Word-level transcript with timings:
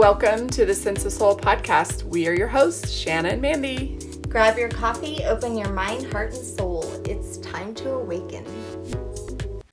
Welcome 0.00 0.48
to 0.48 0.64
the 0.64 0.74
Sense 0.74 1.04
of 1.04 1.12
Soul 1.12 1.36
podcast. 1.36 2.04
We 2.04 2.26
are 2.26 2.32
your 2.32 2.48
hosts, 2.48 2.90
Shanna 2.90 3.28
and 3.28 3.42
Mandy. 3.42 3.98
Grab 4.30 4.56
your 4.56 4.70
coffee, 4.70 5.22
open 5.24 5.58
your 5.58 5.68
mind, 5.74 6.10
heart, 6.10 6.32
and 6.32 6.42
soul. 6.42 6.90
It's 7.04 7.36
time 7.36 7.74
to 7.74 7.90
awaken. 7.90 8.46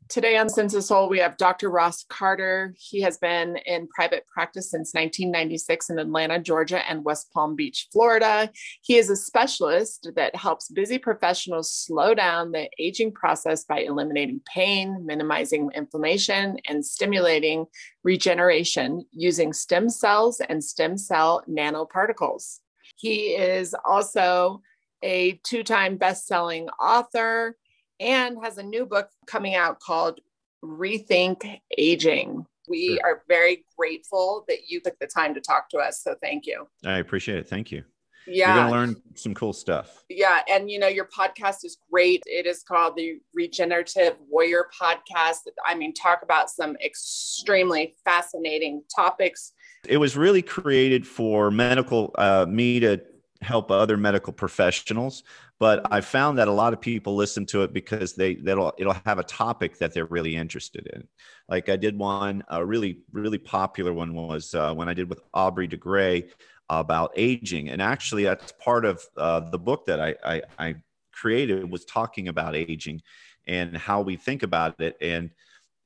Today 0.09 0.37
on 0.37 0.47
Sense 0.47 0.73
of 0.73 0.85
Soul, 0.85 1.09
we 1.09 1.19
have 1.19 1.35
Dr. 1.35 1.69
Ross 1.69 2.05
Carter. 2.07 2.73
He 2.77 3.01
has 3.01 3.17
been 3.17 3.57
in 3.65 3.89
private 3.89 4.25
practice 4.27 4.71
since 4.71 4.93
1996 4.93 5.89
in 5.89 5.99
Atlanta, 5.99 6.39
Georgia, 6.39 6.87
and 6.89 7.03
West 7.03 7.29
Palm 7.33 7.55
Beach, 7.55 7.87
Florida. 7.91 8.49
He 8.83 8.95
is 8.95 9.09
a 9.09 9.17
specialist 9.17 10.11
that 10.15 10.33
helps 10.33 10.69
busy 10.69 10.97
professionals 10.97 11.73
slow 11.73 12.13
down 12.13 12.51
the 12.51 12.69
aging 12.79 13.11
process 13.11 13.65
by 13.65 13.79
eliminating 13.79 14.39
pain, 14.53 15.05
minimizing 15.05 15.71
inflammation, 15.75 16.57
and 16.67 16.85
stimulating 16.85 17.65
regeneration 18.03 19.05
using 19.11 19.51
stem 19.51 19.89
cells 19.89 20.39
and 20.39 20.63
stem 20.63 20.97
cell 20.97 21.43
nanoparticles. 21.49 22.59
He 22.95 23.35
is 23.35 23.75
also 23.83 24.61
a 25.03 25.39
two 25.43 25.63
time 25.63 25.97
best 25.97 26.27
selling 26.27 26.69
author 26.79 27.57
and 27.99 28.37
has 28.43 28.57
a 28.57 28.63
new 28.63 28.85
book 28.85 29.09
coming 29.25 29.55
out 29.55 29.79
called 29.79 30.19
Rethink 30.63 31.59
Aging. 31.77 32.45
We 32.67 32.87
sure. 32.87 32.99
are 33.03 33.23
very 33.27 33.63
grateful 33.77 34.43
that 34.47 34.67
you 34.67 34.81
took 34.81 34.99
the 34.99 35.07
time 35.07 35.33
to 35.35 35.41
talk 35.41 35.69
to 35.69 35.77
us. 35.77 36.01
So 36.03 36.15
thank 36.21 36.45
you. 36.45 36.67
I 36.85 36.97
appreciate 36.97 37.37
it. 37.37 37.47
Thank 37.47 37.71
you. 37.71 37.83
Yeah. 38.29 38.47
You're 38.47 38.55
going 38.55 38.67
to 38.73 38.77
learn 38.77 39.01
some 39.15 39.33
cool 39.33 39.53
stuff. 39.53 40.03
Yeah. 40.09 40.39
And, 40.51 40.69
you 40.69 40.79
know, 40.79 40.87
your 40.87 41.05
podcast 41.05 41.63
is 41.63 41.77
great. 41.89 42.23
It 42.25 42.45
is 42.45 42.61
called 42.61 42.97
the 42.97 43.21
Regenerative 43.33 44.17
Warrior 44.29 44.65
Podcast. 44.77 45.47
I 45.65 45.75
mean, 45.75 45.93
talk 45.93 46.23
about 46.23 46.49
some 46.49 46.75
extremely 46.83 47.95
fascinating 48.03 48.83
topics. 48.93 49.53
It 49.87 49.97
was 49.97 50.17
really 50.17 50.41
created 50.41 51.07
for 51.07 51.49
medical, 51.51 52.13
uh, 52.17 52.45
me 52.49 52.81
to 52.81 53.01
help 53.41 53.71
other 53.71 53.97
medical 53.97 54.33
professionals 54.33 55.23
but 55.59 55.91
I 55.91 56.01
found 56.01 56.37
that 56.37 56.47
a 56.47 56.51
lot 56.51 56.73
of 56.73 56.81
people 56.81 57.15
listen 57.15 57.45
to 57.47 57.63
it 57.63 57.73
because 57.73 58.13
they 58.13 58.35
that'll 58.35 58.73
it'll 58.77 58.95
have 59.05 59.19
a 59.19 59.23
topic 59.23 59.79
that 59.79 59.93
they're 59.93 60.05
really 60.05 60.35
interested 60.35 60.87
in. 60.93 61.07
Like 61.49 61.69
I 61.69 61.75
did 61.77 61.97
one, 61.97 62.43
a 62.49 62.63
really 62.63 62.99
really 63.11 63.39
popular 63.39 63.93
one 63.93 64.13
was 64.13 64.53
uh, 64.53 64.73
when 64.73 64.87
I 64.87 64.93
did 64.93 65.09
with 65.09 65.21
Aubrey 65.33 65.67
de 65.67 65.77
Grey 65.77 66.29
about 66.69 67.11
aging, 67.15 67.69
and 67.69 67.81
actually 67.81 68.25
that's 68.25 68.51
part 68.53 68.85
of 68.85 69.03
uh, 69.15 69.39
the 69.49 69.59
book 69.59 69.85
that 69.87 69.99
I, 69.99 70.15
I 70.23 70.41
I 70.59 70.75
created 71.11 71.69
was 71.69 71.85
talking 71.85 72.27
about 72.27 72.55
aging 72.55 73.01
and 73.47 73.75
how 73.75 74.01
we 74.01 74.15
think 74.15 74.43
about 74.43 74.79
it 74.79 74.95
and 75.01 75.31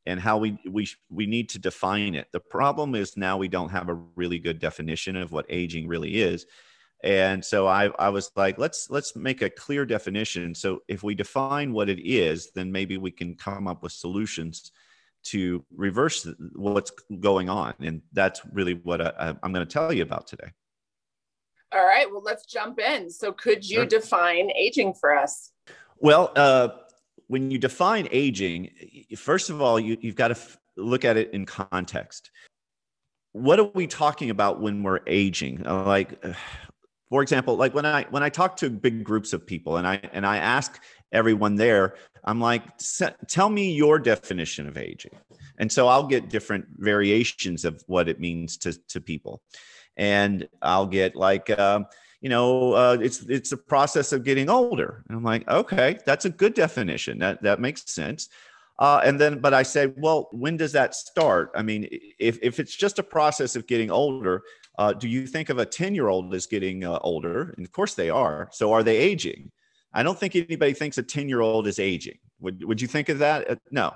and 0.06 0.20
how 0.20 0.38
we 0.38 0.58
we 0.70 0.86
we 1.10 1.28
need 1.28 1.48
to 1.50 1.60
define 1.60 2.16
it. 2.16 2.28
The 2.34 2.42
problem 2.42 2.94
is 2.94 3.16
now 3.16 3.38
we 3.38 3.48
don't 3.48 3.70
have 3.70 3.88
a 3.88 4.02
really 4.16 4.40
good 4.40 4.60
definition 4.60 5.16
of 5.16 5.32
what 5.32 5.46
aging 5.48 5.88
really 5.88 6.22
is 6.22 6.46
and 7.04 7.44
so 7.44 7.68
I, 7.68 7.90
I 7.98 8.10
was 8.10 8.32
like 8.36 8.58
let's 8.58 8.90
let's 8.90 9.16
make 9.16 9.42
a 9.42 9.50
clear 9.50 9.86
definition. 9.86 10.54
So 10.54 10.82
if 10.88 11.04
we 11.04 11.16
define 11.16 11.74
what 11.74 11.90
it 11.90 12.00
is 12.00 12.52
then 12.52 12.72
maybe 12.72 12.98
we 12.98 13.12
can 13.12 13.36
come 13.36 13.68
up 13.68 13.84
with 13.84 13.92
solutions 13.92 14.72
to 15.24 15.64
reverse 15.76 16.28
what's 16.56 16.92
going 17.20 17.50
on. 17.50 17.74
And 17.80 18.02
that's 18.12 18.42
really 18.52 18.74
what 18.74 19.02
I, 19.02 19.36
i'm 19.44 19.54
going 19.54 19.66
to 19.66 19.72
tell 19.72 19.94
you 19.94 20.04
about 20.04 20.28
today. 20.28 20.52
All 21.74 21.86
right 21.86 22.10
well 22.12 22.24
let's 22.24 22.46
jump 22.46 22.80
in. 22.80 23.10
So 23.10 23.32
could 23.32 23.68
you 23.68 23.78
sure. 23.78 23.86
define 23.86 24.52
aging 24.52 24.94
for 24.94 25.16
us? 25.16 25.52
Well 26.00 26.32
uh, 26.36 26.70
when 27.28 27.50
you 27.50 27.58
define 27.58 28.08
aging 28.12 28.70
first 29.16 29.50
of 29.50 29.62
all 29.62 29.80
you, 29.80 29.98
you've 30.02 30.16
got 30.16 30.30
to 30.30 30.36
f- 30.36 30.58
look 30.78 31.04
at 31.06 31.18
it 31.18 31.34
in 31.34 31.46
context. 31.46 32.30
What 33.34 33.60
are 33.60 33.72
we 33.74 33.88
talking 33.88 34.30
about 34.30 34.60
when 34.60 34.84
we're 34.84 35.00
aging? 35.08 35.64
Like 35.64 36.22
for 37.12 37.22
example 37.22 37.56
like 37.56 37.76
when 37.76 37.86
i 37.86 38.04
when 38.10 38.24
i 38.24 38.30
talk 38.30 38.58
to 38.58 38.70
big 38.70 39.04
groups 39.04 39.34
of 39.34 39.46
people 39.46 39.78
and 39.78 39.86
i 39.86 40.02
and 40.14 40.26
i 40.26 40.38
ask 40.38 40.82
everyone 41.12 41.56
there 41.56 41.96
i'm 42.24 42.40
like 42.40 42.64
tell 43.28 43.50
me 43.50 43.72
your 43.72 44.00
definition 44.00 44.68
of 44.68 44.78
aging. 44.78 45.12
And 45.58 45.72
so 45.72 45.88
i'll 45.88 46.08
get 46.08 46.30
different 46.30 46.66
variations 46.78 47.66
of 47.66 47.84
what 47.86 48.08
it 48.10 48.20
means 48.20 48.58
to 48.58 48.74
to 48.88 49.02
people. 49.02 49.42
And 49.98 50.48
i'll 50.62 50.88
get 50.88 51.16
like 51.16 51.50
uh, 51.50 51.82
you 52.22 52.30
know 52.30 52.74
uh, 52.74 52.98
it's 53.02 53.22
it's 53.24 53.52
a 53.52 53.58
process 53.58 54.14
of 54.14 54.24
getting 54.24 54.50
older. 54.50 55.04
And 55.08 55.18
i'm 55.18 55.24
like 55.24 55.48
okay 55.48 56.00
that's 56.06 56.26
a 56.26 56.30
good 56.30 56.54
definition. 56.54 57.20
That 57.20 57.44
that 57.44 57.60
makes 57.60 57.92
sense. 57.92 58.30
Uh, 58.80 59.00
and 59.04 59.22
then, 59.22 59.38
but 59.38 59.54
I 59.54 59.62
said, 59.62 59.94
well, 59.98 60.28
when 60.32 60.58
does 60.58 60.72
that 60.72 60.96
start? 60.96 61.52
I 61.54 61.62
mean, 61.62 61.88
if, 62.18 62.40
if 62.42 62.60
it's 62.60 62.76
just 62.76 62.98
a 62.98 63.04
process 63.04 63.56
of 63.56 63.68
getting 63.68 63.92
older, 63.92 64.42
uh, 64.82 64.94
do 64.94 65.08
you 65.08 65.28
think 65.28 65.50
of 65.50 65.60
a 65.60 65.66
10 65.66 65.94
year 65.94 66.08
old 66.08 66.34
as 66.34 66.48
getting 66.48 66.84
uh, 66.84 66.98
older? 67.02 67.54
And 67.56 67.64
of 67.64 67.72
course 67.72 67.94
they 67.94 68.10
are. 68.10 68.50
So 68.52 68.74
are 68.74 68.82
they 68.82 68.98
aging? 68.98 69.52
I 69.94 70.02
don't 70.02 70.18
think 70.18 70.36
anybody 70.36 70.74
thinks 70.74 70.98
a 70.98 71.04
10 71.04 71.30
year 71.30 71.42
old 71.42 71.68
is 71.68 71.78
aging. 71.78 72.18
Would, 72.40 72.64
would 72.64 72.82
you 72.82 72.88
think 72.88 73.10
of 73.10 73.20
that? 73.20 73.48
Uh, 73.48 73.56
no. 73.70 73.94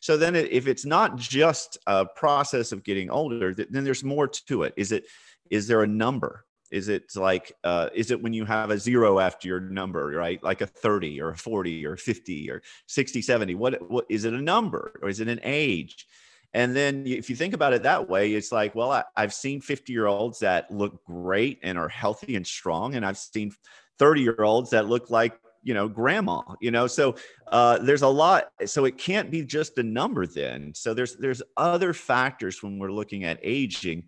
So 0.00 0.16
then 0.16 0.36
if 0.36 0.68
it's 0.68 0.84
not 0.84 1.16
just 1.16 1.76
a 1.88 2.06
process 2.06 2.70
of 2.70 2.84
getting 2.84 3.10
older, 3.10 3.52
then 3.52 3.82
there's 3.82 4.04
more 4.04 4.28
to 4.28 4.62
it. 4.62 4.74
Is 4.76 4.92
it, 4.92 5.06
is 5.50 5.66
there 5.66 5.82
a 5.82 5.88
number? 5.88 6.44
Is 6.70 6.88
it 6.88 7.16
like, 7.16 7.52
uh, 7.64 7.88
is 7.92 8.12
it 8.12 8.22
when 8.22 8.32
you 8.32 8.44
have 8.44 8.70
a 8.70 8.78
zero 8.78 9.18
after 9.18 9.48
your 9.48 9.58
number, 9.58 10.06
right? 10.06 10.40
Like 10.40 10.60
a 10.60 10.68
30 10.68 11.20
or 11.20 11.30
a 11.30 11.36
40 11.36 11.84
or 11.84 11.96
50 11.96 12.50
or 12.50 12.62
60, 12.86 13.22
70? 13.22 13.56
What, 13.56 13.90
what 13.90 14.06
is 14.08 14.24
it 14.24 14.34
a 14.34 14.40
number 14.40 15.00
or 15.02 15.08
is 15.08 15.18
it 15.18 15.26
an 15.26 15.40
age? 15.42 16.06
And 16.54 16.74
then 16.74 17.06
if 17.06 17.28
you 17.28 17.36
think 17.36 17.54
about 17.54 17.72
it 17.72 17.82
that 17.82 18.08
way, 18.08 18.32
it's 18.32 18.52
like, 18.52 18.74
well, 18.74 18.90
I, 18.90 19.04
have 19.16 19.34
seen 19.34 19.60
50 19.60 19.92
year 19.92 20.06
olds 20.06 20.38
that 20.38 20.70
look 20.70 21.04
great 21.04 21.58
and 21.62 21.76
are 21.76 21.88
healthy 21.88 22.36
and 22.36 22.46
strong. 22.46 22.94
And 22.94 23.04
I've 23.04 23.18
seen 23.18 23.52
30 23.98 24.22
year 24.22 24.42
olds 24.42 24.70
that 24.70 24.88
look 24.88 25.10
like, 25.10 25.38
you 25.62 25.74
know, 25.74 25.88
grandma, 25.88 26.40
you 26.60 26.70
know, 26.70 26.86
so 26.86 27.16
uh, 27.48 27.78
there's 27.78 28.02
a 28.02 28.08
lot. 28.08 28.50
So 28.64 28.86
it 28.86 28.96
can't 28.96 29.30
be 29.30 29.44
just 29.44 29.76
a 29.78 29.82
number 29.82 30.26
then. 30.26 30.72
So 30.74 30.94
there's, 30.94 31.16
there's 31.16 31.42
other 31.56 31.92
factors 31.92 32.62
when 32.62 32.78
we're 32.78 32.92
looking 32.92 33.24
at 33.24 33.38
aging 33.42 34.04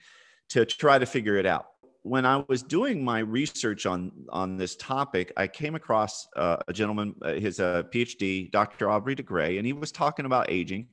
to 0.50 0.64
try 0.64 0.98
to 0.98 1.06
figure 1.06 1.36
it 1.36 1.46
out. 1.46 1.66
When 2.02 2.24
I 2.24 2.42
was 2.48 2.62
doing 2.62 3.04
my 3.04 3.18
research 3.18 3.84
on 3.84 4.10
on 4.30 4.56
this 4.56 4.74
topic, 4.76 5.34
I 5.36 5.46
came 5.46 5.74
across 5.74 6.26
uh, 6.34 6.56
a 6.66 6.72
gentleman, 6.72 7.14
uh, 7.20 7.34
his 7.34 7.60
uh, 7.60 7.82
PhD, 7.92 8.50
Dr. 8.50 8.88
Aubrey 8.88 9.14
de 9.14 9.22
Grey, 9.22 9.58
and 9.58 9.66
he 9.66 9.74
was 9.74 9.92
talking 9.92 10.24
about 10.24 10.50
aging 10.50 10.88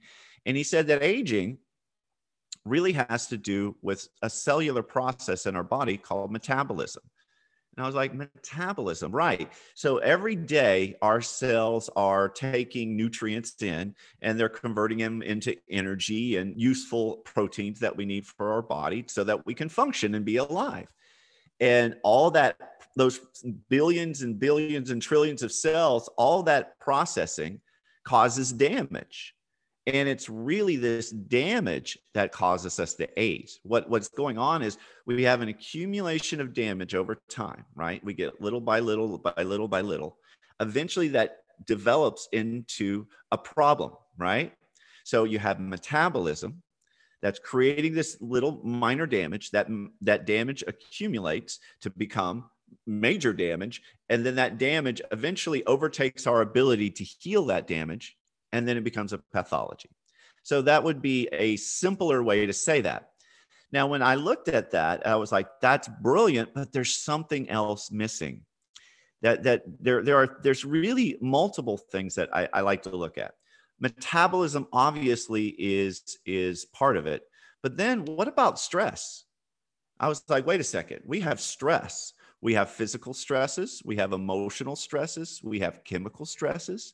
and 0.47 0.55
he 0.55 0.63
said 0.63 0.87
that 0.87 1.03
aging 1.03 1.57
really 2.63 2.93
has 2.93 3.27
to 3.27 3.37
do 3.37 3.75
with 3.81 4.07
a 4.21 4.29
cellular 4.29 4.81
process 4.81 5.45
in 5.45 5.57
our 5.57 5.63
body 5.63 5.97
called 5.97 6.31
metabolism. 6.31 7.03
And 7.75 7.83
I 7.83 7.87
was 7.87 7.95
like, 7.95 8.13
metabolism, 8.13 9.11
right. 9.11 9.51
So 9.75 9.97
every 9.97 10.35
day 10.35 10.95
our 11.01 11.21
cells 11.21 11.89
are 11.95 12.29
taking 12.29 12.95
nutrients 12.95 13.61
in 13.61 13.93
and 14.21 14.39
they're 14.39 14.49
converting 14.49 14.97
them 14.99 15.21
into 15.21 15.55
energy 15.69 16.37
and 16.37 16.59
useful 16.59 17.17
proteins 17.17 17.81
that 17.81 17.95
we 17.95 18.05
need 18.05 18.25
for 18.25 18.53
our 18.53 18.61
body 18.61 19.03
so 19.07 19.25
that 19.25 19.45
we 19.45 19.53
can 19.53 19.69
function 19.69 20.15
and 20.15 20.23
be 20.23 20.37
alive. 20.37 20.87
And 21.59 21.97
all 22.03 22.31
that, 22.31 22.57
those 22.95 23.19
billions 23.69 24.21
and 24.21 24.39
billions 24.39 24.91
and 24.91 25.01
trillions 25.01 25.43
of 25.43 25.51
cells, 25.51 26.09
all 26.17 26.43
that 26.43 26.79
processing 26.79 27.59
causes 28.05 28.53
damage 28.53 29.35
and 29.87 30.09
it's 30.09 30.29
really 30.29 30.75
this 30.75 31.11
damage 31.11 31.97
that 32.13 32.33
causes 32.33 32.77
us 32.79 32.93
to 32.95 33.07
age. 33.17 33.57
What 33.63 33.89
what's 33.89 34.09
going 34.09 34.37
on 34.37 34.61
is 34.61 34.77
we 35.05 35.23
have 35.23 35.41
an 35.41 35.47
accumulation 35.47 36.41
of 36.41 36.53
damage 36.53 36.93
over 36.93 37.17
time 37.29 37.65
right? 37.73 38.03
We 38.03 38.13
get 38.13 38.41
little 38.41 38.61
by 38.61 38.81
little 38.81 39.17
by 39.17 39.41
little 39.43 39.67
by 39.67 39.81
little. 39.81 40.17
Eventually 40.59 41.07
that 41.09 41.37
develops 41.65 42.27
into 42.33 43.07
a 43.31 43.37
problem 43.37 43.93
right? 44.17 44.53
So 45.05 45.23
you 45.23 45.39
have 45.39 45.59
metabolism 45.59 46.61
that's 47.21 47.39
creating 47.39 47.93
this 47.93 48.17
little 48.19 48.59
minor 48.63 49.07
damage 49.07 49.51
that 49.51 49.67
that 50.01 50.25
damage 50.25 50.63
accumulates 50.67 51.59
to 51.81 51.89
become 51.89 52.49
major 52.85 53.31
damage. 53.31 53.81
And 54.09 54.25
then 54.25 54.35
that 54.35 54.57
damage 54.57 55.01
eventually 55.13 55.65
overtakes 55.65 56.27
our 56.27 56.41
ability 56.41 56.89
to 56.91 57.05
heal 57.05 57.45
that 57.45 57.67
damage 57.67 58.16
and 58.51 58.67
then 58.67 58.77
it 58.77 58.83
becomes 58.83 59.13
a 59.13 59.17
pathology. 59.17 59.89
So 60.43 60.61
that 60.61 60.83
would 60.83 61.01
be 61.01 61.27
a 61.31 61.57
simpler 61.57 62.23
way 62.23 62.45
to 62.45 62.53
say 62.53 62.81
that. 62.81 63.09
Now, 63.71 63.87
when 63.87 64.01
I 64.01 64.15
looked 64.15 64.47
at 64.47 64.71
that, 64.71 65.05
I 65.05 65.15
was 65.15 65.31
like, 65.31 65.47
that's 65.61 65.89
brilliant, 66.01 66.53
but 66.53 66.71
there's 66.71 66.95
something 66.95 67.49
else 67.49 67.91
missing. 67.91 68.43
That, 69.23 69.43
that 69.43 69.63
there, 69.79 70.03
there 70.03 70.17
are 70.17 70.37
there's 70.43 70.63
really 70.63 71.17
multiple 71.21 71.77
things 71.77 72.15
that 72.15 72.29
I, 72.33 72.47
I 72.53 72.61
like 72.61 72.83
to 72.83 72.95
look 72.95 73.17
at. 73.17 73.33
Metabolism 73.79 74.67
obviously 74.71 75.47
is 75.57 76.19
is 76.25 76.65
part 76.65 76.97
of 76.97 77.07
it, 77.07 77.23
but 77.63 77.77
then 77.77 78.05
what 78.05 78.27
about 78.27 78.59
stress? 78.59 79.25
I 79.99 80.07
was 80.07 80.23
like, 80.29 80.45
wait 80.45 80.61
a 80.61 80.63
second, 80.63 81.01
we 81.05 81.19
have 81.21 81.41
stress. 81.41 82.13
We 82.41 82.53
have 82.53 82.69
physical 82.69 83.13
stresses, 83.15 83.81
we 83.83 83.95
have 83.95 84.13
emotional 84.13 84.75
stresses, 84.75 85.41
we 85.43 85.59
have 85.59 85.83
chemical 85.83 86.25
stresses. 86.25 86.93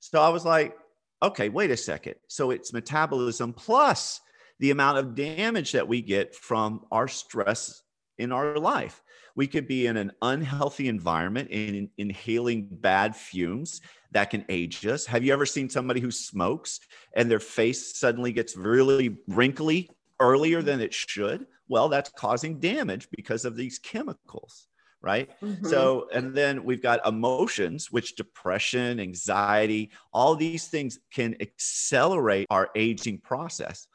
So 0.00 0.22
I 0.22 0.30
was 0.30 0.46
like, 0.46 0.74
okay, 1.22 1.48
wait 1.48 1.70
a 1.70 1.76
second. 1.76 2.14
So 2.28 2.50
it's 2.50 2.72
metabolism 2.72 3.52
plus 3.52 4.20
the 4.60 4.70
amount 4.70 4.98
of 4.98 5.14
damage 5.14 5.72
that 5.72 5.86
we 5.86 6.02
get 6.02 6.34
from 6.34 6.84
our 6.90 7.08
stress 7.08 7.82
in 8.18 8.32
our 8.32 8.56
life. 8.58 9.02
We 9.36 9.46
could 9.46 9.68
be 9.68 9.86
in 9.86 9.96
an 9.96 10.12
unhealthy 10.20 10.88
environment 10.88 11.50
and 11.52 11.88
inhaling 11.96 12.68
bad 12.70 13.14
fumes 13.14 13.80
that 14.10 14.30
can 14.30 14.44
age 14.48 14.84
us. 14.86 15.06
Have 15.06 15.24
you 15.24 15.32
ever 15.32 15.46
seen 15.46 15.70
somebody 15.70 16.00
who 16.00 16.10
smokes 16.10 16.80
and 17.14 17.30
their 17.30 17.38
face 17.38 17.96
suddenly 17.96 18.32
gets 18.32 18.56
really 18.56 19.16
wrinkly 19.28 19.90
earlier 20.18 20.60
than 20.60 20.80
it 20.80 20.92
should? 20.92 21.46
Well, 21.68 21.88
that's 21.88 22.10
causing 22.10 22.58
damage 22.58 23.08
because 23.14 23.44
of 23.44 23.54
these 23.54 23.78
chemicals 23.78 24.66
right? 25.02 25.30
Mm-hmm. 25.40 25.66
So, 25.66 26.08
and 26.12 26.34
then 26.34 26.64
we've 26.64 26.82
got 26.82 27.06
emotions, 27.06 27.90
which 27.90 28.16
depression, 28.16 29.00
anxiety, 29.00 29.90
all 30.12 30.34
these 30.34 30.66
things 30.68 30.98
can 31.12 31.36
accelerate 31.40 32.46
our 32.50 32.70
aging 32.74 33.18
process. 33.18 33.86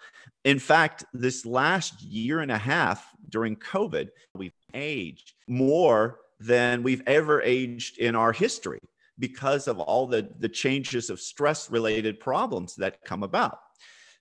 In 0.45 0.59
fact, 0.59 1.05
this 1.13 1.45
last 1.45 2.01
year 2.01 2.39
and 2.39 2.51
a 2.51 2.57
half 2.57 3.05
during 3.29 3.55
COVID, 3.55 4.09
we've 4.33 4.53
aged 4.73 5.33
more 5.47 6.19
than 6.39 6.83
we've 6.83 7.03
ever 7.07 7.41
aged 7.41 7.97
in 7.97 8.15
our 8.15 8.31
history 8.31 8.79
because 9.19 9.67
of 9.67 9.79
all 9.79 10.07
the, 10.07 10.29
the 10.39 10.49
changes 10.49 11.09
of 11.09 11.19
stress 11.19 11.69
related 11.69 12.19
problems 12.19 12.75
that 12.75 13.03
come 13.05 13.23
about. 13.23 13.59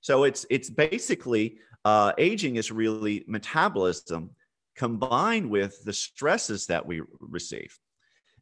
So 0.01 0.25
it's 0.25 0.45
it's 0.51 0.69
basically 0.69 1.59
uh, 1.85 2.13
aging 2.19 2.57
is 2.57 2.71
really 2.71 3.25
metabolism 3.27 4.31
combined 4.77 5.51
with 5.51 5.85
the 5.85 5.93
stresses 5.93 6.67
that 6.67 6.87
we 6.87 7.03
receive. 7.21 7.79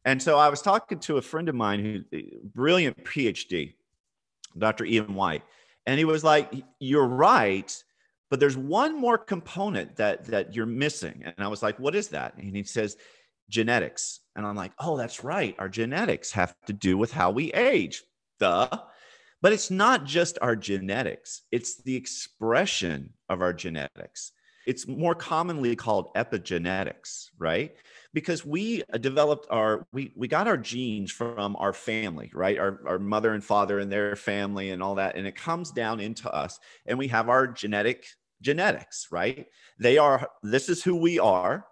And 0.05 0.21
so 0.21 0.37
I 0.37 0.49
was 0.49 0.61
talking 0.61 0.99
to 0.99 1.17
a 1.17 1.21
friend 1.21 1.49
of 1.49 1.55
mine 1.55 1.79
who 1.79 2.17
eh, 2.17 2.23
brilliant 2.43 3.03
PhD, 3.03 3.75
Dr. 4.57 4.85
Ian 4.85 5.13
White, 5.13 5.43
and 5.85 5.99
he 5.99 6.05
was 6.05 6.23
like, 6.23 6.51
"You're 6.79 7.07
right, 7.07 7.71
but 8.29 8.39
there's 8.39 8.57
one 8.57 8.99
more 8.99 9.17
component 9.17 9.95
that 9.97 10.25
that 10.25 10.55
you're 10.55 10.65
missing." 10.65 11.23
And 11.25 11.35
I 11.37 11.47
was 11.47 11.61
like, 11.61 11.77
"What 11.79 11.95
is 11.95 12.09
that?" 12.09 12.35
And 12.37 12.55
he 12.55 12.63
says, 12.63 12.97
"Genetics." 13.49 14.21
And 14.35 14.45
I'm 14.45 14.55
like, 14.55 14.73
"Oh, 14.79 14.97
that's 14.97 15.23
right. 15.23 15.55
Our 15.59 15.69
genetics 15.69 16.31
have 16.31 16.55
to 16.65 16.73
do 16.73 16.97
with 16.97 17.11
how 17.11 17.31
we 17.31 17.53
age." 17.53 18.03
Duh. 18.39 18.67
But 19.41 19.53
it's 19.53 19.71
not 19.71 20.05
just 20.05 20.37
our 20.41 20.55
genetics; 20.55 21.43
it's 21.51 21.81
the 21.83 21.95
expression 21.95 23.13
of 23.29 23.41
our 23.41 23.53
genetics 23.53 24.33
it's 24.65 24.87
more 24.87 25.15
commonly 25.15 25.75
called 25.75 26.13
epigenetics 26.15 27.29
right? 27.37 27.75
Because 28.13 28.45
we 28.45 28.83
developed 28.99 29.47
our 29.49 29.85
we 29.91 30.13
we 30.15 30.27
got 30.27 30.47
our 30.47 30.57
genes 30.57 31.11
from 31.11 31.55
our 31.57 31.73
family 31.73 32.31
right? 32.33 32.57
Our, 32.57 32.79
our 32.87 32.99
mother 32.99 33.33
and 33.33 33.43
father 33.43 33.79
and 33.79 33.91
their 33.91 34.15
family 34.15 34.71
and 34.71 34.81
all 34.81 34.95
that 34.95 35.15
and 35.15 35.25
it 35.27 35.35
comes 35.35 35.71
down 35.71 35.99
into 35.99 36.31
us 36.31 36.59
and 36.85 36.97
we 36.97 37.07
have 37.07 37.29
our 37.29 37.47
genetic 37.47 38.05
genetics 38.41 39.07
right? 39.11 39.47
They 39.79 39.97
are 39.97 40.29
this 40.43 40.69
is 40.69 40.83
who 40.83 40.95
we 40.95 41.19
are 41.19 41.65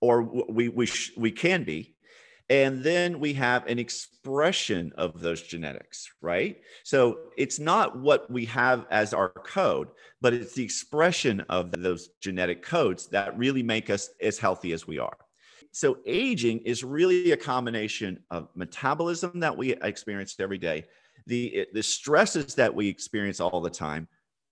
or 0.00 0.22
we 0.22 0.68
we 0.68 0.88
we 1.16 1.30
can 1.30 1.64
be 1.64 1.94
and 2.48 2.82
then 2.82 3.20
we 3.20 3.32
have 3.34 3.66
an 3.66 3.78
expression 3.78 4.92
of 4.96 5.20
those 5.20 5.42
genetics, 5.42 6.10
right? 6.20 6.60
So 6.82 7.18
it's 7.36 7.58
not 7.58 7.98
what 7.98 8.30
we 8.30 8.44
have 8.46 8.86
as 8.90 9.14
our 9.14 9.30
code, 9.30 9.88
but 10.20 10.34
it's 10.34 10.54
the 10.54 10.64
expression 10.64 11.40
of 11.48 11.70
those 11.70 12.08
genetic 12.20 12.62
codes 12.62 13.08
that 13.08 13.36
really 13.38 13.62
make 13.62 13.90
us 13.90 14.10
as 14.20 14.38
healthy 14.38 14.72
as 14.72 14.86
we 14.86 14.98
are. 14.98 15.16
So 15.70 15.98
aging 16.04 16.60
is 16.60 16.84
really 16.84 17.32
a 17.32 17.36
combination 17.36 18.20
of 18.30 18.48
metabolism 18.54 19.40
that 19.40 19.56
we 19.56 19.72
experience 19.74 20.36
every 20.38 20.58
day, 20.58 20.84
the, 21.26 21.66
the 21.72 21.82
stresses 21.82 22.54
that 22.56 22.74
we 22.74 22.88
experience 22.88 23.40
all 23.40 23.60
the 23.60 23.70
time, 23.70 24.08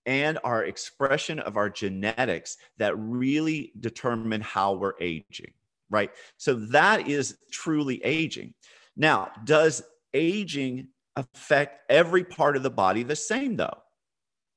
and 0.06 0.38
our 0.44 0.64
expression 0.64 1.38
of 1.40 1.58
our 1.58 1.69
genetics 1.69 2.56
that 2.78 2.98
really 2.98 3.72
determine 3.81 4.40
how 4.40 4.72
we're 4.72 4.94
aging 5.00 5.52
right? 5.90 6.10
So 6.37 6.54
that 6.54 7.08
is 7.08 7.37
truly 7.52 8.02
aging. 8.04 8.54
Now, 8.96 9.31
does 9.44 9.82
aging 10.14 10.88
affect 11.16 11.81
every 11.90 12.25
part 12.25 12.56
of 12.56 12.62
the 12.62 12.70
body 12.70 13.02
the 13.02 13.16
same, 13.16 13.56
though? 13.56 13.78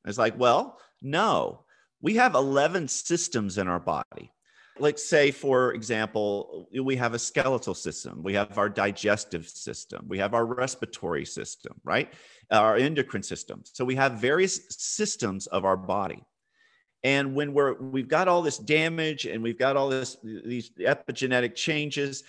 It's 0.05 0.17
like, 0.17 0.37
well, 0.37 0.77
no. 1.01 1.65
We 2.01 2.15
have 2.15 2.35
11 2.35 2.89
systems 2.89 3.57
in 3.57 3.67
our 3.67 3.79
body. 3.79 4.31
Let's 4.79 5.07
say, 5.07 5.31
for 5.31 5.73
example, 5.73 6.67
we 6.81 6.95
have 6.95 7.13
a 7.13 7.19
skeletal 7.19 7.75
system, 7.75 8.23
we 8.23 8.33
have 8.33 8.57
our 8.57 8.69
digestive 8.69 9.47
system, 9.47 10.05
we 10.07 10.17
have 10.17 10.33
our 10.33 10.45
respiratory 10.45 11.25
system, 11.25 11.79
right? 11.83 12.11
Our 12.51 12.75
endocrine 12.75 13.21
system. 13.21 13.61
So 13.65 13.85
we 13.85 13.95
have 13.95 14.13
various 14.13 14.59
systems 14.69 15.45
of 15.47 15.63
our 15.63 15.77
body. 15.77 16.23
And 17.03 17.35
when 17.35 17.53
we're 17.53 17.73
we've 17.73 18.07
got 18.07 18.27
all 18.27 18.41
this 18.41 18.57
damage 18.57 19.25
and 19.25 19.43
we've 19.43 19.59
got 19.59 19.75
all 19.75 19.89
this 19.89 20.17
these 20.23 20.69
epigenetic 20.79 21.55
changes, 21.55 22.23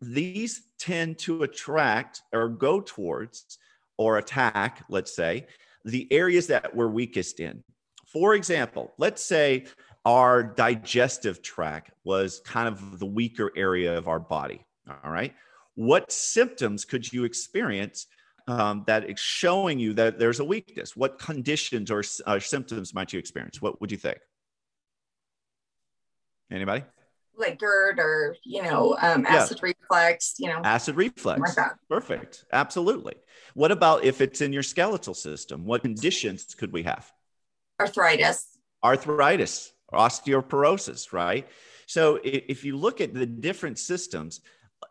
these 0.00 0.62
tend 0.78 1.18
to 1.20 1.42
attract 1.42 2.22
or 2.32 2.48
go 2.48 2.80
towards 2.80 3.58
or 3.96 4.18
attack, 4.18 4.84
let's 4.88 5.14
say, 5.14 5.46
the 5.84 6.10
areas 6.10 6.46
that 6.48 6.74
we're 6.74 6.88
weakest 6.88 7.40
in. 7.40 7.62
For 8.06 8.34
example, 8.34 8.92
let's 8.98 9.22
say 9.24 9.66
our 10.04 10.42
digestive 10.42 11.42
tract 11.42 11.92
was 12.04 12.40
kind 12.44 12.66
of 12.66 12.98
the 12.98 13.06
weaker 13.06 13.52
area 13.56 13.96
of 13.96 14.08
our 14.08 14.18
body. 14.18 14.64
All 14.88 15.10
right. 15.10 15.34
What 15.74 16.10
symptoms 16.10 16.84
could 16.84 17.10
you 17.12 17.24
experience 17.24 18.06
um, 18.50 18.84
that 18.86 19.08
is 19.08 19.20
showing 19.20 19.78
you 19.78 19.94
that 19.94 20.18
there's 20.18 20.40
a 20.40 20.44
weakness? 20.44 20.96
What 20.96 21.18
conditions 21.18 21.90
or 21.90 22.02
uh, 22.26 22.38
symptoms 22.38 22.94
might 22.94 23.12
you 23.12 23.18
experience? 23.18 23.60
What 23.60 23.80
would 23.80 23.90
you 23.90 23.98
think? 23.98 24.18
Anybody? 26.50 26.84
Like 27.36 27.58
GERD 27.58 27.98
or, 27.98 28.36
you 28.44 28.62
know, 28.62 28.96
um, 29.00 29.24
acid 29.24 29.60
yeah. 29.62 29.72
reflux, 29.90 30.34
you 30.38 30.48
know. 30.48 30.60
Acid 30.62 30.96
reflux. 30.96 31.56
Like 31.56 31.68
Perfect. 31.88 32.44
Absolutely. 32.52 33.14
What 33.54 33.72
about 33.72 34.04
if 34.04 34.20
it's 34.20 34.40
in 34.40 34.52
your 34.52 34.62
skeletal 34.62 35.14
system? 35.14 35.64
What 35.64 35.82
conditions 35.82 36.54
could 36.54 36.72
we 36.72 36.82
have? 36.82 37.10
Arthritis. 37.80 38.58
Arthritis, 38.82 39.72
osteoporosis, 39.92 41.12
right? 41.12 41.46
So 41.86 42.20
if 42.22 42.64
you 42.64 42.76
look 42.76 43.00
at 43.00 43.14
the 43.14 43.26
different 43.26 43.78
systems, 43.78 44.40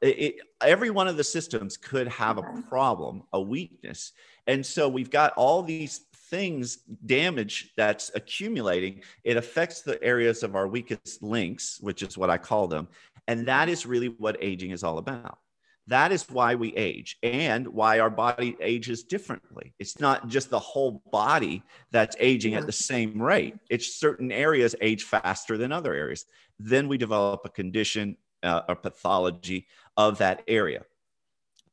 it, 0.02 0.36
every 0.62 0.90
one 0.90 1.08
of 1.08 1.18
the 1.18 1.24
systems 1.24 1.78
could 1.78 2.08
have 2.08 2.38
a 2.38 2.64
problem, 2.68 3.24
a 3.34 3.42
weakness. 3.42 4.14
And 4.48 4.66
so 4.66 4.88
we've 4.88 5.10
got 5.10 5.34
all 5.34 5.62
these 5.62 6.02
things 6.30 6.78
damage 7.06 7.74
that's 7.76 8.12
accumulating. 8.16 9.02
It 9.24 9.38
affects 9.38 9.82
the 9.82 10.02
areas 10.04 10.44
of 10.44 10.56
our 10.56 10.68
weakest 10.68 11.22
links, 11.24 11.80
which 11.82 12.04
is 12.04 12.18
what 12.18 12.30
I 12.30 12.38
call 12.38 12.68
them. 12.68 12.88
And 13.28 13.48
that 13.48 13.70
is 13.70 13.86
really 13.86 14.08
what 14.08 14.38
aging 14.42 14.72
is 14.72 14.84
all 14.84 14.98
about. 14.98 15.40
That 15.88 16.12
is 16.12 16.30
why 16.30 16.54
we 16.54 16.76
age 16.76 17.18
and 17.24 17.68
why 17.68 18.00
our 18.00 18.12
body 18.12 18.56
ages 18.62 19.04
differently. 19.04 19.74
It's 19.80 20.00
not 20.00 20.28
just 20.28 20.52
the 20.52 20.60
whole 20.60 21.02
body 21.12 21.64
that's 21.90 22.16
aging 22.20 22.54
at 22.54 22.68
the 22.68 22.72
same 22.72 23.20
rate, 23.20 23.56
it's 23.72 23.96
certain 23.96 24.32
areas 24.32 24.76
age 24.82 25.04
faster 25.04 25.58
than 25.58 25.72
other 25.72 25.96
areas. 25.96 26.26
Then 26.60 26.88
we 26.88 27.00
develop 27.00 27.42
a 27.44 27.50
condition, 27.50 28.18
uh, 28.44 28.62
a 28.68 28.76
pathology 28.76 29.68
of 29.98 30.18
that 30.20 30.44
area. 30.48 30.84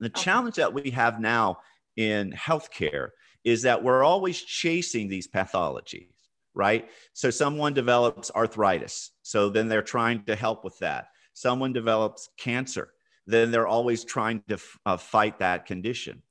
The 0.01 0.07
okay. 0.07 0.23
challenge 0.23 0.57
that 0.57 0.75
we 0.75 0.91
have 0.91 1.21
now 1.21 1.59
in 1.97 2.33
healthcare 2.33 3.11
is 3.45 3.63
that 3.63 3.83
we're 3.83 4.05
always 4.05 4.41
chasing 4.41 5.09
these 5.09 5.29
pathologies, 5.29 6.13
right? 6.55 6.89
So 7.13 7.31
someone 7.31 7.75
develops 7.75 8.31
arthritis, 8.31 9.13
so 9.23 9.49
then 9.49 9.69
they're 9.69 9.83
trying 9.83 10.25
to 10.25 10.35
help 10.35 10.65
with 10.65 10.79
that. 10.81 11.09
Someone 11.33 11.73
develops 11.73 12.29
cancer, 12.37 12.93
then 13.27 13.51
they're 13.51 13.69
always 13.69 14.05
trying 14.05 14.43
to 14.49 14.59
uh, 14.85 14.97
fight 14.97 15.39
that 15.39 15.67
condition. 15.67 16.23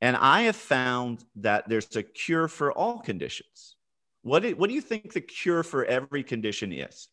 And 0.00 0.16
I 0.16 0.42
have 0.42 0.56
found 0.56 1.24
that 1.36 1.68
there's 1.68 1.94
a 1.96 2.02
cure 2.02 2.48
for 2.48 2.72
all 2.72 3.00
conditions. 3.00 3.76
What 4.22 4.42
do, 4.42 4.54
what 4.54 4.68
do 4.68 4.74
you 4.74 4.80
think 4.80 5.12
the 5.12 5.20
cure 5.20 5.62
for 5.62 5.84
every 5.84 6.22
condition 6.22 6.72
is? 6.72 7.08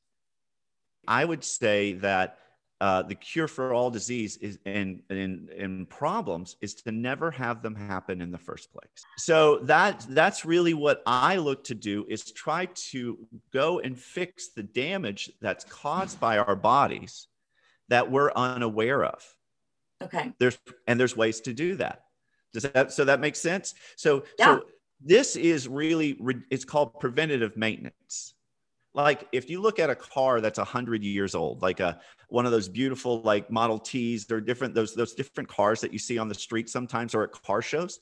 I 1.07 1.23
would 1.23 1.43
say 1.43 1.93
that 1.93 2.37
uh, 2.79 3.01
the 3.01 3.15
cure 3.15 3.47
for 3.47 3.73
all 3.73 3.89
disease 3.89 4.37
is 4.37 4.59
and, 4.65 5.01
and 5.09 5.49
and 5.49 5.89
problems 5.89 6.57
is 6.61 6.75
to 6.75 6.91
never 6.91 7.31
have 7.31 7.63
them 7.63 7.73
happen 7.73 8.21
in 8.21 8.31
the 8.31 8.37
first 8.37 8.71
place. 8.71 9.03
So 9.17 9.59
that 9.63 10.05
that's 10.09 10.45
really 10.45 10.75
what 10.75 11.01
i 11.07 11.37
look 11.37 11.63
to 11.65 11.75
do 11.75 12.05
is 12.07 12.31
try 12.31 12.67
to 12.91 13.17
go 13.51 13.79
and 13.79 13.97
fix 13.97 14.49
the 14.49 14.61
damage 14.63 15.31
that's 15.41 15.63
caused 15.65 16.19
by 16.19 16.37
our 16.37 16.55
bodies 16.55 17.27
that 17.89 18.11
we're 18.11 18.31
unaware 18.33 19.05
of. 19.05 19.23
Okay. 20.03 20.33
There's 20.39 20.59
and 20.85 20.99
there's 20.99 21.17
ways 21.17 21.41
to 21.41 21.53
do 21.53 21.75
that. 21.75 22.03
Does 22.53 22.63
that 22.63 22.91
so 22.91 23.05
that 23.05 23.19
makes 23.19 23.39
sense? 23.39 23.73
So 23.95 24.23
yeah. 24.37 24.45
so 24.45 24.63
this 25.03 25.35
is 25.35 25.67
really 25.67 26.15
it's 26.51 26.65
called 26.65 26.99
preventative 26.99 27.57
maintenance 27.57 28.35
like 28.97 29.27
if 29.31 29.49
you 29.49 29.61
look 29.61 29.79
at 29.79 29.89
a 29.89 29.95
car 29.95 30.41
that's 30.41 30.57
100 30.57 31.03
years 31.03 31.35
old 31.35 31.61
like 31.61 31.79
a 31.79 31.99
one 32.29 32.45
of 32.45 32.51
those 32.51 32.67
beautiful 32.67 33.21
like 33.21 33.49
model 33.49 33.79
t's 33.79 34.29
or 34.29 34.41
different 34.41 34.73
those 34.73 34.93
those 34.93 35.13
different 35.13 35.47
cars 35.47 35.79
that 35.79 35.93
you 35.93 35.99
see 35.99 36.17
on 36.17 36.27
the 36.27 36.35
street 36.35 36.67
sometimes 36.67 37.15
or 37.15 37.23
at 37.23 37.31
car 37.31 37.61
shows 37.61 37.99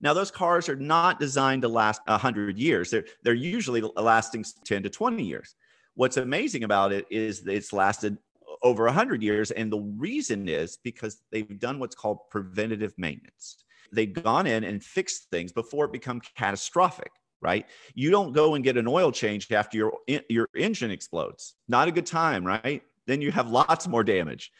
Now, 0.00 0.14
those 0.14 0.30
cars 0.30 0.68
are 0.68 0.76
not 0.76 1.18
designed 1.18 1.62
to 1.62 1.68
last 1.68 2.00
100 2.06 2.58
years. 2.58 2.90
They're, 2.90 3.04
they're 3.22 3.34
usually 3.34 3.82
lasting 3.96 4.44
10 4.64 4.84
to 4.84 4.90
20 4.90 5.22
years. 5.22 5.56
What's 5.94 6.16
amazing 6.16 6.62
about 6.64 6.92
it 6.92 7.06
is 7.10 7.46
it's 7.46 7.72
lasted 7.72 8.16
over 8.62 8.84
100 8.84 9.22
years. 9.22 9.50
And 9.50 9.72
the 9.72 9.80
reason 9.80 10.48
is 10.48 10.78
because 10.84 11.22
they've 11.32 11.58
done 11.58 11.80
what's 11.80 11.96
called 11.96 12.30
preventative 12.30 12.94
maintenance. 12.96 13.64
They've 13.92 14.12
gone 14.12 14.46
in 14.46 14.64
and 14.64 14.84
fixed 14.84 15.30
things 15.30 15.50
before 15.50 15.86
it 15.86 15.92
become 15.92 16.20
catastrophic 16.36 17.10
right? 17.40 17.66
You 17.94 18.10
don't 18.10 18.32
go 18.32 18.54
and 18.54 18.64
get 18.64 18.76
an 18.76 18.86
oil 18.88 19.12
change 19.12 19.50
after 19.52 19.76
your 19.76 19.92
your 20.28 20.48
engine 20.56 20.90
explodes. 20.90 21.54
Not 21.68 21.88
a 21.88 21.92
good 21.92 22.06
time, 22.06 22.44
right? 22.44 22.82
Then 23.06 23.22
you 23.22 23.32
have 23.32 23.50
lots 23.50 23.88
more 23.88 24.04
damage. 24.04 24.52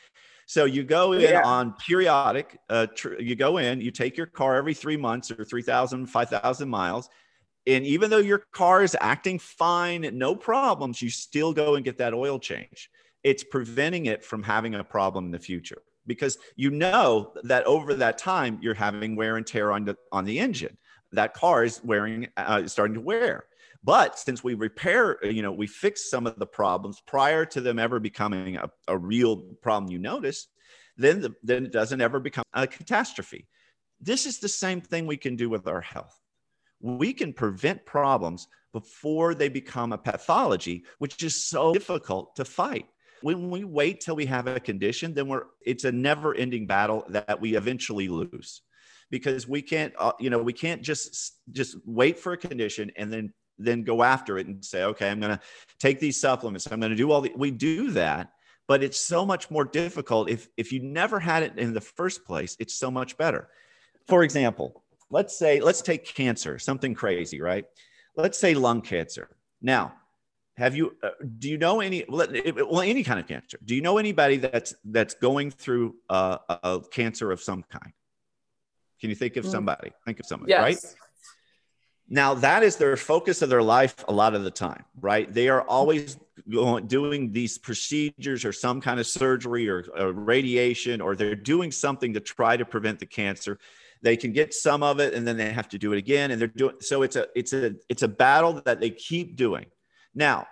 So 0.47 0.64
you 0.64 0.82
go 0.82 1.12
in 1.12 1.20
yeah. 1.20 1.42
on 1.44 1.75
periodic, 1.75 2.58
uh, 2.70 2.87
tr- 2.87 3.20
you 3.20 3.37
go 3.37 3.58
in, 3.58 3.82
you 3.82 3.90
take 3.90 4.16
your 4.16 4.26
car 4.26 4.56
every 4.56 4.73
three 4.73 4.97
months 4.97 5.30
or 5.30 5.44
3,000, 5.44 6.06
5,000 6.06 6.68
miles. 6.70 7.11
And 7.66 7.85
even 7.85 8.08
though 8.08 8.16
your 8.16 8.44
car 8.52 8.82
is 8.82 8.97
acting 8.99 9.38
fine, 9.38 10.08
no 10.14 10.35
problems, 10.35 11.02
you 11.02 11.11
still 11.11 11.52
go 11.52 11.75
and 11.75 11.85
get 11.85 11.99
that 11.99 12.14
oil 12.14 12.38
change. 12.38 12.88
It's 13.23 13.44
preventing 13.44 14.06
it 14.06 14.25
from 14.25 14.42
having 14.42 14.75
a 14.75 14.82
problem 14.82 15.26
in 15.26 15.30
the 15.32 15.38
future 15.38 15.82
because 16.06 16.38
you 16.56 16.70
know 16.70 17.35
that 17.42 17.64
over 17.66 17.92
that 17.92 18.16
time 18.16 18.58
you're 18.62 18.73
having 18.73 19.16
wear 19.16 19.37
and 19.37 19.47
tear 19.47 19.70
on 19.70 19.85
the, 19.85 19.99
on 20.12 20.25
the 20.25 20.38
engine. 20.38 20.78
That 21.12 21.35
car 21.35 21.65
is 21.65 21.83
wearing, 21.83 22.29
uh, 22.37 22.67
starting 22.67 22.95
to 22.95 23.00
wear. 23.00 23.45
But 23.83 24.19
since 24.19 24.43
we 24.43 24.55
repair, 24.55 25.19
you 25.25 25.43
know, 25.43 25.53
we 25.53 25.67
fix 25.67 26.11
some 26.11 26.27
of 26.27 26.38
the 26.38 26.47
problems 26.47 27.00
prior 27.07 27.45
to 27.47 27.61
them 27.61 27.79
ever 27.79 28.00
becoming 28.00 28.57
a, 28.57 28.71
a 28.88 28.99
real 28.99 29.37
problem 29.62 29.91
you 29.91 29.99
notice, 29.99 30.49
then, 30.97 31.21
the, 31.21 31.35
then 31.43 31.67
it 31.67 31.73
doesn't 31.73 32.00
ever 32.00 32.21
become 32.21 32.45
a 32.53 32.67
catastrophe. 32.67 33.47
This 34.00 34.27
is 34.27 34.38
the 34.38 34.49
same 34.49 34.81
thing 34.81 35.07
we 35.07 35.17
can 35.17 35.37
do 35.37 35.49
with 35.49 35.67
our 35.67 35.81
health. 35.81 36.21
We 36.81 37.12
can 37.12 37.33
prevent 37.33 37.87
problems 37.87 38.49
before 38.73 39.35
they 39.35 39.49
become 39.49 39.93
a 39.93 39.99
pathology, 39.99 40.85
which 40.99 41.23
is 41.23 41.35
so 41.35 41.73
difficult 41.73 42.37
to 42.37 42.45
fight. 42.45 42.87
When 43.23 43.50
we 43.50 43.65
wait 43.65 44.00
till 44.00 44.15
we 44.15 44.27
have 44.27 44.47
a 44.47 44.61
condition, 44.61 45.15
then 45.15 45.27
we're 45.27 45.45
it's 45.65 45.85
a 45.85 45.91
never-ending 45.91 46.67
battle 46.67 47.05
that 47.09 47.41
we 47.41 47.57
eventually 47.57 48.09
lose 48.09 48.62
because 49.11 49.49
we 49.49 49.62
can't 49.62 49.93
uh, 49.99 50.12
you 50.19 50.31
know 50.31 50.38
we 50.38 50.53
can't 50.53 50.83
just 50.83 51.41
just 51.53 51.77
wait 51.85 52.19
for 52.19 52.33
a 52.33 52.37
condition 52.37 52.91
and 52.97 53.12
then 53.12 53.33
then 53.59 53.83
go 53.83 54.03
after 54.03 54.38
it 54.38 54.47
and 54.47 54.65
say, 54.65 54.85
okay, 54.85 55.11
I'm 55.11 55.21
going 55.21 55.37
to 55.37 55.41
take 55.79 56.00
these 56.00 56.21
supplements. 56.21 56.67
I'm 56.71 56.81
going 56.81 56.91
to 56.91 56.97
do 56.97 57.11
all 57.11 57.21
the, 57.21 57.33
we 57.37 57.50
do 57.50 57.91
that, 57.93 58.33
but 58.67 58.83
it's 58.83 59.00
so 59.00 59.27
much 59.27 59.50
more 59.50 59.65
difficult. 59.65 60.31
If, 60.31 60.49
if 60.57 60.73
you 60.73 60.81
never 60.81 61.19
had 61.19 61.43
it 61.43 61.59
in 61.59 61.75
the 61.75 61.81
first 61.81 62.25
place, 62.25 62.57
it's 62.61 62.75
so 62.75 62.91
much 62.91 63.17
better. 63.17 63.49
For 64.07 64.23
example, 64.23 64.85
let's 65.11 65.37
say, 65.37 65.61
let's 65.61 65.83
take 65.83 66.05
cancer, 66.15 66.59
something 66.59 66.95
crazy, 66.95 67.41
right? 67.41 67.65
Let's 68.17 68.38
say 68.38 68.55
lung 68.55 68.81
cancer. 68.81 69.29
Now, 69.61 69.95
have 70.57 70.75
you, 70.75 70.97
uh, 71.03 71.11
do 71.38 71.49
you 71.49 71.59
know 71.59 71.81
any, 71.81 72.05
well, 72.09 72.81
any 72.81 73.05
kind 73.05 73.21
of 73.21 73.27
cancer, 73.27 73.59
do 73.65 73.75
you 73.75 73.81
know 73.81 73.99
anybody 73.99 74.37
that's, 74.37 74.75
that's 74.85 75.15
going 75.15 75.50
through 75.50 75.97
uh, 76.09 76.38
a 76.49 76.81
cancer 76.91 77.31
of 77.31 77.41
some 77.41 77.65
kind? 77.65 77.93
Can 79.00 79.11
you 79.11 79.17
think 79.17 79.37
of 79.37 79.45
mm. 79.45 79.50
somebody? 79.50 79.93
Think 80.05 80.21
of 80.21 80.26
somebody, 80.26 80.50
yes. 80.50 80.61
right? 80.62 80.95
Now, 82.11 82.35
that 82.35 82.62
is 82.62 82.76
their 82.76 82.97
focus 82.97 83.43
of 83.43 83.50
their 83.50 83.62
life 83.62 84.05
a 84.09 84.12
lot 84.12 84.35
of 84.35 84.43
the 84.43 84.50
time, 84.50 84.85
right? 84.99 85.33
They 85.33 85.49
are 85.50 85.61
always 85.62 86.17
going, 86.50 86.87
doing 86.87 87.33
these 87.33 87.59
procedures 87.59 88.47
or 88.47 88.52
some 88.52 88.81
kind 88.81 88.99
of 88.99 89.07
surgery 89.07 89.69
or, 89.69 89.85
or 89.95 90.12
radiation, 90.12 91.02
or 91.02 91.14
they're 91.14 91.35
doing 91.35 91.71
something 91.71 92.14
to 92.14 92.21
try 92.21 92.57
to 92.57 92.64
prevent 92.64 92.99
the 92.99 93.07
cancer. 93.07 93.59
They 94.00 94.17
can 94.17 94.33
get 94.33 94.55
some 94.55 94.83
of 94.83 95.00
it 95.00 95.12
and 95.12 95.26
then 95.26 95.37
they 95.37 95.50
have 95.52 95.69
to 95.71 95.78
do 95.78 95.93
it 95.93 95.99
again. 95.99 96.31
And 96.31 96.40
they're 96.40 96.49
doing 96.49 96.76
so 96.81 97.02
it's 97.02 97.17
a 97.17 97.26
it's 97.35 97.52
a 97.52 97.75
it's 97.88 98.02
a 98.02 98.09
battle 98.09 98.62
that 98.64 98.81
they 98.81 98.90
keep 98.90 99.37
doing. 99.37 99.67
Now, 100.14 100.47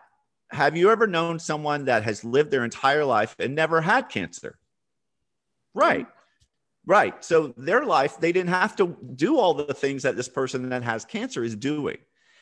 have 0.51 0.77
you 0.77 0.91
ever 0.91 1.07
known 1.07 1.39
someone 1.39 1.87
that 1.87 2.03
has 2.03 2.25
lived 2.25 2.51
their 2.51 2.65
entire 2.65 3.05
life 3.05 3.35
and 3.39 3.55
never 3.55 3.81
had 3.81 4.09
cancer? 4.09 4.59
Right. 5.75 6.07
Right. 6.87 7.25
So 7.25 7.53
their 7.57 7.85
life, 7.85 8.19
they 8.21 8.31
didn't 8.31 8.51
have 8.51 8.77
to 8.77 8.97
do 9.17 9.39
all 9.39 9.55
the 9.55 9.75
things 9.75 10.05
that 10.05 10.17
this 10.17 10.29
person 10.29 10.69
that 10.69 10.85
has 10.85 11.05
cancer 11.05 11.43
is 11.43 11.57
doing. 11.57 11.99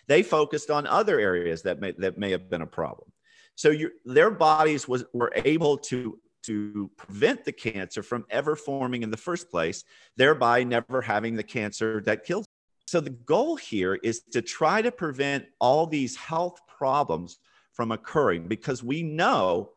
They 0.06 0.22
focused 0.22 0.70
on 0.70 0.86
other 0.86 1.18
areas 1.18 1.62
that 1.62 1.80
may 1.80 1.92
that 1.98 2.18
may 2.18 2.30
have 2.30 2.50
been 2.50 2.60
a 2.60 2.66
problem. 2.66 3.10
So 3.54 3.72
their 4.04 4.30
bodies 4.30 4.86
was 4.86 5.04
were 5.14 5.32
able 5.34 5.78
to 5.78 6.18
to 6.42 6.90
prevent 6.98 7.44
the 7.44 7.52
cancer 7.52 8.02
from 8.02 8.26
ever 8.28 8.54
forming 8.54 9.02
in 9.02 9.10
the 9.10 9.16
first 9.16 9.50
place, 9.50 9.82
thereby 10.16 10.62
never 10.62 11.00
having 11.00 11.36
the 11.36 11.42
cancer 11.42 12.02
that 12.02 12.24
kills. 12.24 12.44
So 12.86 13.00
the 13.00 13.10
goal 13.10 13.56
here 13.56 13.94
is 13.94 14.20
to 14.32 14.42
try 14.42 14.82
to 14.82 14.92
prevent 14.92 15.46
all 15.58 15.86
these 15.86 16.16
health 16.16 16.60
problems 16.68 17.38
from 17.72 17.92
occurring 17.92 18.46
because 18.46 18.82
we 18.82 19.02
know 19.02 19.70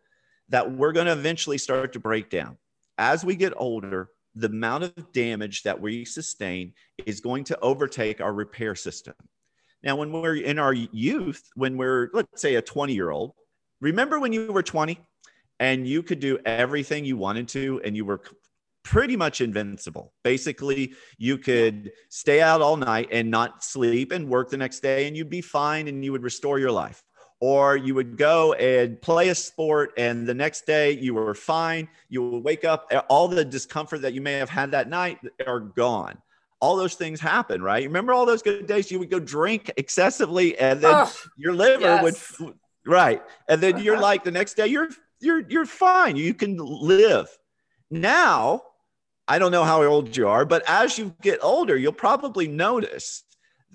that 0.50 0.70
we're 0.70 0.92
going 0.92 1.06
to 1.06 1.14
eventually 1.14 1.58
start 1.58 1.94
to 1.94 2.00
break 2.00 2.30
down. 2.30 2.58
As 2.98 3.24
we 3.24 3.36
get 3.36 3.54
older, 3.56 4.10
the 4.38 4.48
amount 4.48 4.84
of 4.84 5.12
damage 5.12 5.64
that 5.64 5.80
we 5.80 6.06
sustain 6.06 6.74
is 7.06 7.20
going 7.20 7.44
to 7.46 7.60
overtake 7.60 8.22
our 8.22 8.34
repair 8.34 8.76
system. 8.76 9.16
Now, 9.84 9.96
when 9.96 10.12
we're 10.12 10.36
in 10.36 10.60
our 10.60 10.74
youth, 10.74 11.44
when 11.56 11.78
we're, 11.78 12.10
let's 12.14 12.42
say, 12.42 12.56
a 12.56 12.62
20 12.62 12.94
year 12.94 13.10
old, 13.10 13.34
remember 13.82 14.20
when 14.20 14.34
you 14.34 14.52
were 14.52 14.64
20 14.64 15.00
and 15.60 15.88
you 15.88 16.04
could 16.04 16.20
do 16.20 16.40
everything 16.46 17.06
you 17.06 17.18
wanted 17.18 17.48
to 17.50 17.82
and 17.84 17.96
you 17.96 18.06
were 18.06 18.22
pretty 18.84 19.16
much 19.16 19.42
invincible. 19.42 20.14
Basically, 20.24 20.94
you 21.18 21.38
could 21.38 21.92
stay 22.10 22.42
out 22.42 22.62
all 22.62 22.78
night 22.78 23.10
and 23.12 23.30
not 23.30 23.64
sleep 23.64 24.12
and 24.12 24.30
work 24.30 24.50
the 24.50 24.58
next 24.58 24.80
day 24.80 25.08
and 25.08 25.18
you'd 25.18 25.30
be 25.30 25.42
fine 25.42 25.88
and 25.88 26.04
you 26.04 26.12
would 26.12 26.24
restore 26.24 26.60
your 26.60 26.72
life 26.72 27.04
or 27.40 27.78
you 27.78 27.94
would 27.94 28.18
go 28.18 28.54
and 28.54 29.00
play 29.02 29.30
a 29.30 29.36
sport 29.36 29.94
and 29.98 30.26
the 30.26 30.34
next 30.34 30.66
day 30.66 30.92
you 30.92 31.14
were 31.14 31.34
fine 31.34 31.88
you 32.10 32.28
would 32.28 32.44
wake 32.44 32.66
up 32.66 32.92
all 33.10 33.28
the 33.28 33.46
discomfort 33.46 34.02
that 34.02 34.14
you 34.14 34.22
may 34.22 34.34
have 34.34 34.50
had 34.50 34.72
that 34.72 34.90
night 34.90 35.20
are 35.46 35.60
gone. 35.60 36.18
All 36.60 36.76
those 36.76 36.96
things 36.96 37.20
happen 37.20 37.62
right? 37.62 37.84
Remember 37.84 38.14
all 38.14 38.26
those 38.26 38.42
good 38.42 38.66
days? 38.66 38.92
You 38.92 39.00
would 39.00 39.12
go 39.12 39.20
drink 39.20 39.72
excessively 39.78 40.58
and 40.58 40.82
then 40.82 40.94
oh, 40.96 41.14
your 41.38 41.54
liver 41.54 41.82
yes. 41.82 42.40
would 42.40 42.54
right 42.86 43.22
and 43.48 43.62
then 43.62 43.78
you're 43.80 43.96
uh-huh. 43.96 44.04
like 44.04 44.24
the 44.24 44.32
next 44.32 44.56
day 44.56 44.68
you're 44.68 44.90
you're 45.20 45.42
you're 45.48 45.66
fine. 45.66 46.16
You 46.16 46.34
can 46.34 46.58
live. 46.58 47.28
Now 47.92 48.64
i 49.30 49.38
don't 49.38 49.52
know 49.52 49.66
how 49.66 49.84
old 49.84 50.16
you 50.16 50.26
are 50.28 50.46
but 50.46 50.64
as 50.70 50.98
you 50.98 51.14
get 51.22 51.38
older 51.44 51.76
you'll 51.76 51.92
probably 51.92 52.48
notice 52.48 53.24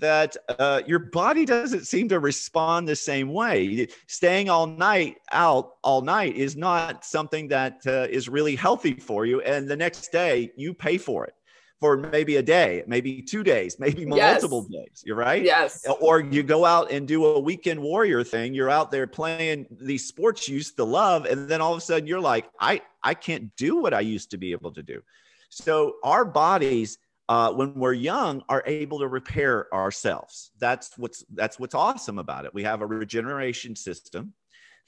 that 0.02 0.36
uh, 0.58 0.82
your 0.86 0.98
body 0.98 1.46
doesn't 1.46 1.86
seem 1.86 2.08
to 2.08 2.20
respond 2.20 2.86
the 2.86 2.96
same 2.96 3.32
way. 3.32 3.88
Staying 4.08 4.50
all 4.50 4.66
night 4.66 5.16
out 5.30 5.76
all 5.82 6.02
night 6.02 6.36
is 6.36 6.56
not 6.56 7.04
something 7.04 7.48
that 7.48 7.80
uh, 7.86 8.06
is 8.10 8.28
really 8.28 8.56
healthy 8.56 8.94
for 8.94 9.24
you. 9.24 9.40
And 9.40 9.68
the 9.68 9.76
next 9.76 10.12
day, 10.12 10.50
you 10.56 10.74
pay 10.74 10.98
for 10.98 11.24
it 11.24 11.34
for 11.80 11.96
maybe 11.96 12.36
a 12.36 12.42
day, 12.42 12.84
maybe 12.86 13.22
two 13.22 13.42
days, 13.42 13.78
maybe 13.78 14.04
multiple 14.04 14.66
yes. 14.68 14.84
days. 14.84 15.02
You're 15.06 15.16
right. 15.16 15.42
Yes. 15.42 15.84
Or 16.00 16.20
you 16.20 16.42
go 16.42 16.64
out 16.64 16.92
and 16.92 17.08
do 17.08 17.24
a 17.24 17.40
weekend 17.40 17.80
warrior 17.80 18.22
thing. 18.22 18.54
You're 18.54 18.70
out 18.70 18.90
there 18.90 19.06
playing 19.06 19.66
these 19.80 20.06
sports 20.06 20.48
you 20.48 20.56
used 20.56 20.76
to 20.76 20.84
love, 20.84 21.24
and 21.24 21.48
then 21.48 21.60
all 21.60 21.72
of 21.72 21.78
a 21.78 21.80
sudden 21.80 22.06
you're 22.06 22.20
like, 22.20 22.50
I 22.60 22.82
I 23.02 23.14
can't 23.14 23.54
do 23.56 23.76
what 23.76 23.94
I 23.94 24.00
used 24.00 24.30
to 24.32 24.36
be 24.36 24.52
able 24.52 24.72
to 24.72 24.82
do. 24.82 25.00
So 25.48 25.96
our 26.02 26.24
bodies 26.24 26.98
uh, 27.28 27.52
when 27.52 27.74
we're 27.74 27.92
young 27.92 28.42
are 28.48 28.62
able 28.66 28.98
to 29.00 29.08
repair 29.08 29.72
ourselves. 29.74 30.50
That's 30.58 30.96
what's 30.96 31.24
that's 31.32 31.58
what's 31.58 31.74
awesome 31.74 32.18
about 32.18 32.44
it. 32.44 32.54
We 32.54 32.64
have 32.64 32.82
a 32.82 32.86
regeneration 32.86 33.76
system 33.76 34.34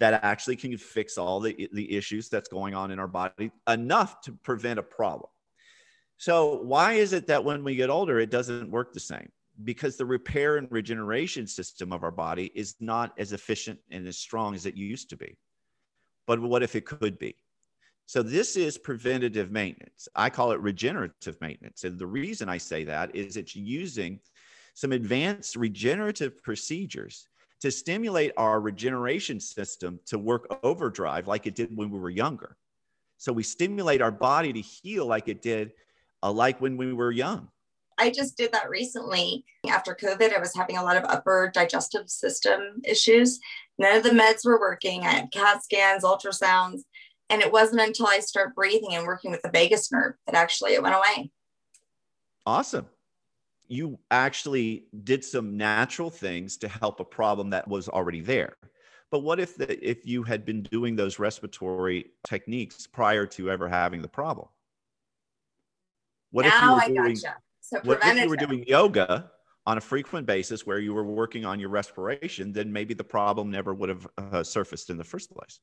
that 0.00 0.24
actually 0.24 0.56
can 0.56 0.76
fix 0.76 1.16
all 1.18 1.40
the, 1.40 1.68
the 1.72 1.96
issues 1.96 2.28
that's 2.28 2.48
going 2.48 2.74
on 2.74 2.90
in 2.90 2.98
our 2.98 3.08
body 3.08 3.52
enough 3.68 4.20
to 4.22 4.32
prevent 4.32 4.78
a 4.78 4.82
problem. 4.82 5.30
So 6.16 6.62
why 6.62 6.94
is 6.94 7.12
it 7.12 7.28
that 7.28 7.44
when 7.44 7.64
we 7.64 7.76
get 7.76 7.90
older 7.90 8.18
it 8.18 8.30
doesn't 8.30 8.70
work 8.70 8.92
the 8.92 9.00
same? 9.00 9.30
Because 9.62 9.96
the 9.96 10.06
repair 10.06 10.56
and 10.56 10.66
regeneration 10.70 11.46
system 11.46 11.92
of 11.92 12.02
our 12.02 12.10
body 12.10 12.50
is 12.54 12.74
not 12.80 13.12
as 13.18 13.32
efficient 13.32 13.78
and 13.90 14.06
as 14.08 14.18
strong 14.18 14.54
as 14.54 14.66
it 14.66 14.74
used 14.74 15.10
to 15.10 15.16
be. 15.16 15.38
But 16.26 16.40
what 16.40 16.64
if 16.64 16.74
it 16.74 16.86
could 16.86 17.18
be 17.18 17.36
so 18.06 18.22
this 18.22 18.56
is 18.56 18.76
preventative 18.76 19.50
maintenance. 19.50 20.08
I 20.14 20.30
call 20.30 20.52
it 20.52 20.60
regenerative 20.60 21.40
maintenance. 21.40 21.84
And 21.84 21.98
the 21.98 22.06
reason 22.06 22.48
I 22.48 22.58
say 22.58 22.84
that 22.84 23.14
is 23.14 23.36
it's 23.36 23.56
using 23.56 24.20
some 24.74 24.92
advanced 24.92 25.56
regenerative 25.56 26.42
procedures 26.42 27.28
to 27.60 27.70
stimulate 27.70 28.32
our 28.36 28.60
regeneration 28.60 29.40
system 29.40 29.98
to 30.06 30.18
work 30.18 30.58
overdrive 30.62 31.26
like 31.26 31.46
it 31.46 31.54
did 31.54 31.74
when 31.74 31.90
we 31.90 31.98
were 31.98 32.10
younger. 32.10 32.56
So 33.16 33.32
we 33.32 33.42
stimulate 33.42 34.02
our 34.02 34.10
body 34.10 34.52
to 34.52 34.60
heal 34.60 35.06
like 35.06 35.28
it 35.28 35.40
did 35.40 35.72
uh, 36.22 36.30
like 36.30 36.60
when 36.60 36.76
we 36.76 36.92
were 36.92 37.10
young. 37.10 37.48
I 37.96 38.10
just 38.10 38.36
did 38.36 38.52
that 38.52 38.68
recently. 38.68 39.44
After 39.68 39.94
COVID, 39.94 40.34
I 40.34 40.40
was 40.40 40.54
having 40.54 40.76
a 40.76 40.82
lot 40.82 40.96
of 40.96 41.04
upper 41.04 41.50
digestive 41.54 42.10
system 42.10 42.82
issues. 42.84 43.38
None 43.78 43.96
of 43.96 44.02
the 44.02 44.10
meds 44.10 44.44
were 44.44 44.58
working. 44.58 45.02
I 45.02 45.10
had 45.10 45.30
CAT 45.30 45.62
scans, 45.62 46.04
ultrasounds, 46.04 46.82
and 47.30 47.40
it 47.42 47.52
wasn't 47.52 47.80
until 47.80 48.06
I 48.06 48.18
started 48.20 48.54
breathing 48.54 48.94
and 48.94 49.06
working 49.06 49.30
with 49.30 49.42
the 49.42 49.50
vagus 49.50 49.90
nerve 49.90 50.14
that 50.26 50.34
actually 50.34 50.74
it 50.74 50.82
went 50.82 50.94
away. 50.94 51.30
Awesome. 52.46 52.86
you 53.68 53.98
actually 54.10 54.86
did 55.04 55.24
some 55.24 55.56
natural 55.56 56.10
things 56.10 56.56
to 56.58 56.68
help 56.68 57.00
a 57.00 57.04
problem 57.04 57.50
that 57.50 57.66
was 57.66 57.88
already 57.88 58.20
there. 58.20 58.56
But 59.10 59.20
what 59.20 59.38
if 59.40 59.56
the, 59.56 59.88
if 59.88 60.06
you 60.06 60.22
had 60.22 60.44
been 60.44 60.62
doing 60.62 60.96
those 60.96 61.18
respiratory 61.18 62.10
techniques 62.26 62.86
prior 62.86 63.26
to 63.28 63.50
ever 63.50 63.68
having 63.68 64.02
the 64.02 64.08
problem? 64.08 64.48
What 66.30 66.46
now 66.46 66.78
if 66.78 66.88
you 66.88 66.94
were 66.94 67.02
doing, 67.04 67.16
so 67.16 67.78
what 67.84 68.00
if 68.02 68.22
you 68.22 68.28
were 68.28 68.36
doing 68.36 68.64
yoga 68.66 69.30
on 69.66 69.78
a 69.78 69.80
frequent 69.80 70.26
basis 70.26 70.66
where 70.66 70.80
you 70.80 70.92
were 70.92 71.04
working 71.04 71.44
on 71.44 71.60
your 71.60 71.68
respiration? 71.68 72.52
Then 72.52 72.72
maybe 72.72 72.92
the 72.92 73.04
problem 73.04 73.50
never 73.50 73.72
would 73.72 73.88
have 73.88 74.06
uh, 74.18 74.42
surfaced 74.42 74.90
in 74.90 74.96
the 74.96 75.04
first 75.04 75.30
place. 75.30 75.60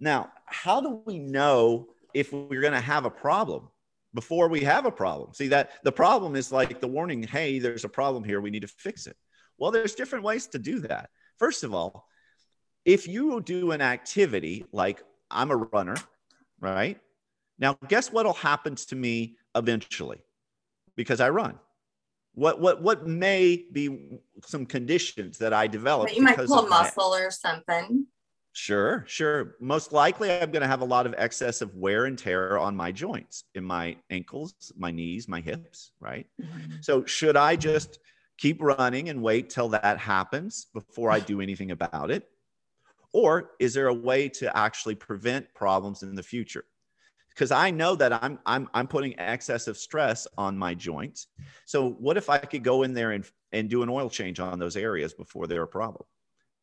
Now, 0.00 0.30
how 0.46 0.80
do 0.80 1.02
we 1.04 1.18
know 1.18 1.88
if 2.12 2.32
we're 2.32 2.60
going 2.60 2.72
to 2.72 2.80
have 2.80 3.04
a 3.04 3.10
problem 3.10 3.68
before 4.14 4.48
we 4.48 4.60
have 4.60 4.86
a 4.86 4.90
problem? 4.90 5.34
See 5.34 5.48
that 5.48 5.72
the 5.84 5.92
problem 5.92 6.36
is 6.36 6.52
like 6.52 6.80
the 6.80 6.88
warning, 6.88 7.22
hey, 7.22 7.58
there's 7.58 7.84
a 7.84 7.88
problem 7.88 8.24
here, 8.24 8.40
we 8.40 8.50
need 8.50 8.62
to 8.62 8.68
fix 8.68 9.06
it. 9.06 9.16
Well, 9.58 9.70
there's 9.70 9.94
different 9.94 10.24
ways 10.24 10.46
to 10.48 10.58
do 10.58 10.80
that. 10.80 11.10
First 11.38 11.64
of 11.64 11.74
all, 11.74 12.06
if 12.84 13.08
you 13.08 13.40
do 13.40 13.72
an 13.72 13.80
activity 13.80 14.66
like 14.72 15.02
I'm 15.30 15.50
a 15.50 15.56
runner, 15.56 15.96
right? 16.60 16.98
Now, 17.58 17.78
guess 17.88 18.12
what'll 18.12 18.32
happen 18.34 18.74
to 18.74 18.96
me 18.96 19.36
eventually 19.54 20.22
because 20.96 21.20
I 21.20 21.30
run? 21.30 21.58
What 22.34 22.60
what 22.60 22.82
what 22.82 23.06
may 23.06 23.64
be 23.70 24.18
some 24.44 24.66
conditions 24.66 25.38
that 25.38 25.52
I 25.52 25.68
develop? 25.68 26.14
You 26.14 26.22
might 26.22 26.36
pull 26.36 26.66
a 26.66 26.68
muscle 26.68 27.14
or 27.14 27.30
something. 27.30 28.06
Sure, 28.56 29.04
sure. 29.08 29.56
Most 29.60 29.92
likely, 29.92 30.30
I'm 30.30 30.52
going 30.52 30.62
to 30.62 30.68
have 30.68 30.80
a 30.80 30.84
lot 30.86 31.06
of 31.06 31.14
excess 31.18 31.60
of 31.60 31.74
wear 31.74 32.04
and 32.04 32.16
tear 32.16 32.56
on 32.56 32.76
my 32.76 32.92
joints, 32.92 33.44
in 33.56 33.64
my 33.64 33.96
ankles, 34.10 34.54
my 34.76 34.92
knees, 34.92 35.26
my 35.26 35.40
hips, 35.40 35.90
right? 35.98 36.28
Mm-hmm. 36.40 36.76
So, 36.80 37.04
should 37.04 37.36
I 37.36 37.56
just 37.56 37.98
keep 38.38 38.62
running 38.62 39.08
and 39.08 39.20
wait 39.20 39.50
till 39.50 39.70
that 39.70 39.98
happens 39.98 40.68
before 40.72 41.10
I 41.10 41.18
do 41.18 41.40
anything 41.40 41.72
about 41.72 42.12
it? 42.12 42.28
Or 43.12 43.50
is 43.58 43.74
there 43.74 43.88
a 43.88 43.94
way 43.94 44.28
to 44.30 44.56
actually 44.56 44.94
prevent 44.94 45.52
problems 45.54 46.04
in 46.04 46.14
the 46.14 46.22
future? 46.22 46.64
Because 47.30 47.50
I 47.50 47.72
know 47.72 47.96
that 47.96 48.22
I'm, 48.22 48.38
I'm, 48.46 48.68
I'm 48.72 48.86
putting 48.86 49.14
excessive 49.18 49.76
stress 49.76 50.28
on 50.38 50.56
my 50.56 50.74
joints. 50.74 51.26
So, 51.64 51.90
what 51.90 52.16
if 52.16 52.30
I 52.30 52.38
could 52.38 52.62
go 52.62 52.84
in 52.84 52.94
there 52.94 53.10
and, 53.10 53.28
and 53.50 53.68
do 53.68 53.82
an 53.82 53.88
oil 53.88 54.08
change 54.08 54.38
on 54.38 54.60
those 54.60 54.76
areas 54.76 55.12
before 55.12 55.48
they're 55.48 55.64
a 55.64 55.68
problem? 55.68 56.04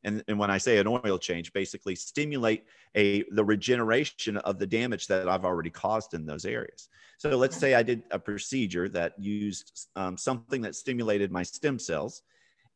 And, 0.04 0.24
and 0.28 0.40
when 0.40 0.50
I 0.50 0.58
say 0.58 0.78
an 0.78 0.88
oil 0.88 1.18
change, 1.18 1.54
basically 1.54 1.96
stimulate 1.96 2.64
a 2.96 3.24
the 3.32 3.44
regeneration 3.44 4.38
of 4.38 4.60
the 4.60 4.68
damage 4.68 5.08
that 5.08 5.30
I've 5.30 5.46
already 5.46 5.70
caused 5.70 6.14
in 6.14 6.26
those 6.26 6.46
areas. 6.46 6.90
So 7.18 7.38
let's 7.38 7.58
say 7.58 7.76
I 7.76 7.84
did 7.84 8.04
a 8.12 8.20
procedure 8.20 8.90
that 8.90 9.14
used 9.20 9.88
um, 9.96 10.18
something 10.18 10.62
that 10.62 10.76
stimulated 10.76 11.32
my 11.32 11.44
stem 11.44 11.78
cells, 11.78 12.24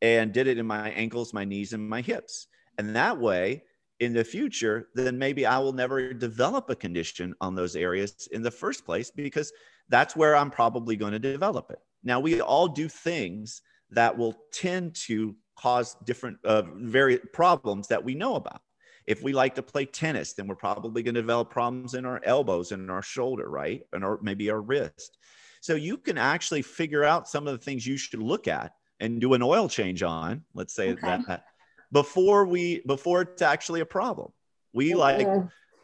and 0.01 0.31
did 0.31 0.47
it 0.47 0.57
in 0.57 0.67
my 0.67 0.89
ankles, 0.91 1.33
my 1.33 1.45
knees, 1.45 1.73
and 1.73 1.89
my 1.89 2.01
hips. 2.01 2.47
And 2.77 2.95
that 2.95 3.17
way, 3.17 3.63
in 3.99 4.13
the 4.13 4.23
future, 4.23 4.89
then 4.93 5.17
maybe 5.17 5.45
I 5.45 5.57
will 5.59 5.73
never 5.73 6.13
develop 6.13 6.69
a 6.69 6.75
condition 6.75 7.33
on 7.39 7.55
those 7.55 7.75
areas 7.75 8.27
in 8.31 8.41
the 8.41 8.51
first 8.51 8.85
place 8.85 9.09
because 9.09 9.51
that's 9.89 10.15
where 10.15 10.35
I'm 10.35 10.51
probably 10.51 10.95
going 10.95 11.13
to 11.13 11.19
develop 11.19 11.71
it. 11.71 11.79
Now, 12.03 12.19
we 12.19 12.41
all 12.41 12.67
do 12.67 12.87
things 12.87 13.61
that 13.91 14.17
will 14.17 14.35
tend 14.51 14.95
to 15.07 15.35
cause 15.57 15.95
different 16.03 16.37
uh, 16.43 16.63
very 16.75 17.17
problems 17.17 17.87
that 17.87 18.03
we 18.03 18.15
know 18.15 18.35
about. 18.35 18.61
If 19.07 19.21
we 19.21 19.33
like 19.33 19.55
to 19.55 19.63
play 19.63 19.85
tennis, 19.85 20.33
then 20.33 20.47
we're 20.47 20.55
probably 20.55 21.03
going 21.03 21.15
to 21.15 21.21
develop 21.21 21.51
problems 21.51 21.93
in 21.93 22.05
our 22.05 22.19
elbows 22.23 22.71
and 22.71 22.89
our 22.89 23.03
shoulder, 23.03 23.47
right? 23.47 23.83
And 23.93 24.03
or 24.03 24.19
maybe 24.21 24.49
our 24.49 24.61
wrist. 24.61 25.17
So 25.61 25.75
you 25.75 25.97
can 25.97 26.17
actually 26.17 26.61
figure 26.61 27.03
out 27.03 27.27
some 27.27 27.47
of 27.47 27.53
the 27.53 27.63
things 27.63 27.85
you 27.85 27.97
should 27.97 28.21
look 28.21 28.47
at 28.47 28.73
and 28.99 29.21
do 29.21 29.33
an 29.33 29.41
oil 29.41 29.67
change 29.67 30.03
on, 30.03 30.43
let's 30.53 30.73
say 30.73 30.91
okay. 30.91 31.19
that 31.27 31.45
before 31.91 32.45
we 32.45 32.81
before 32.85 33.21
it's 33.21 33.41
actually 33.41 33.81
a 33.81 33.85
problem. 33.85 34.31
We 34.73 34.93
okay. 34.93 35.25
like 35.25 35.27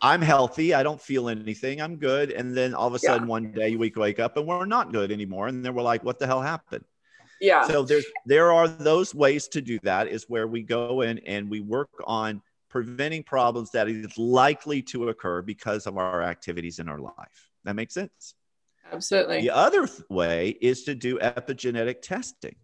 I'm 0.02 0.22
healthy, 0.22 0.74
I 0.74 0.84
don't 0.84 1.02
feel 1.02 1.30
anything, 1.30 1.82
I'm 1.82 1.98
good. 1.98 2.32
And 2.32 2.56
then 2.56 2.74
all 2.74 2.88
of 2.88 2.94
a 2.96 3.00
sudden 3.00 3.28
yeah. 3.28 3.30
one 3.30 3.52
day 3.52 3.76
we 3.76 3.92
wake 3.96 4.20
up 4.20 4.36
and 4.36 4.48
we're 4.48 4.66
not 4.66 4.92
good 4.92 5.12
anymore. 5.12 5.48
And 5.48 5.64
then 5.64 5.76
we're 5.76 5.84
like, 5.84 6.04
what 6.04 6.18
the 6.18 6.26
hell 6.26 6.42
happened? 6.42 6.84
Yeah. 7.42 7.64
So 7.68 7.84
there's 7.84 8.06
there 8.26 8.54
are 8.54 8.68
those 8.68 9.14
ways 9.14 9.48
to 9.50 9.62
do 9.62 9.80
that 9.84 10.08
is 10.08 10.26
where 10.30 10.48
we 10.48 10.62
go 10.62 11.02
in 11.02 11.18
and 11.20 11.50
we 11.50 11.60
work 11.60 11.90
on 12.06 12.42
preventing 12.70 13.24
problems 13.24 13.72
that 13.72 13.90
is 13.90 14.18
likely 14.18 14.82
to 14.82 15.10
occur 15.10 15.42
because 15.42 15.88
of 15.88 15.98
our 15.98 16.22
activities 16.22 16.80
in 16.80 16.88
our 16.88 17.00
life. 17.00 17.50
That 17.66 17.76
makes 17.76 17.94
sense. 17.94 18.36
Absolutely. 18.92 19.42
The 19.42 19.50
other 19.52 19.90
way 20.10 20.50
is 20.62 20.84
to 20.84 20.96
do 20.96 21.18
epigenetic 21.20 22.02
testing. 22.02 22.56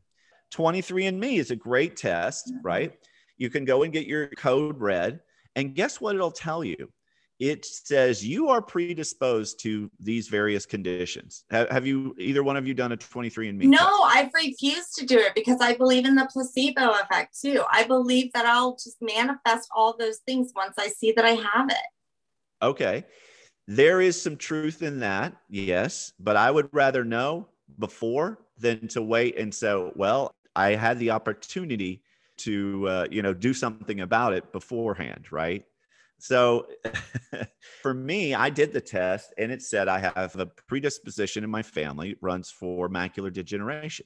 23andMe 0.54 1.40
is 1.40 1.52
a 1.52 1.56
great 1.56 1.98
test, 1.98 2.48
mm-hmm. 2.48 2.66
right? 2.66 2.94
You 3.38 3.50
can 3.50 3.66
go 3.66 3.84
and 3.84 3.92
get 3.92 4.08
your 4.08 4.28
code 4.30 4.80
read, 4.80 5.20
and 5.56 5.76
guess 5.76 6.00
what 6.00 6.16
it'll 6.16 6.32
tell 6.32 6.64
you? 6.64 6.90
It 7.40 7.66
says 7.66 8.26
you 8.26 8.50
are 8.50 8.62
predisposed 8.62 9.60
to 9.60 9.92
these 10.00 10.28
various 10.28 10.66
conditions. 10.66 11.44
Have, 11.52 11.70
have, 11.70 11.86
you 11.86 12.16
either 12.18 12.44
one 12.44 12.58
of 12.58 12.68
you 12.68 12.74
done 12.74 12.92
a 12.92 12.98
23andMe? 12.98 13.64
No, 13.64 13.78
test? 13.78 14.02
I've 14.06 14.32
refused 14.34 14.96
to 14.98 15.06
do 15.06 15.20
it 15.20 15.36
because 15.36 15.62
I 15.62 15.76
believe 15.76 16.06
in 16.06 16.16
the 16.16 16.28
placebo 16.32 16.94
effect 17.02 17.40
too. 17.40 17.64
I 17.72 17.84
believe 17.84 18.34
that 18.34 18.46
I'll 18.46 18.74
just 18.74 18.98
manifest 19.02 19.70
all 19.76 19.96
those 19.98 20.18
things 20.26 20.52
once 20.56 20.74
I 20.80 20.88
see 20.88 21.12
that 21.12 21.26
I 21.26 21.32
have 21.32 21.70
it. 21.70 22.66
Okay. 22.66 23.06
There 23.68 24.02
is 24.02 24.20
some 24.20 24.38
truth 24.38 24.82
in 24.82 25.00
that, 25.02 25.36
yes, 25.50 26.14
but 26.20 26.38
I 26.38 26.50
would 26.50 26.70
rather 26.72 27.04
know 27.04 27.50
before 27.78 28.40
than 28.58 28.88
to 28.88 29.02
wait 29.02 29.38
and 29.38 29.54
so, 29.54 29.92
well, 29.96 30.32
I 30.56 30.72
had 30.72 30.98
the 30.98 31.12
opportunity 31.12 32.02
to, 32.38 32.88
uh, 32.88 33.08
you 33.12 33.22
know, 33.22 33.34
do 33.34 33.54
something 33.54 34.00
about 34.00 34.34
it 34.34 34.52
beforehand, 34.52 35.32
right? 35.32 35.66
So 36.20 36.68
for 37.82 37.94
me, 37.94 38.34
I 38.34 38.50
did 38.50 38.74
the 38.74 38.82
test 38.82 39.34
and 39.38 39.52
it 39.52 39.62
said 39.62 39.88
I 39.88 40.00
have 40.00 40.36
a 40.36 40.46
predisposition 40.68 41.44
in 41.44 41.50
my 41.50 41.62
family 41.62 42.16
runs 42.22 42.50
for 42.50 42.90
macular 42.90 43.32
degeneration. 43.32 44.06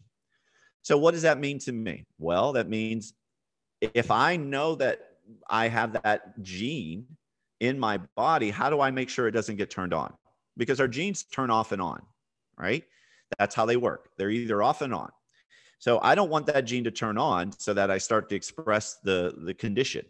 So 0.81 0.97
what 0.97 1.11
does 1.11 1.21
that 1.21 1.39
mean 1.39 1.59
to 1.59 1.71
me? 1.71 2.05
Well, 2.17 2.53
that 2.53 2.67
means 2.67 3.13
if 3.81 4.11
I 4.11 4.35
know 4.35 4.75
that 4.75 4.99
I 5.49 5.67
have 5.67 5.93
that 6.03 6.41
gene 6.41 7.05
in 7.59 7.79
my 7.79 7.97
body, 8.15 8.49
how 8.49 8.69
do 8.69 8.81
I 8.81 8.91
make 8.91 9.09
sure 9.09 9.27
it 9.27 9.31
doesn't 9.31 9.57
get 9.57 9.69
turned 9.69 9.93
on? 9.93 10.13
Because 10.57 10.79
our 10.79 10.87
genes 10.87 11.23
turn 11.23 11.49
off 11.49 11.71
and 11.71 11.81
on, 11.81 12.01
right? 12.57 12.83
That's 13.37 13.55
how 13.55 13.65
they 13.65 13.77
work. 13.77 14.09
They're 14.17 14.29
either 14.29 14.61
off 14.61 14.81
and 14.81 14.93
on. 14.93 15.11
So 15.79 15.99
I 16.01 16.13
don't 16.13 16.29
want 16.29 16.45
that 16.47 16.65
gene 16.65 16.83
to 16.83 16.91
turn 16.91 17.17
on 17.17 17.51
so 17.57 17.73
that 17.73 17.89
I 17.89 17.97
start 17.97 18.29
to 18.29 18.35
express 18.35 18.97
the 19.03 19.33
the 19.37 19.53
condition. 19.53 20.05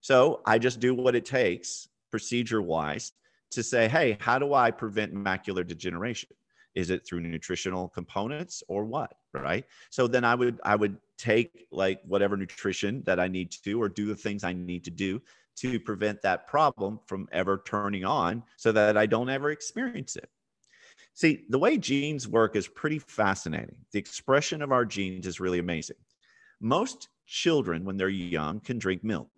So 0.00 0.42
I 0.46 0.58
just 0.58 0.80
do 0.80 0.94
what 0.94 1.14
it 1.14 1.24
takes 1.24 1.88
procedure 2.10 2.62
wise 2.62 3.12
to 3.50 3.62
say, 3.62 3.88
hey, 3.88 4.16
how 4.20 4.38
do 4.38 4.54
I 4.54 4.70
prevent 4.70 5.14
macular 5.14 5.66
degeneration? 5.66 6.30
Is 6.74 6.90
it 6.90 7.06
through 7.06 7.20
nutritional 7.20 7.88
components 7.88 8.62
or 8.68 8.84
what? 8.84 9.14
Right. 9.32 9.64
So 9.90 10.06
then 10.06 10.24
I 10.24 10.34
would 10.34 10.60
I 10.64 10.76
would 10.76 10.96
take 11.16 11.66
like 11.70 12.00
whatever 12.04 12.36
nutrition 12.36 13.02
that 13.04 13.20
I 13.20 13.28
need 13.28 13.50
to 13.64 13.80
or 13.80 13.88
do 13.88 14.06
the 14.06 14.16
things 14.16 14.44
I 14.44 14.52
need 14.52 14.84
to 14.84 14.90
do 14.90 15.20
to 15.56 15.80
prevent 15.80 16.22
that 16.22 16.46
problem 16.46 17.00
from 17.06 17.28
ever 17.32 17.62
turning 17.66 18.04
on 18.04 18.44
so 18.56 18.70
that 18.72 18.96
I 18.96 19.06
don't 19.06 19.28
ever 19.28 19.50
experience 19.50 20.16
it. 20.16 20.30
See, 21.14 21.44
the 21.48 21.58
way 21.58 21.78
genes 21.78 22.28
work 22.28 22.54
is 22.54 22.68
pretty 22.68 23.00
fascinating. 23.00 23.76
The 23.92 23.98
expression 23.98 24.62
of 24.62 24.70
our 24.70 24.84
genes 24.84 25.26
is 25.26 25.40
really 25.40 25.58
amazing. 25.58 25.96
Most 26.60 27.08
children, 27.26 27.84
when 27.84 27.96
they're 27.96 28.08
young, 28.08 28.60
can 28.60 28.78
drink 28.78 29.02
milk 29.02 29.28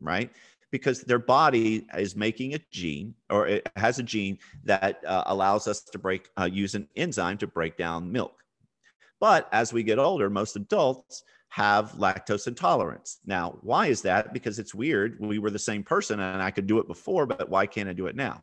right? 0.00 0.30
Because 0.70 1.02
their 1.02 1.18
body 1.18 1.86
is 1.96 2.14
making 2.14 2.54
a 2.54 2.60
gene 2.70 3.14
or 3.30 3.46
it 3.46 3.68
has 3.76 3.98
a 3.98 4.02
gene 4.02 4.38
that 4.64 5.02
uh, 5.06 5.24
allows 5.26 5.66
us 5.66 5.80
to 5.80 5.98
break, 5.98 6.28
uh, 6.38 6.48
use 6.50 6.74
an 6.74 6.88
enzyme 6.96 7.38
to 7.38 7.46
break 7.46 7.76
down 7.76 8.10
milk. 8.10 8.44
But 9.20 9.48
as 9.52 9.72
we 9.72 9.82
get 9.82 9.98
older, 9.98 10.30
most 10.30 10.56
adults 10.56 11.24
have 11.48 11.92
lactose 11.92 12.46
intolerance. 12.46 13.18
Now, 13.24 13.58
why 13.62 13.86
is 13.86 14.02
that? 14.02 14.32
Because 14.32 14.58
it's 14.58 14.74
weird. 14.74 15.18
We 15.18 15.38
were 15.38 15.50
the 15.50 15.58
same 15.58 15.82
person 15.82 16.20
and 16.20 16.42
I 16.42 16.50
could 16.50 16.66
do 16.66 16.78
it 16.78 16.86
before, 16.86 17.26
but 17.26 17.48
why 17.48 17.66
can't 17.66 17.88
I 17.88 17.94
do 17.94 18.06
it 18.06 18.16
now? 18.16 18.42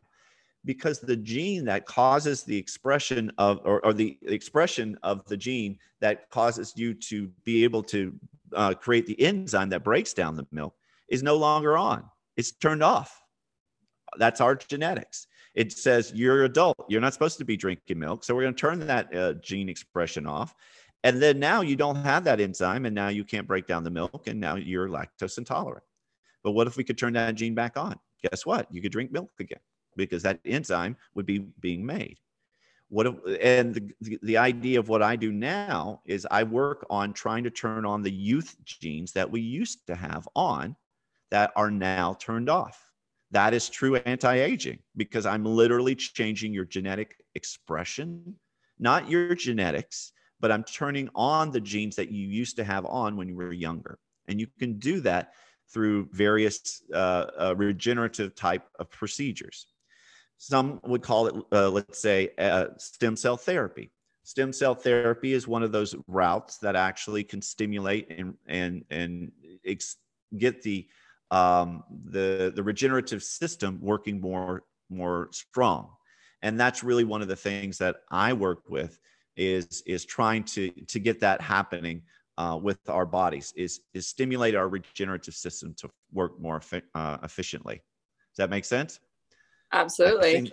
Because 0.64 0.98
the 0.98 1.16
gene 1.16 1.64
that 1.66 1.86
causes 1.86 2.42
the 2.42 2.56
expression 2.56 3.30
of, 3.38 3.60
or, 3.64 3.84
or 3.84 3.92
the 3.92 4.18
expression 4.22 4.98
of 5.04 5.24
the 5.26 5.36
gene 5.36 5.78
that 6.00 6.28
causes 6.30 6.72
you 6.76 6.92
to 6.94 7.28
be 7.44 7.62
able 7.62 7.84
to 7.84 8.12
uh, 8.52 8.74
create 8.74 9.06
the 9.06 9.20
enzyme 9.20 9.68
that 9.68 9.84
breaks 9.84 10.12
down 10.12 10.34
the 10.34 10.46
milk 10.50 10.74
is 11.08 11.22
no 11.22 11.36
longer 11.36 11.76
on. 11.76 12.04
It's 12.36 12.52
turned 12.52 12.82
off. 12.82 13.22
That's 14.18 14.40
our 14.40 14.54
genetics. 14.54 15.26
It 15.54 15.72
says 15.72 16.12
you're 16.14 16.44
adult. 16.44 16.76
You're 16.88 17.00
not 17.00 17.12
supposed 17.12 17.38
to 17.38 17.44
be 17.44 17.56
drinking 17.56 17.98
milk. 17.98 18.24
So 18.24 18.34
we're 18.34 18.42
going 18.42 18.54
to 18.54 18.60
turn 18.60 18.86
that 18.86 19.14
uh, 19.14 19.34
gene 19.34 19.68
expression 19.68 20.26
off. 20.26 20.54
And 21.02 21.20
then 21.22 21.38
now 21.38 21.60
you 21.60 21.76
don't 21.76 21.96
have 21.96 22.24
that 22.24 22.40
enzyme 22.40 22.84
and 22.84 22.94
now 22.94 23.08
you 23.08 23.24
can't 23.24 23.46
break 23.46 23.66
down 23.66 23.84
the 23.84 23.90
milk 23.90 24.26
and 24.26 24.40
now 24.40 24.56
you're 24.56 24.88
lactose 24.88 25.38
intolerant. 25.38 25.84
But 26.42 26.52
what 26.52 26.66
if 26.66 26.76
we 26.76 26.84
could 26.84 26.98
turn 26.98 27.14
that 27.14 27.34
gene 27.34 27.54
back 27.54 27.76
on? 27.76 27.98
Guess 28.28 28.44
what? 28.44 28.66
You 28.70 28.82
could 28.82 28.92
drink 28.92 29.12
milk 29.12 29.30
again 29.38 29.60
because 29.96 30.22
that 30.22 30.40
enzyme 30.44 30.96
would 31.14 31.26
be 31.26 31.38
being 31.60 31.84
made. 31.84 32.18
what 32.88 33.06
and 33.40 33.74
the, 33.74 33.90
the, 34.00 34.18
the 34.22 34.36
idea 34.36 34.78
of 34.78 34.88
what 34.88 35.02
i 35.02 35.16
do 35.16 35.32
now 35.32 36.00
is 36.04 36.26
i 36.30 36.42
work 36.42 36.86
on 36.88 37.12
trying 37.12 37.42
to 37.42 37.50
turn 37.50 37.84
on 37.84 38.02
the 38.02 38.12
youth 38.12 38.56
genes 38.64 39.12
that 39.12 39.28
we 39.28 39.40
used 39.40 39.86
to 39.86 39.94
have 39.94 40.28
on 40.36 40.76
that 41.30 41.52
are 41.56 41.70
now 41.70 42.14
turned 42.14 42.48
off. 42.48 42.82
That 43.32 43.54
is 43.54 43.68
true 43.68 43.96
anti-aging 43.96 44.78
because 44.96 45.26
i'm 45.26 45.44
literally 45.44 45.94
changing 45.94 46.54
your 46.54 46.64
genetic 46.64 47.16
expression 47.34 48.36
not 48.78 49.10
your 49.10 49.34
genetics 49.34 50.12
but 50.40 50.52
i'm 50.52 50.62
turning 50.64 51.08
on 51.14 51.50
the 51.50 51.60
genes 51.60 51.96
that 51.96 52.10
you 52.10 52.26
used 52.26 52.56
to 52.56 52.64
have 52.64 52.86
on 52.86 53.16
when 53.16 53.28
you 53.28 53.34
were 53.36 53.52
younger. 53.52 53.98
And 54.28 54.40
you 54.40 54.46
can 54.58 54.78
do 54.78 55.00
that 55.00 55.32
through 55.72 56.08
various 56.12 56.82
uh, 56.92 57.26
uh, 57.40 57.54
regenerative 57.56 58.34
type 58.34 58.64
of 58.78 58.90
procedures. 58.90 59.66
Some 60.38 60.80
would 60.84 61.02
call 61.02 61.26
it, 61.28 61.34
uh, 61.52 61.70
let's 61.70 62.00
say, 62.00 62.30
uh, 62.38 62.66
stem 62.78 63.16
cell 63.16 63.36
therapy. 63.36 63.90
Stem 64.22 64.52
cell 64.52 64.74
therapy 64.74 65.32
is 65.32 65.48
one 65.48 65.62
of 65.62 65.72
those 65.72 65.94
routes 66.08 66.58
that 66.58 66.76
actually 66.76 67.24
can 67.24 67.40
stimulate 67.40 68.10
and 68.10 68.34
and 68.46 68.84
and 68.90 69.32
ex- 69.64 69.96
get 70.36 70.62
the 70.62 70.86
um, 71.30 71.84
the 72.04 72.52
the 72.54 72.62
regenerative 72.62 73.22
system 73.22 73.78
working 73.80 74.20
more 74.20 74.64
more 74.90 75.28
strong, 75.32 75.90
and 76.42 76.58
that's 76.58 76.84
really 76.84 77.04
one 77.04 77.22
of 77.22 77.28
the 77.28 77.36
things 77.36 77.78
that 77.78 77.96
I 78.10 78.32
work 78.32 78.68
with 78.68 78.98
is 79.36 79.82
is 79.86 80.04
trying 80.04 80.44
to 80.44 80.70
to 80.70 80.98
get 80.98 81.20
that 81.20 81.40
happening 81.40 82.02
uh, 82.38 82.58
with 82.60 82.78
our 82.88 83.06
bodies 83.06 83.52
is 83.56 83.80
is 83.94 84.06
stimulate 84.06 84.54
our 84.54 84.68
regenerative 84.68 85.34
system 85.34 85.74
to 85.78 85.90
work 86.12 86.40
more 86.40 86.60
uh, 86.94 87.18
efficiently. 87.22 87.76
Does 87.76 88.36
that 88.38 88.50
make 88.50 88.64
sense? 88.64 89.00
Absolutely. 89.72 90.52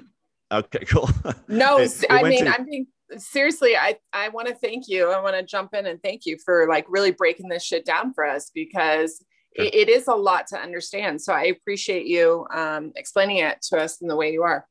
Okay, 0.52 0.86
cool. 0.88 1.10
No, 1.48 1.80
it, 1.80 2.06
I 2.10 2.24
mean, 2.24 2.46
to- 2.46 2.52
I'm 2.52 2.66
being 2.66 2.88
seriously, 3.18 3.76
I, 3.76 3.98
I 4.12 4.30
want 4.30 4.48
to 4.48 4.56
thank 4.56 4.88
you. 4.88 5.12
I 5.12 5.22
want 5.22 5.36
to 5.36 5.44
jump 5.44 5.74
in 5.74 5.86
and 5.86 6.02
thank 6.02 6.26
you 6.26 6.38
for 6.44 6.68
like 6.68 6.86
really 6.90 7.12
breaking 7.12 7.50
this 7.50 7.64
shit 7.64 7.86
down 7.86 8.14
for 8.14 8.26
us 8.26 8.52
because 8.54 9.24
it, 9.56 9.74
it 9.74 9.90
is 9.90 10.08
a 10.08 10.16
lot 10.16 10.48
to 10.48 10.58
understand. 10.58 11.22
So 11.22 11.34
I 11.34 11.44
appreciate 11.44 12.06
you 12.06 12.48
um, 12.54 12.92
explaining 12.96 13.38
it 13.38 13.62
to 13.70 13.80
us 13.80 14.02
in 14.02 14.08
the 14.08 14.16
way 14.16 14.32
you 14.32 14.44
are. 14.44 14.68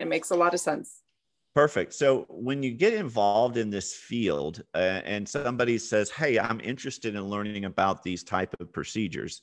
It 0.00 0.08
makes 0.08 0.30
a 0.30 0.36
lot 0.36 0.54
of 0.54 0.60
sense. 0.60 1.00
Perfect. 1.54 1.94
So 1.94 2.26
when 2.28 2.64
you 2.64 2.72
get 2.72 2.94
involved 2.94 3.56
in 3.56 3.70
this 3.70 3.94
field 3.94 4.62
uh, 4.74 5.02
and 5.04 5.28
somebody 5.28 5.78
says, 5.78 6.10
"Hey, 6.10 6.36
I'm 6.36 6.60
interested 6.60 7.14
in 7.14 7.22
learning 7.22 7.64
about 7.64 8.02
these 8.02 8.24
type 8.24 8.56
of 8.58 8.72
procedures," 8.72 9.40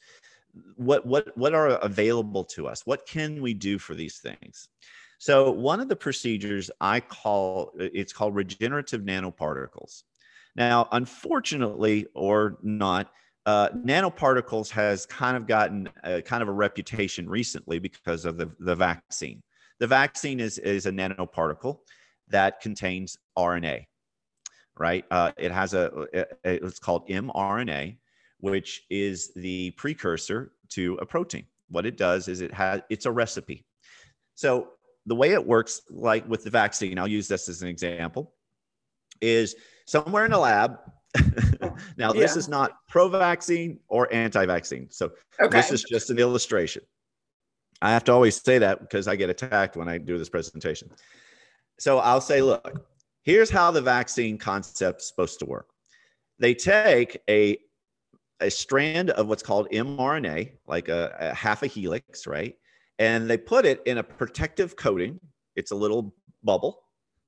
what 0.76 1.06
what 1.06 1.36
what 1.38 1.54
are 1.54 1.70
available 1.80 2.44
to 2.44 2.68
us 2.68 2.86
what 2.86 3.06
can 3.06 3.42
we 3.42 3.54
do 3.54 3.78
for 3.80 3.96
these 3.96 4.20
things 4.20 4.68
so 5.18 5.52
one 5.52 5.80
of 5.80 5.88
the 5.88 5.96
procedures 5.96 6.70
i 6.82 7.00
call 7.00 7.72
it's 7.78 8.14
called 8.14 8.36
regenerative 8.36 9.02
nanoparticles 9.02 10.04
now 10.56 10.88
unfortunately 10.92 12.06
or 12.14 12.58
not 12.62 13.12
uh, 13.46 13.70
nanoparticles 13.70 14.70
has 14.70 15.06
kind 15.06 15.36
of 15.36 15.48
gotten 15.48 15.90
a, 16.04 16.22
kind 16.22 16.44
of 16.44 16.50
a 16.50 16.52
reputation 16.52 17.28
recently 17.28 17.80
because 17.80 18.26
of 18.26 18.38
the, 18.38 18.52
the 18.60 18.76
vaccine 18.76 19.42
the 19.80 19.88
vaccine 19.88 20.40
is, 20.40 20.60
is 20.60 20.86
a 20.86 20.92
nanoparticle 20.92 21.80
that 22.28 22.62
contains 22.62 23.18
rna 23.38 23.84
right 24.78 25.06
uh, 25.12 25.32
it 25.38 25.52
has 25.52 25.74
a, 25.74 26.06
a 26.14 26.26
it's 26.44 26.80
called 26.80 27.08
mrna 27.08 27.96
which 28.42 28.84
is 28.90 29.32
the 29.36 29.72
precursor 29.72 30.52
to 30.70 30.96
a 30.96 31.06
protein. 31.06 31.46
What 31.70 31.86
it 31.86 31.96
does 31.96 32.28
is 32.28 32.42
it 32.42 32.54
has 32.54 32.82
it's 32.90 33.06
a 33.06 33.12
recipe. 33.12 33.66
So 34.36 34.70
the 35.06 35.16
way 35.16 35.32
it 35.32 35.46
works, 35.46 35.82
like 35.90 36.28
with 36.28 36.44
the 36.44 36.50
vaccine, 36.50 37.00
I'll 37.00 37.08
use 37.08 37.28
this 37.28 37.48
as 37.48 37.62
an 37.62 37.70
example, 37.70 38.34
is 39.22 39.56
somewhere 39.86 40.26
in 40.26 40.34
a 40.34 40.40
lab. 40.40 40.78
now, 41.98 42.12
this 42.12 42.34
yeah. 42.34 42.40
is 42.40 42.48
not 42.48 42.78
pro-vaccine 42.88 43.80
or 43.88 44.12
anti-vaccine. 44.14 44.88
So 44.92 45.12
okay. 45.42 45.58
this 45.58 45.72
is 45.72 45.84
just 45.84 46.10
an 46.10 46.20
illustration. 46.20 46.84
I 47.82 47.92
have 47.92 48.04
to 48.06 48.14
always 48.14 48.40
say 48.42 48.60
that 48.60 48.80
because 48.80 49.08
I 49.08 49.16
get 49.16 49.30
attacked 49.30 49.76
when 49.76 49.90
I 49.90 49.98
do 49.98 50.18
this 50.18 50.30
presentation. 50.30 50.92
So 51.80 51.98
I'll 51.98 52.22
say, 52.22 52.42
look, 52.42 52.86
here's 53.24 53.50
how 53.50 53.72
the 53.72 53.82
vaccine 53.82 54.38
concept 54.38 55.02
is 55.02 55.08
supposed 55.08 55.40
to 55.40 55.46
work. 55.46 55.68
They 56.40 56.54
take 56.54 57.20
a 57.30 57.58
a 58.42 58.50
strand 58.50 59.12
of 59.12 59.28
what's 59.28 59.44
called 59.44 59.70
mRNA, 59.70 60.52
like 60.68 60.90
a, 60.90 61.16
a, 61.20 61.34
half 61.34 61.62
a 61.64 61.68
helix, 61.68 62.26
right? 62.26 62.56
And 63.00 63.30
they 63.30 63.38
put 63.38 63.66
it 63.66 63.82
in 63.86 64.00
a 64.00 64.04
protective 64.04 64.76
coating. 64.76 65.20
It's 65.56 65.72
a 65.72 65.76
little 65.76 66.16
bubble 66.44 66.82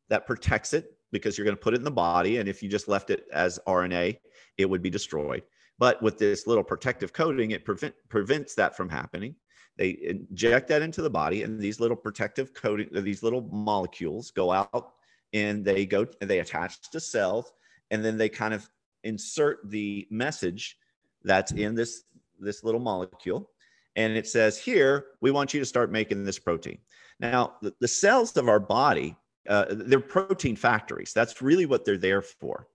that 0.09 0.25
protects 0.25 0.73
it 0.73 0.97
because 1.11 1.37
you're 1.37 1.45
going 1.45 1.55
to 1.55 1.61
put 1.61 1.75
it 1.75 1.77
in 1.77 1.83
the 1.83 1.91
body. 1.91 2.37
And 2.37 2.49
if 2.49 2.63
you 2.63 2.69
just 2.69 2.87
left 2.87 3.11
it 3.11 3.25
as 3.31 3.59
RNA, 3.67 4.17
it 4.57 4.69
would 4.69 4.81
be 4.81 4.89
destroyed. 4.89 5.43
But 5.79 6.01
with 6.01 6.17
this 6.17 6.45
little 6.47 6.63
protective 6.63 7.13
coating, 7.13 7.51
it 7.51 7.65
prevent, 7.65 7.95
prevents 8.09 8.55
that 8.55 8.77
from 8.77 8.89
happening. 8.89 9.35
They 9.77 9.97
inject 10.03 10.67
that 10.67 10.83
into 10.83 11.01
the 11.01 11.09
body, 11.09 11.43
and 11.43 11.59
these 11.59 11.79
little 11.79 11.97
protective 11.97 12.53
coating, 12.53 12.89
these 12.91 13.23
little 13.23 13.41
molecules 13.41 14.29
go 14.31 14.51
out 14.51 14.93
and 15.33 15.65
they 15.65 15.85
go, 15.85 16.05
they 16.21 16.39
attach 16.39 16.91
to 16.91 16.99
cells, 16.99 17.51
and 17.89 18.05
then 18.05 18.17
they 18.17 18.29
kind 18.29 18.53
of 18.53 18.69
insert 19.03 19.59
the 19.69 20.07
message 20.09 20.77
that's 21.23 21.51
in 21.53 21.75
this 21.75 22.03
this 22.39 22.63
little 22.63 22.79
molecule 22.79 23.49
and 23.95 24.17
it 24.17 24.27
says 24.27 24.57
here 24.57 25.05
we 25.21 25.31
want 25.31 25.53
you 25.53 25.59
to 25.59 25.65
start 25.65 25.91
making 25.91 26.23
this 26.23 26.39
protein 26.39 26.77
now 27.19 27.53
the, 27.61 27.73
the 27.79 27.87
cells 27.87 28.35
of 28.37 28.49
our 28.49 28.59
body 28.59 29.15
uh, 29.49 29.65
they're 29.69 29.99
protein 29.99 30.55
factories 30.55 31.13
that's 31.13 31.41
really 31.41 31.65
what 31.65 31.85
they're 31.85 31.97
there 31.97 32.21
for 32.21 32.67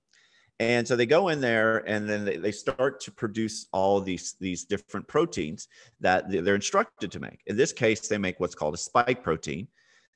and 0.60 0.86
so 0.86 0.96
they 0.96 1.06
go 1.06 1.28
in 1.28 1.40
there 1.40 1.78
and 1.88 2.08
then 2.08 2.24
they, 2.24 2.36
they 2.36 2.52
start 2.52 3.00
to 3.00 3.10
produce 3.12 3.66
all 3.72 4.00
these 4.00 4.34
these 4.40 4.64
different 4.64 5.06
proteins 5.06 5.68
that 6.00 6.30
they're 6.30 6.54
instructed 6.54 7.10
to 7.12 7.20
make 7.20 7.40
in 7.46 7.56
this 7.56 7.72
case 7.72 8.08
they 8.08 8.18
make 8.18 8.38
what's 8.40 8.54
called 8.54 8.74
a 8.74 8.78
spike 8.78 9.22
protein 9.22 9.68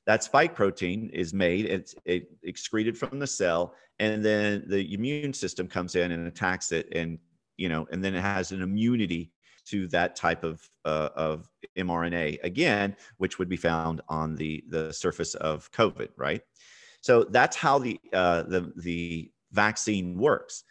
that 0.05 0.23
spike 0.23 0.53
protein 0.53 1.09
is 1.13 1.33
made 1.33 1.65
it's 1.65 1.95
it 2.05 2.29
excreted 2.43 2.97
from 2.97 3.19
the 3.19 3.27
cell 3.27 3.73
and 3.99 4.23
then 4.23 4.63
the 4.67 4.93
immune 4.93 5.33
system 5.33 5.67
comes 5.67 5.95
in 5.95 6.11
and 6.11 6.27
attacks 6.27 6.71
it 6.71 6.87
and 6.93 7.17
you 7.57 7.69
know, 7.69 7.87
and 7.91 8.03
then 8.03 8.15
it 8.15 8.21
has 8.21 8.51
an 8.51 8.61
immunity 8.61 9.31
to 9.65 9.87
that 9.87 10.15
type 10.15 10.43
of 10.43 10.67
uh, 10.85 11.09
of 11.15 11.49
mRNA 11.77 12.43
again, 12.43 12.95
which 13.17 13.39
would 13.39 13.49
be 13.49 13.57
found 13.57 14.01
on 14.09 14.35
the 14.35 14.63
the 14.69 14.91
surface 14.91 15.35
of 15.35 15.71
COVID, 15.71 16.09
right? 16.17 16.41
So 17.01 17.23
that's 17.23 17.55
how 17.55 17.79
the 17.79 17.99
uh, 18.11 18.43
the 18.43 18.73
the 18.77 19.31
vaccine 19.53 20.17
works. 20.17 20.63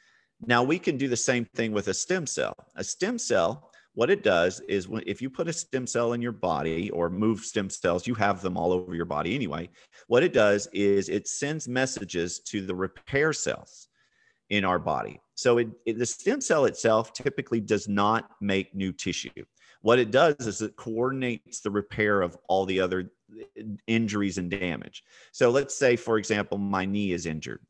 Now 0.46 0.62
we 0.62 0.78
can 0.78 0.96
do 0.96 1.08
the 1.08 1.16
same 1.16 1.44
thing 1.54 1.72
with 1.72 1.88
a 1.88 1.94
stem 1.94 2.26
cell. 2.26 2.54
A 2.76 2.84
stem 2.84 3.18
cell, 3.18 3.70
what 3.94 4.10
it 4.10 4.22
does 4.24 4.60
is 4.68 4.88
when, 4.88 5.04
if 5.06 5.22
you 5.22 5.30
put 5.30 5.48
a 5.48 5.52
stem 5.52 5.86
cell 5.86 6.14
in 6.14 6.22
your 6.22 6.32
body 6.32 6.90
or 6.90 7.08
move 7.08 7.40
stem 7.40 7.70
cells, 7.70 8.06
you 8.06 8.14
have 8.14 8.42
them 8.42 8.56
all 8.56 8.72
over 8.72 8.94
your 8.94 9.04
body 9.04 9.34
anyway. 9.34 9.68
What 10.08 10.24
it 10.24 10.32
does 10.32 10.68
is 10.72 11.08
it 11.08 11.28
sends 11.28 11.68
messages 11.68 12.40
to 12.40 12.66
the 12.66 12.74
repair 12.74 13.32
cells 13.32 13.88
in 14.50 14.64
our 14.64 14.78
body. 14.78 15.20
So 15.34 15.58
it, 15.58 15.68
it, 15.86 15.98
the 15.98 16.06
stem 16.06 16.40
cell 16.40 16.64
itself 16.64 17.12
typically 17.12 17.60
does 17.60 17.88
not 17.88 18.30
make 18.40 18.74
new 18.74 18.92
tissue. 18.92 19.30
What 19.80 19.98
it 19.98 20.10
does 20.10 20.34
is 20.40 20.62
it 20.62 20.76
coordinates 20.76 21.60
the 21.60 21.70
repair 21.70 22.20
of 22.22 22.36
all 22.48 22.66
the 22.66 22.80
other 22.80 23.12
uh, 23.40 23.62
injuries 23.86 24.38
and 24.38 24.50
damage. 24.50 25.02
So 25.32 25.50
let's 25.50 25.76
say, 25.76 25.96
for 25.96 26.18
example, 26.18 26.58
my 26.58 26.84
knee 26.84 27.12
is 27.12 27.26
injured 27.26 27.60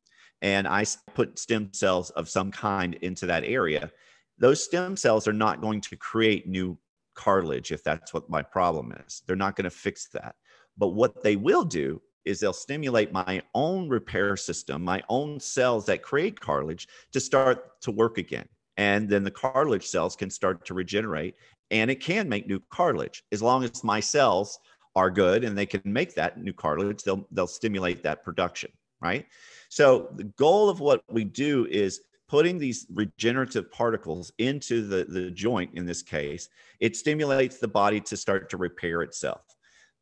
and 0.42 0.66
I 0.66 0.84
put 1.14 1.38
stem 1.38 1.70
cells 1.72 2.10
of 2.10 2.28
some 2.28 2.50
kind 2.50 2.94
into 2.94 3.26
that 3.26 3.44
area. 3.44 3.90
Those 4.38 4.62
stem 4.62 4.96
cells 4.96 5.26
are 5.28 5.32
not 5.32 5.60
going 5.60 5.80
to 5.82 5.96
create 5.96 6.48
new 6.48 6.76
cartilage 7.14 7.72
if 7.72 7.84
that's 7.84 8.12
what 8.12 8.28
my 8.28 8.42
problem 8.42 8.92
is. 9.06 9.22
They're 9.26 9.36
not 9.36 9.56
going 9.56 9.64
to 9.64 9.70
fix 9.70 10.08
that. 10.12 10.34
But 10.76 10.88
what 10.88 11.22
they 11.22 11.36
will 11.36 11.64
do 11.64 12.02
is 12.24 12.40
they'll 12.40 12.52
stimulate 12.52 13.12
my 13.12 13.42
own 13.54 13.88
repair 13.88 14.36
system, 14.36 14.82
my 14.82 15.02
own 15.08 15.38
cells 15.40 15.86
that 15.86 16.02
create 16.02 16.40
cartilage 16.40 16.88
to 17.12 17.20
start 17.20 17.80
to 17.82 17.90
work 17.90 18.18
again. 18.18 18.48
And 18.76 19.08
then 19.08 19.22
the 19.22 19.30
cartilage 19.30 19.86
cells 19.86 20.16
can 20.16 20.30
start 20.30 20.64
to 20.66 20.74
regenerate 20.74 21.34
and 21.70 21.90
it 21.90 22.00
can 22.00 22.28
make 22.28 22.46
new 22.46 22.60
cartilage 22.70 23.24
as 23.32 23.42
long 23.42 23.64
as 23.64 23.84
my 23.84 24.00
cells 24.00 24.58
are 24.94 25.10
good 25.10 25.44
and 25.44 25.56
they 25.56 25.66
can 25.66 25.80
make 25.84 26.14
that 26.14 26.38
new 26.38 26.52
cartilage 26.52 27.02
they'll 27.02 27.26
they'll 27.32 27.46
stimulate 27.46 28.02
that 28.02 28.22
production 28.22 28.70
right 29.00 29.26
so 29.72 30.08
the 30.16 30.24
goal 30.24 30.68
of 30.68 30.80
what 30.80 31.02
we 31.10 31.24
do 31.24 31.66
is 31.70 32.02
putting 32.28 32.58
these 32.58 32.86
regenerative 32.92 33.70
particles 33.70 34.30
into 34.38 34.86
the, 34.86 35.04
the 35.04 35.30
joint 35.30 35.70
in 35.74 35.86
this 35.86 36.02
case 36.02 36.48
it 36.80 36.96
stimulates 36.96 37.58
the 37.58 37.68
body 37.68 38.00
to 38.00 38.16
start 38.16 38.50
to 38.50 38.56
repair 38.56 39.02
itself 39.02 39.42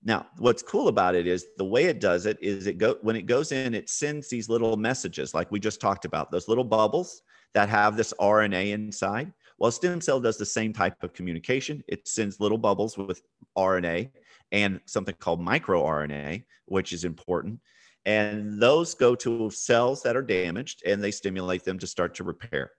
now, 0.03 0.27
what's 0.39 0.63
cool 0.63 0.89
about 0.89 1.15
it 1.15 1.27
is 1.27 1.47
the 1.59 1.65
way 1.65 1.85
it 1.85 2.01
does 2.01 2.25
it 2.25 2.39
is 2.41 2.67
it 2.67 2.79
go 2.79 2.97
when 3.03 3.17
it 3.17 3.27
goes 3.27 3.53
in, 3.53 3.75
it 3.75 3.91
sends 3.91 4.29
these 4.29 4.49
little 4.49 4.77
messages 4.77 5.35
like 5.35 5.51
we 5.53 5.61
just 5.61 5.81
talked 5.81 6.07
about, 6.07 6.31
those 6.31 6.49
little 6.49 6.65
bubbles 6.65 7.23
that 7.53 7.69
have 7.69 7.97
this 7.97 8.15
RNA 8.19 8.73
inside. 8.73 9.33
Well, 9.59 9.71
stem 9.71 10.01
cell 10.01 10.21
does 10.21 10.39
the 10.39 10.47
same 10.47 10.73
type 10.73 11.03
of 11.03 11.13
communication. 11.13 11.85
It 11.87 12.09
sends 12.09 12.41
little 12.41 12.57
bubbles 12.57 12.97
with 12.97 13.21
RNA 13.59 14.11
and 14.53 14.81
something 14.87 15.15
called 15.19 15.41
microRNA, 15.41 16.45
which 16.65 16.95
is 16.95 17.05
important. 17.05 17.61
And 18.07 18.61
those 18.61 18.95
go 18.95 19.15
to 19.17 19.51
cells 19.51 20.03
that 20.03 20.17
are 20.17 20.23
damaged 20.23 20.83
and 20.87 21.03
they 21.03 21.11
stimulate 21.11 21.65
them 21.65 21.79
to 21.79 21.87
start 21.87 22.15
to 22.17 22.25
repair. 22.25 22.73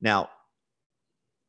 Now, 0.00 0.28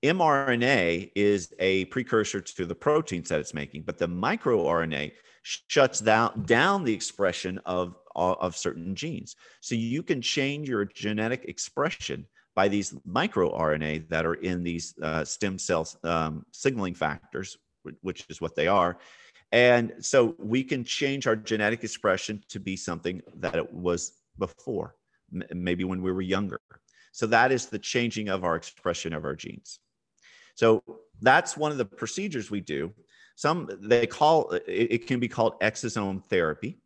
mRNA 0.03 1.11
is 1.15 1.53
a 1.59 1.85
precursor 1.85 2.39
to 2.39 2.65
the 2.65 2.75
proteins 2.75 3.29
that 3.29 3.39
it's 3.39 3.53
making, 3.53 3.83
but 3.83 3.97
the 3.97 4.07
microRNA 4.07 5.11
shuts 5.43 5.99
down, 5.99 6.43
down 6.45 6.83
the 6.83 6.93
expression 6.93 7.59
of, 7.65 7.95
of 8.15 8.55
certain 8.55 8.95
genes. 8.95 9.35
So 9.61 9.75
you 9.75 10.01
can 10.03 10.21
change 10.21 10.69
your 10.69 10.85
genetic 10.85 11.45
expression 11.45 12.25
by 12.55 12.67
these 12.67 12.93
microRNA 13.07 14.09
that 14.09 14.25
are 14.25 14.35
in 14.35 14.63
these 14.63 14.93
uh, 15.01 15.23
stem 15.25 15.57
cell 15.57 15.87
um, 16.03 16.45
signaling 16.51 16.93
factors, 16.93 17.57
which 18.01 18.25
is 18.29 18.41
what 18.41 18.55
they 18.55 18.67
are. 18.67 18.97
And 19.51 19.93
so 19.99 20.35
we 20.37 20.63
can 20.63 20.83
change 20.83 21.25
our 21.25 21.35
genetic 21.35 21.83
expression 21.83 22.43
to 22.49 22.59
be 22.59 22.75
something 22.75 23.21
that 23.35 23.55
it 23.55 23.73
was 23.73 24.13
before, 24.37 24.95
maybe 25.51 25.83
when 25.83 26.01
we 26.01 26.11
were 26.11 26.21
younger. 26.21 26.61
So 27.11 27.25
that 27.27 27.51
is 27.51 27.65
the 27.65 27.79
changing 27.79 28.29
of 28.29 28.43
our 28.43 28.55
expression 28.55 29.13
of 29.13 29.25
our 29.25 29.35
genes. 29.35 29.79
So 30.55 30.83
that's 31.21 31.57
one 31.57 31.71
of 31.71 31.77
the 31.77 31.85
procedures 31.85 32.51
we 32.51 32.61
do. 32.61 32.93
Some 33.35 33.69
they 33.81 34.05
call 34.05 34.51
it, 34.51 34.63
it 34.67 35.07
can 35.07 35.19
be 35.19 35.27
called 35.27 35.59
exosome 35.61 36.23
therapy 36.25 36.79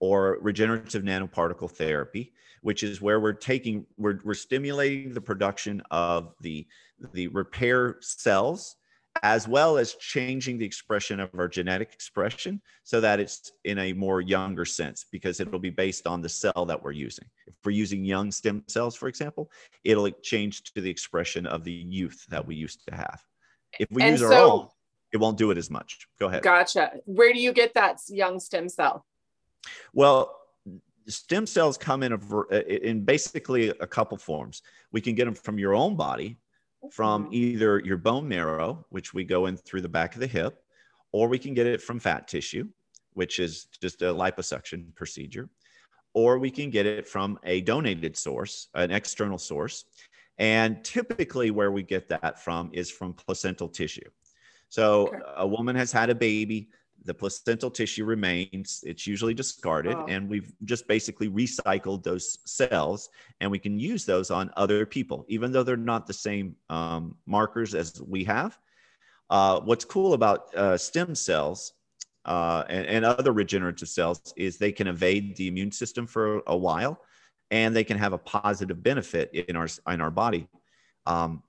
or 0.00 0.38
regenerative 0.40 1.04
nanoparticle 1.04 1.70
therapy, 1.70 2.32
which 2.62 2.82
is 2.82 3.00
where 3.00 3.20
we're 3.20 3.32
taking 3.32 3.86
we're, 3.96 4.18
we're 4.24 4.34
stimulating 4.34 5.14
the 5.14 5.20
production 5.20 5.80
of 5.90 6.34
the 6.40 6.66
the 7.12 7.28
repair 7.28 7.96
cells 8.00 8.76
as 9.22 9.46
well 9.46 9.76
as 9.76 9.94
changing 9.94 10.58
the 10.58 10.64
expression 10.64 11.20
of 11.20 11.30
our 11.36 11.48
genetic 11.48 11.92
expression 11.92 12.60
so 12.82 13.00
that 13.00 13.20
it's 13.20 13.52
in 13.64 13.78
a 13.78 13.92
more 13.92 14.20
younger 14.20 14.64
sense 14.64 15.04
because 15.10 15.38
it'll 15.38 15.58
be 15.58 15.70
based 15.70 16.06
on 16.06 16.22
the 16.22 16.28
cell 16.28 16.64
that 16.66 16.82
we're 16.82 16.92
using. 16.92 17.26
If 17.46 17.54
we're 17.64 17.72
using 17.72 18.04
young 18.04 18.30
stem 18.32 18.64
cells, 18.68 18.96
for 18.96 19.08
example, 19.08 19.50
it'll 19.84 20.10
change 20.22 20.62
to 20.74 20.80
the 20.80 20.90
expression 20.90 21.46
of 21.46 21.62
the 21.62 21.72
youth 21.72 22.24
that 22.30 22.46
we 22.46 22.54
used 22.54 22.86
to 22.88 22.94
have. 22.94 23.22
If 23.78 23.88
we 23.90 24.02
and 24.02 24.12
use 24.12 24.20
so, 24.20 24.26
our 24.26 24.34
own, 24.34 24.68
it 25.12 25.18
won't 25.18 25.36
do 25.36 25.50
it 25.50 25.58
as 25.58 25.70
much. 25.70 26.08
Go 26.18 26.28
ahead. 26.28 26.42
Gotcha. 26.42 26.92
Where 27.04 27.32
do 27.32 27.40
you 27.40 27.52
get 27.52 27.74
that 27.74 28.00
young 28.08 28.40
stem 28.40 28.68
cell? 28.68 29.04
Well, 29.92 30.38
stem 31.06 31.46
cells 31.46 31.76
come 31.76 32.02
in 32.02 32.12
a, 32.12 32.88
in 32.88 33.04
basically 33.04 33.68
a 33.68 33.86
couple 33.86 34.16
forms. 34.16 34.62
We 34.90 35.00
can 35.00 35.14
get 35.14 35.26
them 35.26 35.34
from 35.34 35.58
your 35.58 35.74
own 35.74 35.96
body, 35.96 36.38
from 36.90 37.28
either 37.30 37.78
your 37.80 37.96
bone 37.96 38.28
marrow, 38.28 38.84
which 38.90 39.14
we 39.14 39.24
go 39.24 39.46
in 39.46 39.56
through 39.56 39.82
the 39.82 39.88
back 39.88 40.14
of 40.14 40.20
the 40.20 40.26
hip, 40.26 40.62
or 41.12 41.28
we 41.28 41.38
can 41.38 41.54
get 41.54 41.66
it 41.66 41.80
from 41.80 42.00
fat 42.00 42.26
tissue, 42.26 42.68
which 43.14 43.38
is 43.38 43.66
just 43.80 44.02
a 44.02 44.06
liposuction 44.06 44.94
procedure, 44.94 45.48
or 46.14 46.38
we 46.38 46.50
can 46.50 46.70
get 46.70 46.86
it 46.86 47.06
from 47.06 47.38
a 47.44 47.60
donated 47.60 48.16
source, 48.16 48.68
an 48.74 48.90
external 48.90 49.38
source. 49.38 49.84
And 50.38 50.82
typically, 50.82 51.50
where 51.50 51.70
we 51.70 51.82
get 51.82 52.08
that 52.08 52.42
from 52.42 52.70
is 52.72 52.90
from 52.90 53.12
placental 53.12 53.68
tissue. 53.68 54.08
So, 54.70 55.08
okay. 55.08 55.18
a 55.36 55.46
woman 55.46 55.76
has 55.76 55.92
had 55.92 56.08
a 56.08 56.14
baby, 56.14 56.70
the 57.04 57.14
placental 57.14 57.70
tissue 57.70 58.04
remains 58.04 58.82
it's 58.86 59.06
usually 59.06 59.34
discarded 59.34 59.94
oh. 59.94 60.06
and 60.08 60.28
we've 60.28 60.52
just 60.64 60.86
basically 60.86 61.28
recycled 61.28 62.02
those 62.02 62.38
cells 62.44 63.08
and 63.40 63.50
we 63.50 63.58
can 63.58 63.78
use 63.78 64.04
those 64.04 64.30
on 64.30 64.50
other 64.56 64.86
people 64.86 65.24
even 65.28 65.52
though 65.52 65.62
they're 65.62 65.76
not 65.76 66.06
the 66.06 66.12
same 66.12 66.54
um, 66.70 67.16
markers 67.26 67.74
as 67.74 68.00
we 68.06 68.24
have. 68.24 68.58
Uh, 69.30 69.60
what's 69.60 69.84
cool 69.84 70.12
about 70.12 70.54
uh, 70.54 70.76
stem 70.76 71.14
cells 71.14 71.72
uh, 72.26 72.64
and, 72.68 72.86
and, 72.86 73.04
other 73.04 73.32
regenerative 73.32 73.88
cells 73.88 74.34
is 74.36 74.58
they 74.58 74.70
can 74.70 74.86
evade 74.86 75.34
the 75.36 75.48
immune 75.48 75.72
system 75.72 76.06
for 76.06 76.42
a 76.46 76.56
while 76.56 77.00
and 77.50 77.74
they 77.74 77.82
can 77.82 77.98
have 77.98 78.12
a 78.12 78.18
positive 78.18 78.82
benefit 78.82 79.30
in 79.32 79.56
our 79.56 79.68
in 79.88 80.00
our 80.00 80.10
body. 80.10 80.46
Um, 81.06 81.42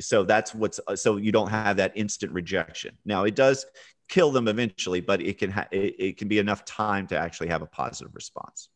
so 0.00 0.24
that's 0.24 0.54
what's 0.54 0.80
so 0.96 1.16
you 1.16 1.32
don't 1.32 1.50
have 1.50 1.76
that 1.76 1.92
instant 1.94 2.32
rejection. 2.32 2.96
Now 3.04 3.24
it 3.24 3.34
does 3.34 3.64
kill 4.08 4.30
them 4.30 4.48
eventually, 4.48 5.00
but 5.00 5.20
it 5.20 5.38
can 5.38 5.50
ha- 5.50 5.68
it, 5.70 5.94
it, 5.98 6.16
can 6.16 6.28
be 6.28 6.38
enough 6.38 6.64
time 6.64 7.06
to 7.08 7.18
actually 7.18 7.48
have 7.48 7.62
a 7.62 7.66
positive 7.66 8.14
response. 8.14 8.68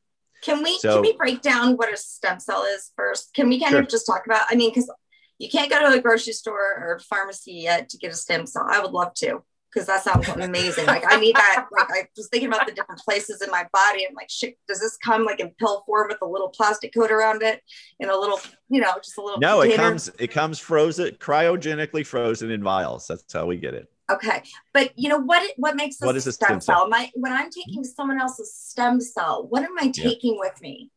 Can 0.43 0.63
we 0.63 0.79
so, 0.79 0.95
can 0.95 1.03
we 1.03 1.17
break 1.17 1.41
down 1.41 1.77
what 1.77 1.93
a 1.93 1.97
stem 1.97 2.41
cell 2.41 2.65
is 2.65 2.91
first? 2.97 3.33
Can 3.35 3.49
we 3.49 3.61
kind 3.61 3.73
sure. 3.73 3.81
of 3.81 3.89
just 3.89 4.07
talk 4.07 4.27
about? 4.27 4.47
I 4.51 4.57
mean, 4.57 4.71
because 4.71 4.91
you 5.39 5.49
can't 5.49 5.71
go 5.71 5.81
to 5.81 5.99
a 5.99 6.01
grocery 6.01 6.33
store 6.33 6.59
or 6.59 7.01
pharmacy 7.09 7.53
yet 7.53 7.89
to 7.91 7.99
get 7.99 8.13
a 8.13 8.17
stem 8.17 8.47
cell. 8.47 8.67
I 8.69 8.81
would 8.81 8.93
love 8.93 9.15
to 9.15 9.43
because 9.73 9.87
that 9.87 10.03
sounds 10.03 10.29
amazing. 10.29 10.87
like 10.87 11.05
I 11.11 11.19
need 11.19 11.35
that. 11.37 11.67
Like 11.73 11.91
I 11.91 12.09
was 12.17 12.29
thinking 12.29 12.49
about 12.49 12.67
the 12.67 12.73
different 12.73 13.01
places 13.01 13.41
in 13.41 13.51
my 13.51 13.67
body. 13.73 14.07
I'm 14.09 14.15
like, 14.15 14.31
shit, 14.31 14.59
does 14.69 14.81
this 14.81 14.97
come 14.99 15.25
like 15.25 15.41
in 15.41 15.51
pill 15.59 15.83
form 15.87 16.09
with 16.09 16.19
a 16.23 16.27
little 16.27 16.49
plastic 16.49 16.93
coat 16.95 17.11
around 17.11 17.43
it 17.43 17.63
in 17.99 18.11
a 18.11 18.17
little, 18.17 18.41
you 18.69 18.81
know, 18.81 18.93
just 19.03 19.17
a 19.19 19.23
little. 19.23 19.41
No, 19.41 19.61
container? 19.61 19.75
it 19.75 19.87
comes. 19.87 20.11
It 20.19 20.31
comes 20.31 20.59
frozen, 20.59 21.15
cryogenically 21.15 22.07
frozen 22.07 22.51
in 22.51 22.63
vials. 22.63 23.07
That's 23.07 23.33
how 23.33 23.47
we 23.47 23.57
get 23.57 23.75
it. 23.75 23.92
Okay, 24.11 24.43
but 24.75 24.93
you 24.99 25.09
know 25.09 25.19
what? 25.19 25.49
What 25.57 25.77
makes 25.77 26.01
a, 26.03 26.07
what 26.07 26.17
is 26.17 26.27
a 26.27 26.33
stem, 26.33 26.49
stem 26.49 26.61
cell? 26.61 26.77
cell? 26.81 26.89
My 26.89 27.11
when 27.15 27.33
I'm 27.33 27.51
taking 27.51 27.85
someone 27.85 28.21
else's 28.21 28.53
stem 28.53 29.01
cell, 29.01 29.47
what 29.49 29.63
am 29.63 29.79
I 29.79 29.89
taking 29.89 30.35
yeah. 30.35 30.41
with 30.41 30.61
me? 30.61 30.91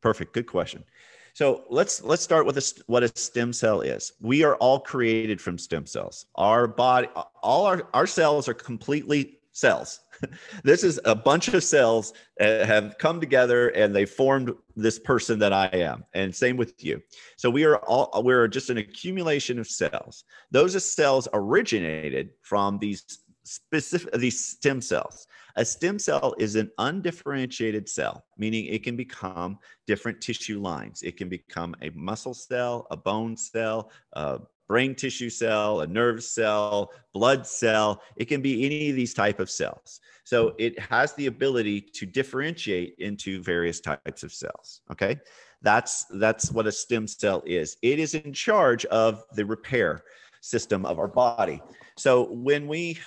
Perfect. 0.00 0.32
Good 0.32 0.46
question. 0.46 0.84
So 1.32 1.64
let's 1.68 2.02
let's 2.02 2.22
start 2.22 2.46
with 2.46 2.58
a, 2.58 2.82
what 2.86 3.02
a 3.02 3.16
stem 3.16 3.52
cell 3.52 3.80
is. 3.80 4.12
We 4.20 4.44
are 4.44 4.56
all 4.56 4.78
created 4.78 5.40
from 5.40 5.58
stem 5.58 5.86
cells. 5.86 6.26
Our 6.34 6.66
body, 6.66 7.08
all 7.42 7.66
our 7.66 7.88
our 7.92 8.06
cells 8.06 8.48
are 8.48 8.54
completely 8.54 9.38
cells. 9.54 10.00
this 10.64 10.84
is 10.84 11.00
a 11.04 11.14
bunch 11.14 11.48
of 11.48 11.64
cells 11.64 12.12
that 12.38 12.66
have 12.66 12.98
come 12.98 13.20
together 13.20 13.68
and 13.68 13.94
they 13.94 14.04
formed 14.04 14.52
this 14.76 14.98
person 14.98 15.38
that 15.38 15.52
I 15.52 15.66
am. 15.66 16.04
And 16.12 16.34
same 16.34 16.56
with 16.56 16.84
you. 16.84 17.00
So 17.36 17.48
we 17.48 17.64
are 17.64 17.78
all 17.78 18.22
we're 18.22 18.48
just 18.48 18.68
an 18.68 18.78
accumulation 18.78 19.58
of 19.58 19.66
cells. 19.66 20.24
Those 20.50 20.76
are 20.76 20.80
cells 20.80 21.28
originated 21.32 22.30
from 22.42 22.78
these 22.78 23.20
specific 23.44 24.12
these 24.14 24.44
stem 24.44 24.80
cells. 24.80 25.26
A 25.56 25.64
stem 25.64 26.00
cell 26.00 26.34
is 26.38 26.56
an 26.56 26.70
undifferentiated 26.78 27.88
cell, 27.88 28.24
meaning 28.36 28.66
it 28.66 28.82
can 28.82 28.96
become 28.96 29.58
different 29.86 30.20
tissue 30.20 30.60
lines. 30.60 31.02
It 31.02 31.16
can 31.16 31.28
become 31.28 31.76
a 31.80 31.90
muscle 31.90 32.34
cell, 32.34 32.88
a 32.90 32.96
bone 32.96 33.36
cell, 33.36 33.92
a 34.14 34.40
brain 34.68 34.94
tissue 34.94 35.30
cell, 35.30 35.80
a 35.80 35.86
nerve 35.86 36.22
cell, 36.22 36.90
blood 37.12 37.46
cell. 37.46 38.02
It 38.16 38.26
can 38.26 38.40
be 38.40 38.64
any 38.64 38.90
of 38.90 38.96
these 38.96 39.14
type 39.14 39.40
of 39.40 39.50
cells. 39.50 40.00
So 40.24 40.54
it 40.58 40.78
has 40.78 41.12
the 41.14 41.26
ability 41.26 41.80
to 41.80 42.06
differentiate 42.06 42.94
into 42.98 43.42
various 43.42 43.80
types 43.80 44.22
of 44.22 44.32
cells. 44.32 44.80
Okay. 44.90 45.20
That's 45.62 46.04
that's 46.04 46.50
what 46.50 46.66
a 46.66 46.72
stem 46.72 47.06
cell 47.06 47.42
is. 47.46 47.76
It 47.82 47.98
is 47.98 48.14
in 48.14 48.32
charge 48.32 48.84
of 48.86 49.24
the 49.34 49.46
repair 49.46 50.04
system 50.40 50.84
of 50.84 50.98
our 50.98 51.08
body. 51.08 51.62
So 51.96 52.30
when 52.32 52.66
we 52.66 52.98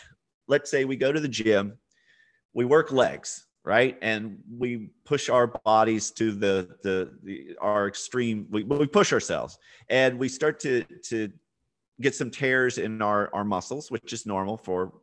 let's 0.48 0.72
say 0.72 0.86
we 0.86 0.96
go 0.96 1.12
to 1.12 1.20
the 1.20 1.28
gym, 1.28 1.78
we 2.54 2.66
work 2.66 2.92
legs, 2.92 3.46
right? 3.64 3.98
And 4.02 4.40
we 4.50 4.90
push 5.06 5.30
our 5.30 5.48
bodies 5.48 6.10
to 6.12 6.32
the 6.32 6.78
the, 6.84 7.14
the 7.24 7.56
our 7.62 7.88
extreme 7.88 8.48
we, 8.50 8.64
we 8.64 8.88
push 8.88 9.14
ourselves 9.14 9.60
and 9.90 10.18
we 10.18 10.30
start 10.30 10.60
to 10.62 10.84
to 11.10 11.32
get 12.02 12.16
some 12.16 12.30
tears 12.30 12.78
in 12.78 13.02
our, 13.02 13.34
our 13.34 13.44
muscles, 13.44 13.90
which 13.92 14.14
is 14.14 14.26
normal 14.26 14.58
for 14.58 14.94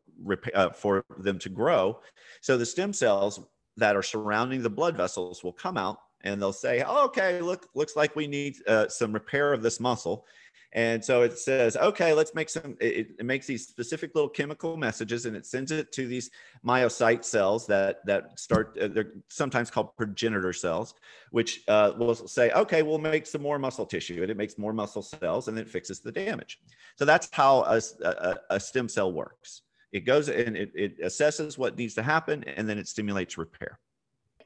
uh, 0.54 0.70
for 0.70 1.04
them 1.18 1.38
to 1.40 1.48
grow. 1.48 1.98
So 2.40 2.56
the 2.56 2.66
stem 2.66 2.92
cells 2.92 3.40
that 3.76 3.96
are 3.96 4.02
surrounding 4.02 4.62
the 4.62 4.70
blood 4.70 4.96
vessels 4.96 5.42
will 5.42 5.52
come 5.52 5.76
out 5.76 5.98
and 6.24 6.42
they'll 6.42 6.52
say, 6.52 6.82
oh, 6.86 7.04
"Okay, 7.04 7.40
look, 7.40 7.68
looks 7.74 7.94
like 7.94 8.16
we 8.16 8.26
need 8.26 8.56
uh, 8.66 8.88
some 8.88 9.12
repair 9.12 9.52
of 9.52 9.62
this 9.62 9.78
muscle." 9.78 10.26
And 10.74 11.04
so 11.04 11.22
it 11.22 11.38
says, 11.38 11.76
okay, 11.76 12.12
let's 12.12 12.34
make 12.34 12.48
some, 12.48 12.76
it, 12.80 13.14
it, 13.18 13.24
makes 13.24 13.46
these 13.46 13.66
specific 13.66 14.12
little 14.16 14.28
chemical 14.28 14.76
messages 14.76 15.24
and 15.24 15.36
it 15.36 15.46
sends 15.46 15.70
it 15.70 15.92
to 15.92 16.08
these 16.08 16.30
myocyte 16.66 17.24
cells 17.24 17.64
that, 17.68 18.04
that 18.06 18.40
start, 18.40 18.76
uh, 18.80 18.88
they're 18.88 19.12
sometimes 19.28 19.70
called 19.70 19.96
progenitor 19.96 20.52
cells, 20.52 20.94
which 21.30 21.62
uh, 21.68 21.92
will 21.96 22.16
say, 22.16 22.50
okay, 22.50 22.82
we'll 22.82 22.98
make 22.98 23.24
some 23.24 23.40
more 23.40 23.56
muscle 23.56 23.86
tissue 23.86 24.22
and 24.22 24.32
it 24.32 24.36
makes 24.36 24.58
more 24.58 24.72
muscle 24.72 25.02
cells 25.02 25.46
and 25.46 25.56
it 25.60 25.68
fixes 25.68 26.00
the 26.00 26.10
damage. 26.10 26.58
So 26.96 27.04
that's 27.04 27.28
how 27.30 27.62
a, 27.62 27.80
a, 28.04 28.34
a 28.50 28.60
stem 28.60 28.88
cell 28.88 29.12
works. 29.12 29.62
It 29.92 30.00
goes 30.00 30.28
and 30.28 30.56
it, 30.56 30.72
it 30.74 31.00
assesses 31.00 31.56
what 31.56 31.78
needs 31.78 31.94
to 31.94 32.02
happen 32.02 32.42
and 32.44 32.68
then 32.68 32.78
it 32.78 32.88
stimulates 32.88 33.38
repair 33.38 33.78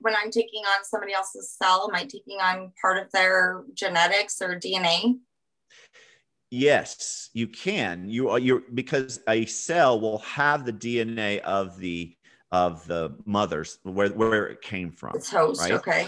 when 0.00 0.14
I'm 0.14 0.30
taking 0.30 0.62
on 0.64 0.84
somebody 0.84 1.12
else's 1.12 1.50
cell, 1.50 1.88
am 1.88 1.94
I 1.94 2.04
taking 2.04 2.40
on 2.40 2.72
part 2.80 2.98
of 2.98 3.10
their 3.12 3.64
genetics 3.74 4.40
or 4.40 4.58
DNA? 4.58 5.18
Yes, 6.50 7.30
you 7.34 7.46
can. 7.46 8.08
You 8.08 8.30
are 8.30 8.38
you 8.38 8.64
because 8.72 9.20
a 9.28 9.44
cell 9.46 10.00
will 10.00 10.18
have 10.18 10.64
the 10.64 10.72
DNA 10.72 11.40
of 11.40 11.78
the 11.78 12.16
of 12.50 12.86
the 12.86 13.16
mothers 13.26 13.78
where 13.82 14.08
where 14.08 14.46
it 14.46 14.62
came 14.62 14.90
from. 14.90 15.12
It's 15.14 15.30
host, 15.30 15.60
right? 15.60 15.72
okay. 15.72 16.06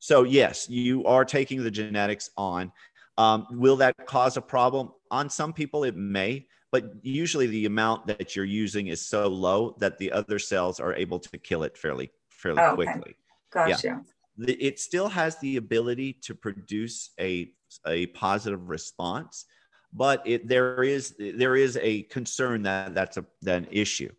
So 0.00 0.24
yes, 0.24 0.68
you 0.68 1.04
are 1.04 1.24
taking 1.24 1.62
the 1.62 1.70
genetics 1.70 2.30
on. 2.36 2.72
Um, 3.18 3.46
will 3.50 3.76
that 3.76 3.94
cause 4.06 4.36
a 4.36 4.42
problem? 4.42 4.90
On 5.12 5.30
some 5.30 5.52
people, 5.52 5.84
it 5.84 5.96
may, 5.96 6.48
but 6.72 6.92
usually 7.02 7.46
the 7.46 7.66
amount 7.66 8.08
that 8.08 8.34
you're 8.34 8.44
using 8.44 8.88
is 8.88 9.00
so 9.00 9.28
low 9.28 9.76
that 9.78 9.98
the 9.98 10.10
other 10.10 10.40
cells 10.40 10.80
are 10.80 10.94
able 10.94 11.20
to 11.20 11.38
kill 11.38 11.62
it 11.62 11.78
fairly 11.78 12.10
fairly 12.28 12.60
oh, 12.60 12.72
okay. 12.72 12.92
quickly. 12.92 13.16
Gotcha. 13.56 14.02
Yeah. 14.38 14.54
It 14.58 14.78
still 14.78 15.08
has 15.08 15.38
the 15.38 15.56
ability 15.56 16.18
to 16.24 16.34
produce 16.34 17.10
a, 17.18 17.50
a 17.86 18.06
positive 18.08 18.68
response, 18.68 19.46
but 19.92 20.22
it, 20.26 20.46
there 20.46 20.82
is 20.82 21.14
there 21.18 21.56
is 21.56 21.78
a 21.80 22.02
concern 22.02 22.62
that 22.64 22.94
that's 22.94 23.16
a 23.16 23.24
that 23.42 23.62
an 23.62 23.68
issue. 23.70 24.10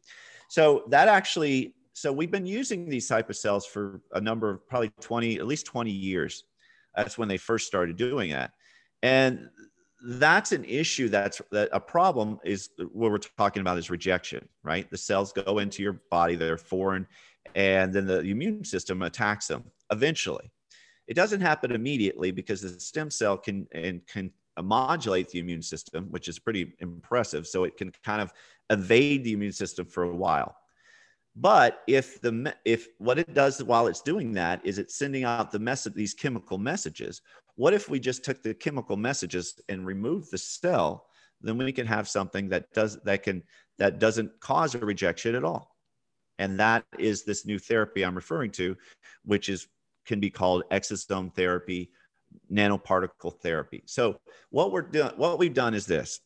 So 0.50 0.86
that 0.90 1.08
actually, 1.08 1.76
so 1.94 2.12
we've 2.12 2.32
been 2.32 2.48
using 2.48 2.90
these 2.90 3.08
type 3.08 3.30
of 3.30 3.36
cells 3.36 3.66
for 3.66 4.02
a 4.14 4.22
number 4.22 4.50
of 4.50 4.68
probably 4.68 4.92
20, 5.02 5.38
at 5.38 5.46
least 5.46 5.66
20 5.68 5.92
years. 5.92 6.46
That's 6.96 7.18
when 7.18 7.28
they 7.28 7.38
first 7.38 7.68
started 7.68 7.98
doing 7.98 8.32
that. 8.32 8.54
And 9.04 9.50
that's 10.04 10.52
an 10.52 10.64
issue 10.66 11.10
that's 11.10 11.42
that 11.52 11.70
a 11.72 11.80
problem 11.80 12.40
is 12.44 12.70
what 12.94 13.12
we're 13.12 13.18
talking 13.18 13.62
about 13.62 13.78
is 13.78 13.90
rejection 13.90 14.48
right 14.64 14.90
the 14.92 14.98
cells 14.98 15.34
go 15.34 15.58
into 15.58 15.82
your 15.82 16.00
body 16.12 16.36
they're 16.36 16.58
foreign 16.58 17.08
and 17.56 17.94
then 17.94 18.06
the 18.06 18.20
immune 18.20 18.64
system 18.64 19.02
attacks 19.02 19.48
them 19.48 19.64
eventually 19.92 20.52
it 21.08 21.14
doesn't 21.14 21.42
happen 21.42 21.72
immediately 21.72 22.32
because 22.32 22.62
the 22.62 22.80
stem 22.80 23.10
cell 23.10 23.38
can 23.38 23.68
and 23.72 24.06
can 24.08 24.32
modulate 24.62 25.30
the 25.30 25.40
immune 25.40 25.62
system 25.62 26.06
which 26.10 26.28
is 26.28 26.40
pretty 26.40 26.74
impressive 26.80 27.46
so 27.46 27.64
it 27.64 27.78
can 27.78 27.92
kind 28.04 28.22
of 28.22 28.34
evade 28.70 29.24
the 29.24 29.34
immune 29.34 29.52
system 29.52 29.86
for 29.86 30.04
a 30.04 30.16
while 30.16 30.56
but 31.36 31.84
if 31.88 32.20
the 32.22 32.54
if 32.66 32.88
what 32.98 33.20
it 33.20 33.34
does 33.36 33.64
while 33.64 33.86
it's 33.86 34.02
doing 34.02 34.34
that 34.34 34.60
is 34.66 34.80
it's 34.80 34.96
sending 34.96 35.24
out 35.24 35.52
the 35.52 35.60
message 35.60 35.94
these 35.94 36.16
chemical 36.16 36.58
messages 36.58 37.22
what 37.58 37.74
if 37.74 37.90
we 37.90 38.00
just 38.00 38.24
took 38.24 38.42
the 38.44 38.54
chemical 38.54 38.96
messages 38.96 39.60
and 39.68 39.86
removed 39.86 40.32
the 40.32 40.38
cell? 40.38 41.08
Then 41.42 41.58
we 41.58 41.72
can 41.72 41.88
have 41.88 42.08
something 42.08 42.50
that 42.50 42.72
does 42.72 43.02
that 43.02 43.24
can 43.24 43.44
that 43.80 44.00
doesn't 44.00 44.40
cause 44.40 44.74
a 44.76 44.80
rejection 44.80 45.36
at 45.36 45.44
all. 45.44 45.76
And 46.40 46.60
that 46.60 46.86
is 46.98 47.24
this 47.24 47.46
new 47.46 47.60
therapy 47.60 48.04
I'm 48.04 48.16
referring 48.16 48.52
to, 48.52 48.76
which 49.26 49.50
is 49.50 49.68
can 50.06 50.20
be 50.20 50.30
called 50.30 50.64
exosome 50.72 51.34
therapy, 51.34 51.92
nanoparticle 52.52 53.40
therapy. 53.42 53.84
So 53.86 54.20
what 54.50 54.72
we're 54.72 54.84
doing, 54.84 55.12
what 55.18 55.40
we've 55.40 55.54
done 55.54 55.74
is 55.74 55.86
this: 55.86 56.22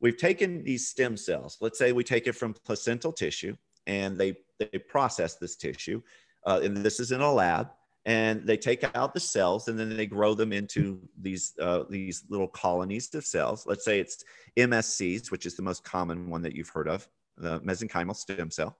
we've 0.00 0.16
taken 0.16 0.64
these 0.64 0.88
stem 0.88 1.16
cells. 1.16 1.58
Let's 1.60 1.78
say 1.78 1.92
we 1.92 2.04
take 2.04 2.26
it 2.26 2.32
from 2.32 2.54
placental 2.64 3.12
tissue, 3.12 3.56
and 3.86 4.18
they 4.18 4.36
they 4.58 4.78
process 4.78 5.36
this 5.36 5.56
tissue, 5.56 6.02
uh, 6.46 6.60
and 6.62 6.76
this 6.76 7.00
is 7.00 7.12
in 7.12 7.20
a 7.20 7.32
lab 7.32 7.68
and 8.04 8.46
they 8.46 8.56
take 8.56 8.84
out 8.96 9.14
the 9.14 9.20
cells 9.20 9.68
and 9.68 9.78
then 9.78 9.96
they 9.96 10.06
grow 10.06 10.34
them 10.34 10.52
into 10.52 11.00
these 11.20 11.52
uh, 11.60 11.84
these 11.88 12.24
little 12.28 12.48
colonies 12.48 13.14
of 13.14 13.24
cells. 13.24 13.64
Let's 13.66 13.84
say 13.84 14.00
it's 14.00 14.24
MSCs, 14.56 15.30
which 15.30 15.46
is 15.46 15.54
the 15.54 15.62
most 15.62 15.84
common 15.84 16.28
one 16.28 16.42
that 16.42 16.54
you've 16.54 16.68
heard 16.68 16.88
of, 16.88 17.08
the 17.36 17.60
mesenchymal 17.60 18.16
stem 18.16 18.50
cell. 18.50 18.76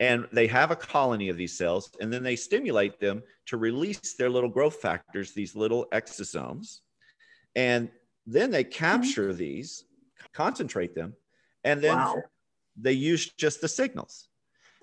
And 0.00 0.26
they 0.32 0.46
have 0.48 0.70
a 0.70 0.76
colony 0.76 1.28
of 1.28 1.36
these 1.36 1.56
cells, 1.56 1.90
and 2.00 2.12
then 2.12 2.22
they 2.22 2.36
stimulate 2.36 2.98
them 2.98 3.22
to 3.46 3.56
release 3.56 4.14
their 4.14 4.28
little 4.28 4.50
growth 4.50 4.76
factors, 4.76 5.32
these 5.32 5.54
little 5.54 5.86
exosomes. 5.92 6.80
And 7.54 7.90
then 8.26 8.50
they 8.50 8.64
capture 8.64 9.28
mm-hmm. 9.28 9.38
these, 9.38 9.84
concentrate 10.32 10.94
them, 10.94 11.14
and 11.62 11.80
then 11.80 11.96
wow. 11.96 12.22
they 12.76 12.92
use 12.92 13.32
just 13.34 13.60
the 13.60 13.68
signals. 13.68 14.28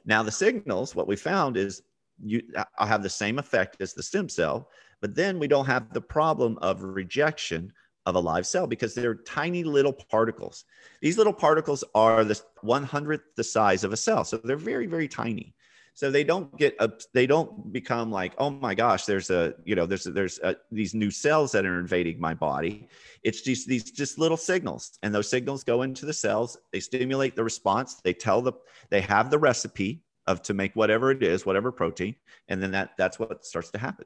Now, 0.06 0.24
the 0.24 0.32
signals, 0.32 0.96
what 0.96 1.08
we 1.08 1.16
found 1.16 1.58
is 1.58 1.82
you 2.24 2.42
I 2.78 2.86
have 2.86 3.04
the 3.04 3.10
same 3.10 3.40
effect 3.40 3.82
as 3.82 3.94
the 3.94 4.04
stem 4.04 4.30
cell, 4.30 4.70
but 5.02 5.16
then 5.16 5.40
we 5.40 5.48
don't 5.48 5.66
have 5.66 5.92
the 5.94 6.02
problem 6.02 6.58
of 6.62 6.84
rejection 6.84 7.74
of 8.06 8.16
a 8.16 8.20
live 8.20 8.48
cell 8.48 8.68
because 8.68 8.94
they're 8.94 9.16
tiny 9.16 9.64
little 9.64 9.94
particles. 9.94 10.66
These 11.02 11.18
little 11.18 11.34
particles 11.34 11.84
are 11.94 12.24
the 12.24 12.40
100th 12.64 13.22
the 13.36 13.44
size 13.44 13.84
of 13.84 13.94
a 13.94 13.98
cell, 13.98 14.24
so 14.24 14.38
they're 14.38 14.58
very 14.58 14.88
very 14.88 15.08
tiny. 15.08 15.56
So 15.94 16.10
they 16.10 16.24
don't 16.24 16.58
get 16.58 16.76
a, 16.80 16.90
they 17.14 17.28
don't 17.28 17.72
become 17.72 18.12
like 18.12 18.34
oh 18.38 18.50
my 18.50 18.74
gosh 18.74 19.06
there's 19.06 19.30
a 19.30 19.54
you 19.66 19.76
know 19.76 19.86
there's 19.86 20.06
there's 20.06 20.40
a, 20.40 20.56
these 20.72 20.94
new 20.94 21.12
cells 21.12 21.52
that 21.52 21.66
are 21.66 21.80
invading 21.80 22.20
my 22.20 22.34
body. 22.34 22.88
It's 23.24 23.42
just 23.42 23.68
these 23.68 23.92
just 23.92 24.18
little 24.18 24.38
signals, 24.38 24.98
and 25.04 25.14
those 25.14 25.30
signals 25.30 25.64
go 25.64 25.82
into 25.84 26.06
the 26.06 26.14
cells. 26.14 26.58
They 26.72 26.80
stimulate 26.80 27.36
the 27.36 27.44
response. 27.44 27.96
They 28.04 28.14
tell 28.14 28.42
the 28.42 28.54
they 28.90 29.02
have 29.02 29.30
the 29.30 29.40
recipe 29.40 30.02
of 30.28 30.42
to 30.44 30.54
make 30.54 30.76
whatever 30.76 31.12
it 31.12 31.24
is, 31.24 31.46
whatever 31.46 31.72
protein, 31.72 32.16
and 32.48 32.64
then 32.64 32.72
that 32.72 32.92
that's 32.98 33.20
what 33.20 33.46
starts 33.46 33.70
to 33.72 33.78
happen. 33.78 34.06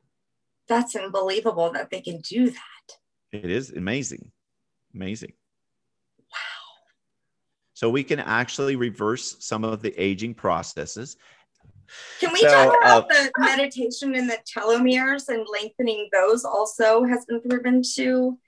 That's 0.67 0.95
unbelievable 0.95 1.71
that 1.73 1.91
they 1.91 2.01
can 2.01 2.19
do 2.21 2.49
that. 2.49 2.97
It 3.43 3.51
is 3.51 3.71
amazing. 3.71 4.31
Amazing. 4.93 5.33
Wow. 6.19 6.35
So 7.73 7.89
we 7.89 8.03
can 8.03 8.19
actually 8.19 8.75
reverse 8.75 9.37
some 9.39 9.63
of 9.63 9.81
the 9.81 9.93
aging 10.01 10.35
processes. 10.35 11.17
Can 12.19 12.33
we 12.33 12.39
so, 12.39 12.47
talk 12.47 12.77
about 12.81 13.03
uh, 13.11 13.23
the 13.23 13.31
meditation 13.39 14.15
and 14.15 14.29
the 14.29 14.39
telomeres 14.45 15.29
and 15.29 15.45
lengthening 15.51 16.09
those 16.11 16.43
also 16.43 17.03
has 17.03 17.25
been 17.25 17.41
proven 17.41 17.83
to 17.95 18.39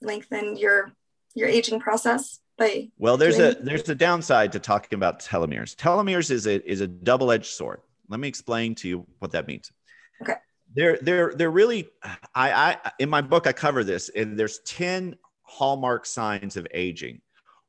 lengthen 0.00 0.56
your 0.56 0.92
your 1.34 1.48
aging 1.48 1.80
process? 1.80 2.40
by 2.58 2.88
well 2.98 3.16
there's 3.16 3.38
a 3.38 3.54
there's 3.60 3.88
a 3.88 3.94
downside 3.94 4.52
to 4.52 4.58
talking 4.58 4.96
about 4.96 5.20
telomeres 5.20 5.74
telomeres 5.74 6.30
is 6.30 6.46
a 6.46 6.62
is 6.70 6.80
a 6.80 6.86
double-edged 6.86 7.46
sword 7.46 7.80
let 8.08 8.20
me 8.20 8.28
explain 8.28 8.74
to 8.74 8.88
you 8.88 9.06
what 9.18 9.30
that 9.32 9.46
means 9.46 9.72
okay 10.20 10.34
they're 10.74 10.98
they're 11.02 11.34
they're 11.34 11.50
really 11.50 11.88
i 12.34 12.76
i 12.84 12.92
in 12.98 13.08
my 13.08 13.20
book 13.20 13.46
i 13.46 13.52
cover 13.52 13.84
this 13.84 14.08
and 14.10 14.38
there's 14.38 14.60
10 14.60 15.16
hallmark 15.42 16.06
signs 16.06 16.56
of 16.56 16.66
aging 16.72 17.20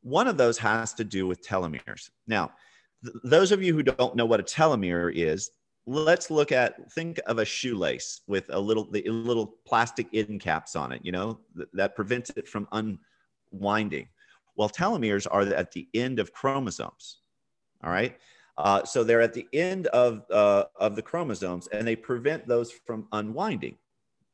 one 0.02 0.28
of 0.28 0.38
those 0.38 0.58
has 0.58 0.94
to 0.94 1.04
do 1.04 1.28
with 1.28 1.46
telomeres 1.46 2.10
now 2.28 2.52
th- 3.04 3.16
those 3.24 3.52
of 3.52 3.62
you 3.62 3.74
who 3.74 3.84
don't 3.84 4.16
know 4.16 4.26
what 4.26 4.40
a 4.40 4.44
telomere 4.44 5.14
is 5.14 5.52
let's 5.86 6.32
look 6.32 6.52
at 6.52 6.92
think 6.94 7.20
of 7.26 7.40
a 7.40 7.46
shoelace 7.46 8.22
with 8.28 8.46
a 8.50 8.60
little 8.60 8.90
the 8.90 9.04
little 9.10 9.58
plastic 9.66 10.08
end 10.14 10.40
caps 10.40 10.76
on 10.76 10.92
it 10.92 11.02
you 11.04 11.12
know 11.12 11.40
th- 11.56 11.68
that 11.74 11.96
prevents 11.96 12.30
it 12.32 12.48
from 12.48 12.68
unwinding 13.52 14.08
well, 14.56 14.70
telomeres 14.70 15.28
are 15.30 15.42
at 15.42 15.72
the 15.72 15.88
end 15.94 16.20
of 16.20 16.34
chromosomes. 16.34 17.20
All 17.84 17.90
right. 17.90 18.18
Uh, 18.58 18.84
so 18.84 19.04
they're 19.04 19.22
at 19.22 19.34
the 19.34 19.48
end 19.54 19.88
of, 19.88 20.24
uh, 20.32 20.66
of 20.76 20.96
the 20.96 21.02
chromosomes 21.02 21.68
and 21.68 21.88
they 21.88 21.96
prevent 21.96 22.48
those 22.48 22.72
from 22.72 23.08
unwinding. 23.12 23.78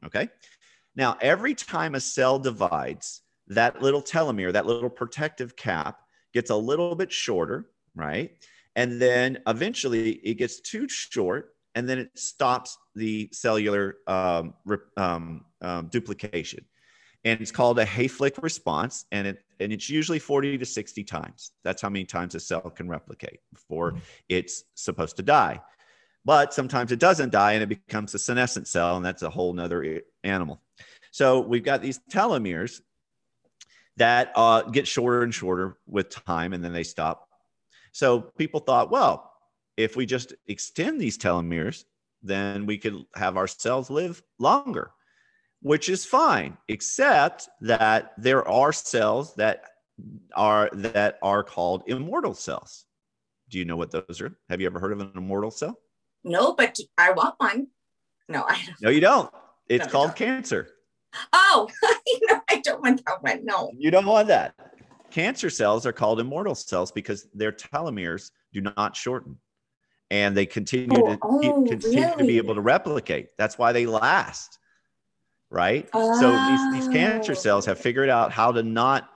Okay. 0.05 0.27
Now, 0.95 1.17
every 1.21 1.55
time 1.55 1.95
a 1.95 1.99
cell 1.99 2.39
divides, 2.39 3.21
that 3.47 3.81
little 3.81 4.01
telomere, 4.01 4.53
that 4.53 4.65
little 4.65 4.89
protective 4.89 5.55
cap, 5.55 5.99
gets 6.33 6.49
a 6.49 6.55
little 6.55 6.95
bit 6.95 7.11
shorter, 7.11 7.69
right? 7.95 8.31
And 8.75 9.01
then 9.01 9.39
eventually 9.47 10.11
it 10.23 10.35
gets 10.35 10.59
too 10.59 10.87
short 10.87 11.55
and 11.75 11.87
then 11.87 11.99
it 11.99 12.17
stops 12.17 12.77
the 12.95 13.29
cellular 13.31 13.97
um, 14.07 14.53
um, 14.97 15.45
um, 15.61 15.87
duplication 15.87 16.65
and 17.25 17.41
it's 17.41 17.51
called 17.51 17.79
a 17.79 17.85
Hayflick 17.85 18.41
response, 18.41 19.05
and 19.11 19.27
it 19.27 19.43
and 19.59 19.73
it's 19.73 19.89
usually 19.89 20.19
40 20.19 20.57
to 20.57 20.65
60 20.65 21.03
times. 21.03 21.51
That's 21.63 21.81
how 21.81 21.89
many 21.89 22.05
times 22.05 22.33
a 22.33 22.39
cell 22.39 22.69
can 22.69 22.87
replicate 22.87 23.41
before 23.51 23.95
it's 24.29 24.63
supposed 24.75 25.17
to 25.17 25.23
die. 25.23 25.61
But 26.23 26.53
sometimes 26.53 26.93
it 26.93 26.99
doesn't 26.99 27.31
die 27.31 27.53
and 27.53 27.63
it 27.63 27.67
becomes 27.67 28.13
a 28.13 28.19
senescent 28.19 28.67
cell, 28.67 28.95
and 28.95 29.05
that's 29.05 29.21
a 29.21 29.29
whole 29.29 29.51
nother 29.53 30.01
animal. 30.23 30.61
So 31.11 31.41
we've 31.41 31.63
got 31.63 31.81
these 31.81 31.99
telomeres 32.09 32.81
that 33.97 34.31
uh, 34.35 34.61
get 34.61 34.87
shorter 34.87 35.23
and 35.23 35.33
shorter 35.33 35.77
with 35.87 36.09
time, 36.09 36.53
and 36.53 36.63
then 36.63 36.71
they 36.71 36.83
stop. 36.83 37.27
So 37.91 38.21
people 38.21 38.61
thought, 38.61 38.91
well, 38.91 39.33
if 39.75 39.97
we 39.97 40.05
just 40.05 40.33
extend 40.47 41.01
these 41.01 41.17
telomeres, 41.17 41.83
then 42.21 42.65
we 42.65 42.77
could 42.77 43.05
have 43.15 43.35
our 43.35 43.47
cells 43.47 43.89
live 43.89 44.21
longer 44.39 44.91
which 45.61 45.89
is 45.89 46.05
fine, 46.05 46.57
except 46.67 47.49
that 47.61 48.13
there 48.17 48.47
are 48.47 48.71
cells 48.71 49.35
that 49.35 49.63
are 50.35 50.69
that 50.73 51.19
are 51.21 51.43
called 51.43 51.83
immortal 51.87 52.33
cells. 52.33 52.85
Do 53.49 53.57
you 53.57 53.65
know 53.65 53.75
what 53.75 53.91
those 53.91 54.21
are? 54.21 54.37
Have 54.49 54.61
you 54.61 54.67
ever 54.67 54.79
heard 54.79 54.93
of 54.93 55.01
an 55.01 55.11
immortal 55.15 55.51
cell? 55.51 55.79
No, 56.23 56.53
but 56.53 56.77
I 56.97 57.11
want 57.11 57.35
one. 57.37 57.67
No, 58.27 58.43
I 58.47 58.61
don't. 58.65 58.81
No, 58.81 58.89
you 58.89 59.01
don't. 59.01 59.31
It's 59.67 59.85
no, 59.85 59.91
called 59.91 60.15
cancer. 60.15 60.69
Oh, 61.33 61.67
no, 62.29 62.41
I 62.49 62.61
don't 62.63 62.81
want 62.81 63.03
that 63.05 63.23
one. 63.23 63.45
No. 63.45 63.71
You 63.77 63.91
don't 63.91 64.05
want 64.05 64.27
that. 64.27 64.53
Cancer 65.09 65.49
cells 65.49 65.85
are 65.87 65.91
called 65.91 66.19
immortal 66.19 66.53
cells 66.53 66.91
because 66.91 67.27
their 67.33 67.51
telomeres 67.51 68.29
do 68.53 68.61
not 68.61 68.95
shorten 68.95 69.37
and 70.11 70.37
they 70.37 70.45
continue 70.45 71.01
oh, 71.01 71.15
to 71.15 71.19
oh, 71.23 71.65
continue 71.67 72.01
really? 72.01 72.17
to 72.17 72.23
be 72.23 72.37
able 72.37 72.55
to 72.55 72.61
replicate. 72.61 73.29
That's 73.37 73.57
why 73.57 73.71
they 73.71 73.85
last 73.85 74.58
right? 75.49 75.89
Oh. 75.93 76.19
So 76.19 76.31
these, 76.31 76.85
these 76.85 76.93
cancer 76.93 77.35
cells 77.35 77.65
have 77.65 77.79
figured 77.79 78.09
out 78.09 78.31
how 78.31 78.51
to 78.51 78.63
not 78.63 79.09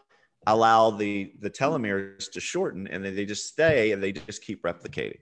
allow 0.48 0.92
the 0.92 1.34
the 1.40 1.50
telomeres 1.50 2.32
to 2.32 2.40
shorten, 2.40 2.88
and 2.88 3.04
then 3.04 3.16
they 3.16 3.26
just 3.26 3.48
stay 3.48 3.92
and 3.92 4.02
they 4.02 4.12
just 4.12 4.44
keep 4.44 4.64
replicating. 4.64 5.20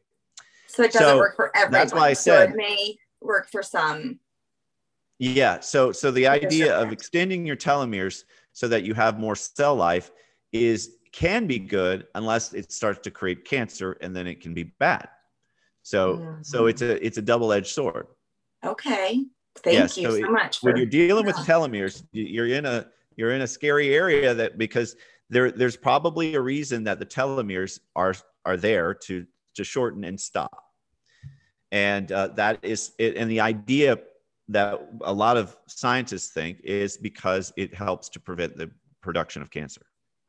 So 0.67 0.83
it 0.83 0.93
doesn't 0.93 1.07
so 1.07 1.17
work 1.17 1.35
for 1.35 1.55
everyone. 1.55 1.71
That's 1.71 1.93
why 1.93 2.09
I 2.09 2.13
said 2.13 2.49
so 2.49 2.53
it 2.53 2.55
may 2.55 2.97
work 3.21 3.49
for 3.51 3.61
some. 3.61 4.19
Yeah. 5.19 5.59
So 5.59 5.91
so 5.91 6.11
the 6.11 6.27
idea 6.27 6.75
of 6.75 6.91
extending 6.91 7.45
your 7.45 7.57
telomeres 7.57 8.23
so 8.53 8.67
that 8.67 8.83
you 8.83 8.93
have 8.93 9.19
more 9.19 9.35
cell 9.35 9.75
life 9.75 10.11
is 10.51 10.97
can 11.11 11.45
be 11.45 11.59
good 11.59 12.07
unless 12.15 12.53
it 12.53 12.71
starts 12.71 12.99
to 13.03 13.11
create 13.11 13.45
cancer 13.45 13.97
and 14.01 14.15
then 14.15 14.27
it 14.27 14.41
can 14.41 14.53
be 14.53 14.63
bad. 14.63 15.09
So 15.83 16.17
mm-hmm. 16.17 16.41
so 16.41 16.67
it's 16.67 16.81
a 16.81 17.05
it's 17.05 17.17
a 17.17 17.21
double-edged 17.21 17.67
sword. 17.67 18.07
Okay. 18.63 19.25
Thank 19.57 19.75
Yes, 19.77 19.97
you 19.97 20.03
so 20.11 20.17
so, 20.19 20.31
much. 20.31 20.63
when 20.63 20.77
you're 20.77 20.85
dealing 20.85 21.25
with 21.25 21.35
telomeres, 21.37 22.03
you- 22.11 22.25
you're 22.25 22.47
in 22.47 22.65
a 22.65 22.87
you're 23.17 23.31
in 23.31 23.41
a 23.41 23.47
scary 23.47 23.93
area 23.93 24.33
that 24.33 24.57
because 24.57 24.95
there 25.29 25.51
there's 25.51 25.75
probably 25.77 26.35
a 26.35 26.41
reason 26.41 26.83
that 26.85 26.99
the 26.99 27.05
telomeres 27.05 27.79
are 27.95 28.13
are 28.45 28.57
there 28.57 28.93
to 28.93 29.25
to 29.55 29.63
shorten 29.63 30.03
and 30.05 30.19
stop, 30.19 30.63
and 31.71 32.11
uh, 32.11 32.29
that 32.29 32.59
is 32.63 32.93
it. 32.97 33.17
And 33.17 33.29
the 33.29 33.41
idea 33.41 33.99
that 34.47 34.81
a 35.01 35.13
lot 35.13 35.37
of 35.37 35.55
scientists 35.67 36.31
think 36.31 36.59
is 36.63 36.97
because 36.97 37.53
it 37.57 37.73
helps 37.73 38.09
to 38.09 38.19
prevent 38.19 38.57
the 38.57 38.71
production 39.01 39.41
of 39.41 39.49
cancer, 39.51 39.81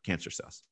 cancer 0.05 0.31
cells. 0.31 0.63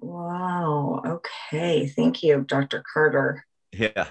Wow. 0.00 1.02
Okay. 1.06 1.86
Thank 1.86 2.22
you, 2.22 2.42
Dr. 2.46 2.82
Carter. 2.92 3.44
Yeah, 3.72 4.08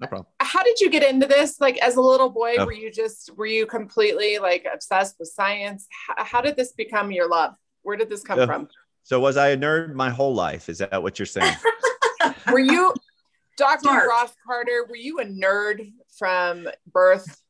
no 0.00 0.06
problem. 0.06 0.26
How 0.40 0.62
did 0.62 0.80
you 0.80 0.90
get 0.90 1.02
into 1.02 1.26
this? 1.26 1.60
Like 1.60 1.78
as 1.78 1.96
a 1.96 2.00
little 2.00 2.30
boy, 2.30 2.54
Oh. 2.58 2.66
were 2.66 2.72
you 2.72 2.90
just 2.92 3.30
were 3.36 3.46
you 3.46 3.66
completely 3.66 4.38
like 4.38 4.66
obsessed 4.72 5.16
with 5.18 5.28
science? 5.28 5.86
How, 6.06 6.24
how 6.24 6.40
did 6.40 6.56
this 6.56 6.72
become 6.72 7.10
your 7.10 7.28
love? 7.28 7.54
Where 7.82 7.96
did 7.96 8.08
this 8.08 8.22
come 8.22 8.38
Yeah. 8.38 8.46
from? 8.46 8.68
So 9.02 9.18
was 9.20 9.36
I 9.36 9.48
a 9.48 9.56
nerd 9.56 9.94
my 9.94 10.10
whole 10.10 10.34
life? 10.34 10.68
Is 10.68 10.78
that 10.78 11.02
what 11.02 11.18
you're 11.18 11.26
saying? 11.26 11.56
Were 12.52 12.58
you 12.58 12.94
Dr. 13.56 13.80
Smart. 13.80 14.08
Ross 14.08 14.32
Carter? 14.46 14.86
Were 14.88 14.96
you 14.96 15.18
a 15.20 15.24
nerd 15.24 15.92
from 16.16 16.68
birth? 16.92 17.42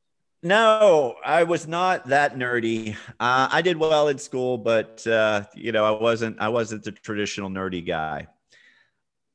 No, 0.43 1.17
I 1.25 1.43
was 1.43 1.67
not 1.67 2.07
that 2.09 2.37
nerdy. 2.37 2.95
Uh, 3.19 3.49
I 3.51 3.61
did 3.61 3.77
well 3.77 4.07
in 4.09 4.19
school, 4.19 4.57
but 4.57 5.05
uh, 5.07 5.43
you 5.55 5.73
know, 5.73 5.85
I 5.85 6.01
wasn't. 6.01 6.41
I 6.41 6.49
wasn't 6.49 6.85
the 6.85 6.93
traditional 6.93 7.51
nerdy 7.51 7.85
guy. 7.85 8.29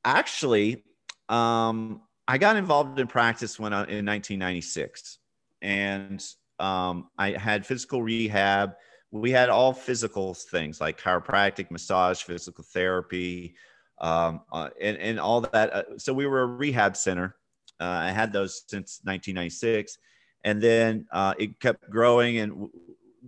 Actually, 0.06 0.84
um, 1.30 2.02
I 2.28 2.38
got 2.38 2.56
involved 2.56 3.00
in 3.00 3.08
practice 3.08 3.60
when 3.60 3.74
I, 3.74 3.80
in 3.82 4.06
1996, 4.06 5.20
and 5.62 6.24
um, 6.60 7.10
I 7.18 7.32
had 7.32 7.66
physical 7.66 8.02
rehab. 8.02 8.74
We 9.12 9.32
had 9.32 9.50
all 9.50 9.74
physical 9.74 10.34
things 10.34 10.82
like 10.82 11.00
chiropractic, 11.00 11.70
massage, 11.70 12.22
physical 12.22 12.64
therapy, 12.74 13.56
um, 14.00 14.42
uh, 14.52 14.70
and 14.82 14.98
and 14.98 15.20
all 15.20 15.42
that. 15.42 15.74
Uh, 15.74 15.84
so 15.98 16.14
we 16.14 16.26
were 16.26 16.42
a 16.42 16.48
rehab 16.48 16.96
center. 16.96 17.36
Uh, 17.80 17.86
I 17.86 18.12
had 18.12 18.32
those 18.32 18.64
since 18.68 19.02
1996 19.04 19.98
and 20.44 20.62
then 20.62 21.06
uh, 21.12 21.34
it 21.38 21.60
kept 21.60 21.90
growing. 21.90 22.40
And 22.40 22.70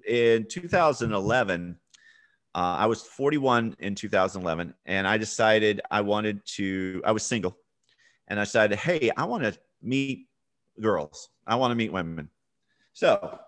in 0.08 0.48
2011, 0.48 1.78
uh, 2.54 2.58
I 2.58 2.86
was 2.86 3.02
41 3.02 3.76
in 3.80 3.96
2011, 3.96 4.74
and 4.86 5.08
I 5.08 5.18
decided 5.18 5.82
I 5.92 6.02
wanted 6.02 6.46
to. 6.56 7.02
I 7.06 7.12
was 7.12 7.24
single, 7.24 7.58
and 8.28 8.40
I 8.40 8.44
said, 8.44 8.74
hey, 8.76 9.12
I 9.16 9.26
want 9.26 9.44
to 9.44 9.58
meet 9.82 10.28
girls. 10.82 11.30
I 11.46 11.56
want 11.56 11.72
to 11.72 11.76
meet 11.76 11.92
women. 11.94 12.30
So 12.94 13.40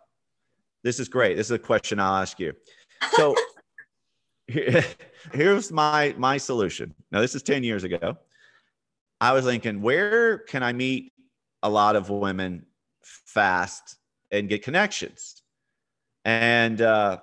this 0.83 0.99
is 0.99 1.09
great. 1.09 1.35
This 1.37 1.47
is 1.47 1.51
a 1.51 1.59
question 1.59 1.99
I'll 1.99 2.21
ask 2.21 2.39
you. 2.39 2.53
So 3.13 3.35
here- 4.47 4.83
here's 5.33 5.71
my 5.71 6.13
my 6.17 6.37
solution. 6.37 6.93
Now 7.11 7.21
this 7.21 7.35
is 7.35 7.43
10 7.43 7.63
years 7.63 7.83
ago. 7.83 8.17
I 9.19 9.33
was 9.33 9.45
thinking, 9.45 9.81
where 9.81 10.37
can 10.39 10.61
I 10.63 10.73
meet 10.73 11.11
a 11.63 11.69
lot 11.69 11.95
of 11.95 12.09
women 12.09 12.65
fast 13.03 13.97
and 14.31 14.47
get 14.47 14.63
connections? 14.63 15.41
And 16.23 16.81
uh, 16.81 17.17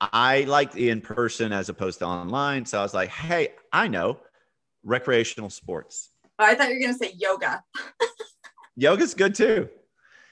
I 0.00 0.42
liked 0.44 0.76
in 0.76 1.00
person 1.00 1.52
as 1.52 1.68
opposed 1.68 1.98
to 1.98 2.06
online. 2.06 2.64
So 2.64 2.78
I 2.78 2.82
was 2.82 2.94
like, 2.94 3.10
hey, 3.10 3.48
I 3.72 3.88
know 3.88 4.20
recreational 4.84 5.50
sports. 5.50 6.09
Oh, 6.40 6.44
I 6.44 6.54
thought 6.54 6.68
you 6.68 6.76
were 6.76 6.80
going 6.80 6.94
to 6.94 6.98
say 6.98 7.14
yoga. 7.18 7.62
Yoga's 8.74 9.12
good 9.12 9.34
too. 9.34 9.68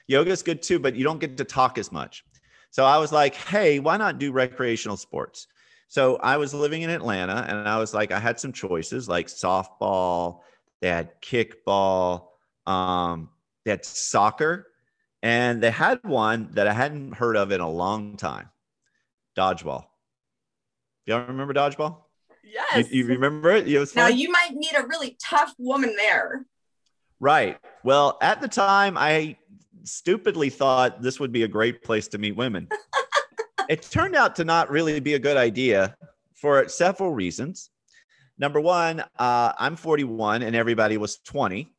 Yoga's 0.07 0.41
good 0.41 0.63
too, 0.63 0.79
but 0.79 0.95
you 0.95 1.03
don't 1.03 1.19
get 1.19 1.37
to 1.37 1.43
talk 1.43 1.77
as 1.77 1.91
much. 1.91 2.25
So 2.71 2.83
I 2.83 2.97
was 2.97 3.11
like, 3.11 3.35
hey, 3.35 3.77
why 3.77 3.95
not 3.95 4.17
do 4.17 4.31
recreational 4.31 4.97
sports? 4.97 5.45
So 5.87 6.17
I 6.17 6.37
was 6.37 6.51
living 6.51 6.81
in 6.81 6.89
Atlanta 6.89 7.45
and 7.47 7.69
I 7.69 7.77
was 7.77 7.93
like, 7.93 8.11
I 8.11 8.19
had 8.19 8.39
some 8.39 8.51
choices 8.51 9.07
like 9.07 9.27
softball, 9.27 10.39
they 10.81 10.89
had 10.89 11.21
kickball, 11.21 12.29
um, 12.65 13.29
they 13.63 13.71
had 13.71 13.85
soccer, 13.85 14.65
and 15.21 15.61
they 15.61 15.69
had 15.69 15.99
one 16.03 16.49
that 16.53 16.67
I 16.67 16.73
hadn't 16.73 17.13
heard 17.13 17.37
of 17.37 17.51
in 17.51 17.61
a 17.61 17.69
long 17.69 18.17
time 18.17 18.49
dodgeball. 19.37 19.85
Y'all 21.05 21.25
remember 21.27 21.53
dodgeball? 21.53 21.97
Yes. 22.51 22.91
You, 22.91 23.03
you 23.03 23.07
remember 23.07 23.51
it? 23.51 23.67
It 23.67 23.79
was 23.79 23.95
Now 23.95 24.07
you 24.07 24.31
might 24.31 24.53
meet 24.53 24.73
a 24.75 24.85
really 24.85 25.17
tough 25.23 25.53
woman 25.57 25.95
there. 25.97 26.45
Right. 27.19 27.57
Well, 27.83 28.17
at 28.21 28.41
the 28.41 28.47
time, 28.47 28.97
I 28.97 29.37
stupidly 29.83 30.49
thought 30.49 31.01
this 31.01 31.19
would 31.19 31.31
be 31.31 31.43
a 31.43 31.47
great 31.47 31.83
place 31.83 32.07
to 32.09 32.17
meet 32.17 32.35
women. 32.35 32.67
it 33.69 33.81
turned 33.83 34.15
out 34.15 34.35
to 34.37 34.45
not 34.45 34.69
really 34.69 34.99
be 34.99 35.15
a 35.15 35.19
good 35.19 35.37
idea 35.37 35.95
for 36.33 36.67
several 36.69 37.11
reasons. 37.11 37.69
Number 38.37 38.61
one, 38.61 39.01
uh, 39.17 39.53
I'm 39.57 39.75
41 39.75 40.43
and 40.43 40.55
everybody 40.55 40.97
was 40.97 41.17
20. 41.19 41.69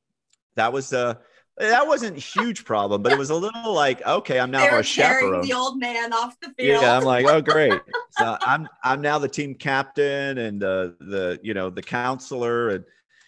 That 0.56 0.72
was 0.72 0.92
a 0.92 1.18
that 1.60 1.86
wasn't 1.86 2.16
a 2.16 2.20
huge 2.20 2.64
problem, 2.64 3.02
but 3.02 3.12
it 3.12 3.18
was 3.18 3.30
a 3.30 3.34
little 3.34 3.72
like, 3.72 4.04
okay, 4.06 4.40
I'm 4.40 4.50
now 4.50 4.68
they 4.70 4.78
a 4.78 4.82
chaperone. 4.82 5.46
the 5.46 5.52
old 5.54 5.78
man 5.78 6.12
off 6.12 6.38
the 6.40 6.48
field. 6.58 6.82
Yeah, 6.82 6.96
I'm 6.96 7.04
like, 7.04 7.26
oh 7.26 7.40
great. 7.40 7.82
So 8.12 8.36
I'm 8.44 8.68
I'm 8.82 9.00
now 9.00 9.18
the 9.18 9.28
team 9.28 9.54
captain 9.54 10.36
and 10.38 10.62
uh, 10.64 10.88
the 10.98 11.38
you 11.42 11.54
know 11.54 11.70
the 11.70 11.80
counselor 11.80 12.70
and 12.70 12.84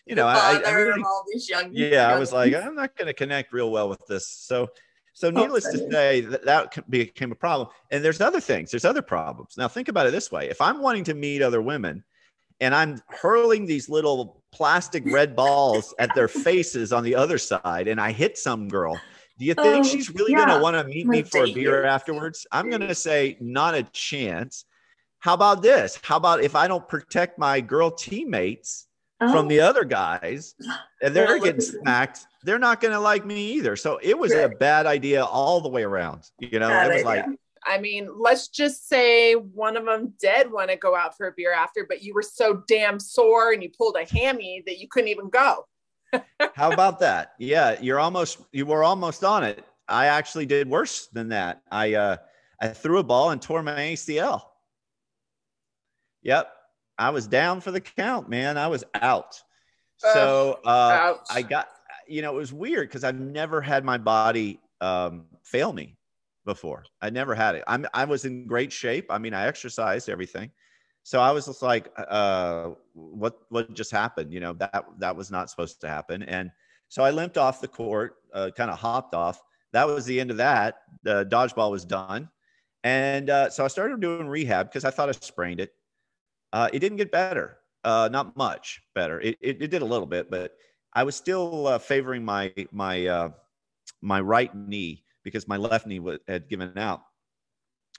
you 0.07 0.17
know 0.17 0.27
I, 0.27 0.61
I- 0.67 0.71
really 0.73 1.01
of 1.01 1.07
all 1.07 1.25
these 1.33 1.49
young. 1.49 1.71
yeah 1.73 2.13
i 2.13 2.19
was 2.19 2.33
like 2.33 2.53
i'm 2.55 2.75
not 2.75 2.95
going 2.97 3.07
to 3.07 3.15
connect 3.15 3.53
real 3.53 3.71
well 3.71 3.89
with 3.89 4.05
this 4.09 4.27
so 4.29 4.69
so 5.15 5.29
Oh, 5.29 5.31
needless 5.31 5.65
to 5.71 5.79
say 5.91 6.23
that, 6.23 6.45
that 6.45 6.91
became 6.91 7.31
a 7.31 7.37
problem 7.37 7.69
and 7.93 8.05
there's 8.05 8.21
other 8.21 8.41
things 8.41 8.73
there's 8.73 8.85
other 8.85 9.03
problems 9.03 9.55
now 9.57 9.69
think 9.69 9.87
about 9.89 10.07
it 10.09 10.11
this 10.11 10.33
way 10.33 10.49
if 10.51 10.61
i'm 10.61 10.83
wanting 10.83 11.05
to 11.05 11.15
meet 11.15 11.41
other 11.43 11.63
women 11.63 12.03
and 12.61 12.75
i'm 12.75 13.01
hurling 13.09 13.65
these 13.65 13.89
little 13.89 14.42
plastic 14.53 15.03
red 15.07 15.35
balls 15.35 15.95
at 15.99 16.15
their 16.15 16.29
faces 16.47 16.93
on 16.93 17.03
the 17.05 17.15
other 17.15 17.39
side 17.39 17.89
and 17.89 18.01
i 18.01 18.13
hit 18.13 18.37
some 18.39 18.69
girl. 18.69 19.01
Do 19.39 19.47
you 19.47 19.55
think 19.55 19.85
Oh, 19.87 19.89
she's 19.89 20.11
really 20.11 20.33
yeah. 20.33 20.45
going 20.45 20.57
to 20.59 20.63
want 20.63 20.77
to 20.77 20.85
meet 20.85 21.07
me 21.07 21.23
for 21.23 21.45
a 21.45 21.53
beer 21.53 21.85
afterwards? 21.85 22.47
I'm 22.53 22.69
going 22.69 22.83
to 22.87 22.95
say 22.95 23.39
not 23.41 23.75
a 23.75 23.83
chance. 23.85 24.67
How 25.21 25.35
about 25.35 25.63
this? 25.63 25.99
How 26.03 26.17
about 26.17 26.43
if 26.45 26.55
i 26.55 26.69
don't 26.69 26.87
protect 26.89 27.39
my 27.39 27.61
girl 27.61 27.91
teammates 27.91 28.87
from 29.19 29.47
Oh, 29.47 29.49
the 29.49 29.61
other 29.61 29.85
guys 29.85 30.55
and 31.01 31.15
they're 31.15 31.39
getting 31.39 31.61
smacked 31.61 32.27
they're 32.45 32.59
not 32.59 32.81
going 32.81 32.93
to 32.93 32.99
like 33.01 33.25
me 33.25 33.53
either. 33.53 33.77
So 33.77 33.99
it 34.03 34.19
was 34.19 34.33
a 34.33 34.49
bad 34.49 34.85
idea 34.87 35.25
all 35.25 35.61
the 35.61 35.69
way 35.69 35.83
around 35.85 36.29
you 36.39 36.59
know? 36.59 36.69
Bad 36.69 36.91
it 36.91 36.95
was 36.95 37.05
idea. 37.07 37.27
like 37.31 37.39
I 37.65 37.79
mean, 37.79 38.09
let's 38.17 38.49
just 38.49 38.89
say 38.89 39.35
one 39.35 39.77
of 39.77 39.85
them 39.85 40.15
did 40.21 40.51
want 40.51 40.71
to 40.71 40.77
go 40.77 40.97
out 40.97 41.17
for 41.17 41.29
a 41.29 41.33
beer 41.33 41.53
after, 41.53 41.87
but 41.89 42.03
you 42.03 42.15
were 42.15 42.23
so 42.23 42.63
damn 42.67 42.99
sore 42.99 43.53
and 43.53 43.63
you 43.63 43.71
pulled 43.71 43.97
a 43.97 44.05
hammy 44.05 44.63
that 44.67 44.79
you 44.79 44.89
couldn't 44.89 45.09
even 45.09 45.29
go. 45.29 45.67
how 46.55 46.71
about 46.71 46.99
that? 47.01 47.33
Yeah 47.39 47.81
you're 47.81 48.01
almost 48.01 48.39
you 48.53 48.67
were 48.67 48.85
almost 48.85 49.25
on 49.25 49.45
it. 49.45 49.65
I 49.89 50.07
actually 50.07 50.47
did 50.47 50.69
worse 50.69 51.07
than 51.07 51.29
that. 51.31 51.63
I 51.71 51.95
uh 51.95 52.17
i 52.61 52.69
threw 52.69 52.99
a 52.99 53.03
ball 53.03 53.31
and 53.31 53.43
tore 53.43 53.61
my 53.63 53.75
acl 53.75 54.41
yep 56.23 56.53
i 56.97 57.11
was 57.11 57.27
down 57.27 57.61
for 57.61 57.71
the 57.71 57.81
count 57.81 58.29
man. 58.29 58.59
I 58.59 58.69
was 58.69 58.85
out. 58.95 59.41
So 59.97 60.61
uh. 60.65 61.15
I 61.31 61.43
got, 61.43 61.69
you 62.09 62.23
know, 62.23 62.35
it 62.35 62.39
was 62.39 62.53
weird 62.53 62.89
because 62.89 63.05
I've 63.05 63.19
never 63.19 63.61
had 63.61 63.85
my 63.85 63.99
body 63.99 64.61
um, 64.81 65.27
fail 65.45 65.73
me 65.73 65.97
before. 66.45 66.85
I 67.01 67.11
never 67.11 67.35
had 67.35 67.55
it. 67.55 67.65
I'm, 67.67 67.87
I 67.95 68.05
was 68.05 68.25
in 68.25 68.47
great 68.47 68.73
shape. 68.73 69.07
I 69.11 69.19
mean, 69.19 69.35
I 69.35 69.47
exercised 69.47 70.09
everything. 70.09 70.51
So 71.05 71.21
I 71.21 71.31
was 71.33 71.47
just 71.47 71.63
like, 71.63 71.91
uh, 71.97 72.71
what, 72.93 73.39
what 73.49 73.75
just 73.75 73.91
happened? 73.91 74.33
You 74.33 74.41
know, 74.41 74.53
that, 74.55 74.85
that 74.99 75.17
was 75.17 75.31
not 75.31 75.51
supposed 75.51 75.81
to 75.81 75.89
happen. 75.89 76.23
And 76.23 76.51
so 76.89 77.03
I 77.03 77.11
limped 77.11 77.39
off 77.39 77.61
the 77.61 77.69
court, 77.69 78.17
uh, 78.33 78.51
kind 78.57 78.71
of 78.71 78.79
hopped 78.79 79.15
off. 79.15 79.43
That 79.73 79.87
was 79.87 80.05
the 80.05 80.21
end 80.21 80.31
of 80.31 80.37
that. 80.37 80.83
The 81.03 81.27
dodgeball 81.27 81.71
was 81.71 81.85
done. 81.85 82.29
And 82.85 83.31
uh, 83.31 83.51
so 83.51 83.65
I 83.65 83.69
started 83.69 84.01
doing 84.01 84.29
rehab 84.29 84.69
because 84.69 84.85
I 84.85 84.91
thought 84.91 85.09
I 85.09 85.13
sprained 85.13 85.61
it. 85.61 85.73
Uh, 86.53 86.69
it 86.73 86.81
didn't 86.81 86.99
get 86.99 87.11
better, 87.11 87.59
uh, 87.85 88.09
not 88.13 88.37
much 88.37 88.83
better. 88.95 89.21
It, 89.21 89.39
it, 89.41 89.63
it 89.63 89.71
did 89.71 89.83
a 89.83 89.87
little 89.87 90.07
bit, 90.07 90.31
but 90.31 90.55
I 90.93 91.05
was 91.05 91.17
still 91.17 91.67
uh, 91.67 91.79
favoring 91.79 92.25
my 92.25 92.53
my 92.71 93.07
uh, 93.07 93.31
my 94.03 94.21
right 94.21 94.55
knee 94.55 95.02
because 95.23 95.49
my 95.49 95.57
left 95.57 95.87
knee 95.87 96.01
had 96.29 96.49
given 96.49 96.77
out. 96.77 97.03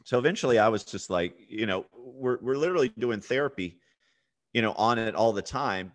So 0.05 0.17
eventually, 0.17 0.59
I 0.59 0.67
was 0.69 0.83
just 0.83 1.09
like, 1.09 1.35
you 1.47 1.65
know, 1.65 1.85
we're 1.95 2.39
we're 2.41 2.57
literally 2.57 2.89
doing 2.97 3.21
therapy, 3.21 3.79
you 4.53 4.61
know, 4.61 4.73
on 4.73 4.97
it 4.97 5.15
all 5.15 5.33
the 5.33 5.41
time. 5.41 5.93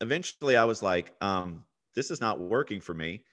Eventually, 0.00 0.56
I 0.56 0.64
was 0.64 0.82
like, 0.82 1.14
um, 1.20 1.64
this 1.94 2.10
is 2.10 2.20
not 2.20 2.40
working 2.40 2.80
for 2.80 2.94
me, 2.94 3.24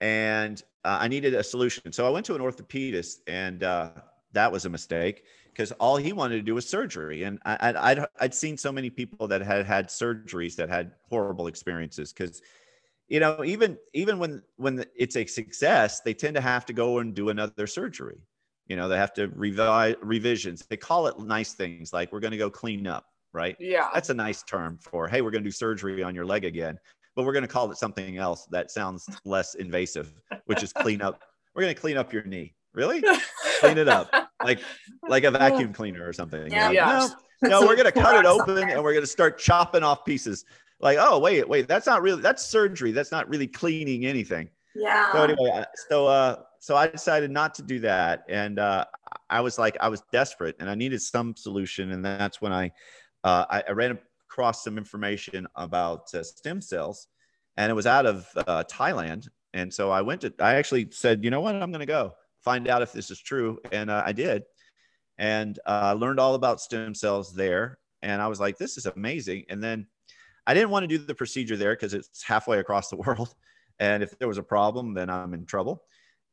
and 0.00 0.62
uh, 0.84 0.98
I 1.00 1.08
needed 1.08 1.34
a 1.34 1.42
solution. 1.42 1.92
So 1.92 2.06
I 2.06 2.10
went 2.10 2.26
to 2.26 2.34
an 2.34 2.42
orthopedist, 2.42 3.18
and 3.26 3.62
uh, 3.62 3.90
that 4.32 4.50
was 4.50 4.64
a 4.64 4.68
mistake 4.68 5.24
because 5.48 5.72
all 5.72 5.96
he 5.96 6.12
wanted 6.12 6.36
to 6.36 6.42
do 6.42 6.54
was 6.54 6.68
surgery. 6.68 7.24
And 7.24 7.38
I, 7.44 7.74
I'd, 7.76 8.06
I'd 8.20 8.34
seen 8.34 8.56
so 8.56 8.70
many 8.70 8.90
people 8.90 9.26
that 9.28 9.40
had 9.40 9.66
had 9.66 9.88
surgeries 9.88 10.54
that 10.56 10.68
had 10.68 10.92
horrible 11.08 11.46
experiences 11.46 12.12
because 12.12 12.42
you 13.08 13.20
know, 13.20 13.42
even 13.44 13.78
even 13.94 14.18
when 14.18 14.42
when 14.56 14.84
it's 14.94 15.16
a 15.16 15.26
success, 15.26 16.00
they 16.00 16.14
tend 16.14 16.34
to 16.36 16.40
have 16.40 16.66
to 16.66 16.72
go 16.72 16.98
and 16.98 17.14
do 17.14 17.30
another 17.30 17.66
surgery. 17.66 18.20
You 18.66 18.76
know, 18.76 18.88
they 18.88 18.98
have 18.98 19.14
to 19.14 19.28
revise 19.28 19.96
revisions. 20.02 20.66
They 20.68 20.76
call 20.76 21.06
it 21.06 21.18
nice 21.18 21.54
things 21.54 21.92
like 21.92 22.12
we're 22.12 22.20
going 22.20 22.32
to 22.32 22.38
go 22.38 22.50
clean 22.50 22.86
up, 22.86 23.06
right? 23.32 23.56
Yeah. 23.58 23.88
That's 23.94 24.10
a 24.10 24.14
nice 24.14 24.42
term 24.42 24.78
for 24.80 25.08
hey, 25.08 25.22
we're 25.22 25.30
going 25.30 25.42
to 25.42 25.48
do 25.48 25.52
surgery 25.52 26.02
on 26.02 26.14
your 26.14 26.26
leg 26.26 26.44
again, 26.44 26.78
but 27.16 27.24
we're 27.24 27.32
going 27.32 27.42
to 27.42 27.48
call 27.48 27.70
it 27.70 27.78
something 27.78 28.18
else 28.18 28.46
that 28.50 28.70
sounds 28.70 29.08
less 29.24 29.54
invasive, 29.54 30.12
which 30.44 30.62
is 30.62 30.72
clean 30.72 31.00
up. 31.00 31.22
We're 31.54 31.62
going 31.62 31.74
to 31.74 31.80
clean 31.80 31.96
up 31.96 32.12
your 32.12 32.22
knee. 32.22 32.54
Really? 32.72 33.02
clean 33.58 33.78
it 33.78 33.88
up 33.88 34.12
like 34.44 34.60
like 35.08 35.24
a 35.24 35.30
vacuum 35.30 35.72
cleaner 35.72 36.06
or 36.06 36.12
something. 36.12 36.50
Yeah. 36.50 36.70
Yeah. 36.70 37.08
No, 37.42 37.48
no, 37.60 37.66
we're 37.66 37.76
going 37.76 37.86
to 37.86 37.92
cut 37.92 38.16
it 38.16 38.26
open 38.26 38.68
and 38.68 38.82
we're 38.82 38.92
going 38.92 39.02
to 39.02 39.10
start 39.10 39.38
chopping 39.38 39.82
off 39.82 40.04
pieces. 40.04 40.44
Like, 40.80 40.98
oh 41.00 41.18
wait, 41.18 41.48
wait, 41.48 41.66
that's 41.66 41.86
not 41.86 42.02
really 42.02 42.22
that's 42.22 42.44
surgery. 42.44 42.92
That's 42.92 43.10
not 43.10 43.28
really 43.28 43.48
cleaning 43.48 44.06
anything. 44.06 44.48
Yeah. 44.74 45.12
So 45.12 45.22
anyway, 45.24 45.64
so 45.88 46.06
uh, 46.06 46.42
so 46.60 46.76
I 46.76 46.86
decided 46.86 47.30
not 47.30 47.54
to 47.56 47.62
do 47.62 47.80
that, 47.80 48.24
and 48.28 48.58
uh, 48.58 48.84
I 49.28 49.40
was 49.40 49.58
like, 49.58 49.76
I 49.80 49.88
was 49.88 50.02
desperate, 50.12 50.56
and 50.60 50.70
I 50.70 50.74
needed 50.74 51.02
some 51.02 51.34
solution, 51.34 51.90
and 51.90 52.04
that's 52.04 52.40
when 52.40 52.52
I 52.52 52.70
uh, 53.24 53.44
I, 53.50 53.64
I 53.68 53.72
ran 53.72 53.98
across 54.30 54.62
some 54.62 54.78
information 54.78 55.48
about 55.56 56.14
uh, 56.14 56.22
stem 56.22 56.60
cells, 56.60 57.08
and 57.56 57.70
it 57.70 57.74
was 57.74 57.86
out 57.86 58.06
of 58.06 58.28
uh, 58.36 58.62
Thailand, 58.70 59.28
and 59.52 59.72
so 59.72 59.90
I 59.90 60.02
went 60.02 60.20
to 60.20 60.32
I 60.38 60.54
actually 60.54 60.88
said, 60.92 61.24
you 61.24 61.30
know 61.30 61.40
what, 61.40 61.56
I'm 61.56 61.72
going 61.72 61.80
to 61.80 61.86
go 61.86 62.14
find 62.44 62.68
out 62.68 62.82
if 62.82 62.92
this 62.92 63.10
is 63.10 63.18
true, 63.18 63.58
and 63.72 63.90
uh, 63.90 64.02
I 64.06 64.12
did, 64.12 64.44
and 65.18 65.58
uh, 65.66 65.80
I 65.82 65.92
learned 65.92 66.20
all 66.20 66.34
about 66.34 66.60
stem 66.60 66.94
cells 66.94 67.34
there, 67.34 67.78
and 68.00 68.22
I 68.22 68.28
was 68.28 68.38
like, 68.38 68.58
this 68.58 68.78
is 68.78 68.86
amazing, 68.86 69.46
and 69.48 69.62
then 69.62 69.88
I 70.48 70.54
didn't 70.54 70.70
want 70.70 70.84
to 70.84 70.88
do 70.88 70.96
the 70.96 71.14
procedure 71.14 71.58
there 71.58 71.74
because 71.74 71.92
it's 71.92 72.22
halfway 72.22 72.58
across 72.58 72.88
the 72.88 72.96
world. 73.06 73.34
And 73.78 74.02
if 74.02 74.18
there 74.18 74.26
was 74.26 74.38
a 74.38 74.42
problem, 74.42 74.94
then 74.94 75.10
I'm 75.10 75.34
in 75.34 75.44
trouble. 75.44 75.84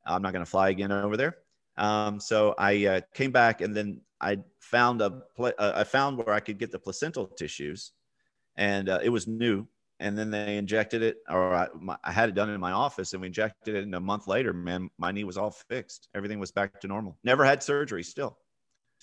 I'm 0.05 0.21
not 0.21 0.31
going 0.31 0.45
to 0.45 0.49
fly 0.49 0.69
again 0.69 0.91
over 0.91 1.17
there. 1.17 1.35
Um, 1.77 2.21
so 2.21 2.55
I 2.57 2.85
uh, 2.85 3.01
came 3.13 3.31
back 3.31 3.59
and 3.59 3.75
then 3.75 3.99
I 4.21 4.37
found 4.61 5.01
a 5.01 5.09
pla- 5.35 5.51
uh, 5.59 5.73
I 5.75 5.83
found 5.83 6.17
where 6.17 6.33
I 6.33 6.39
could 6.39 6.57
get 6.57 6.71
the 6.71 6.79
placental 6.79 7.27
tissues, 7.27 7.91
and 8.55 8.87
uh, 8.87 8.99
it 9.03 9.09
was 9.09 9.27
new. 9.27 9.67
And 9.99 10.17
then 10.17 10.31
they 10.31 10.57
injected 10.57 11.03
it, 11.03 11.17
or 11.29 11.53
I, 11.53 11.67
my, 11.77 11.97
I 12.03 12.11
had 12.11 12.29
it 12.29 12.35
done 12.35 12.49
in 12.49 12.59
my 12.59 12.71
office, 12.71 13.11
and 13.13 13.21
we 13.21 13.27
injected 13.27 13.75
it. 13.75 13.83
And 13.83 13.93
a 13.95 13.99
month 13.99 14.27
later, 14.27 14.53
man, 14.53 14.89
my 14.97 15.11
knee 15.11 15.25
was 15.25 15.37
all 15.37 15.51
fixed. 15.51 16.07
Everything 16.15 16.39
was 16.39 16.51
back 16.51 16.79
to 16.81 16.87
normal. 16.87 17.17
Never 17.23 17.43
had 17.43 17.61
surgery. 17.61 18.03
Still, 18.03 18.37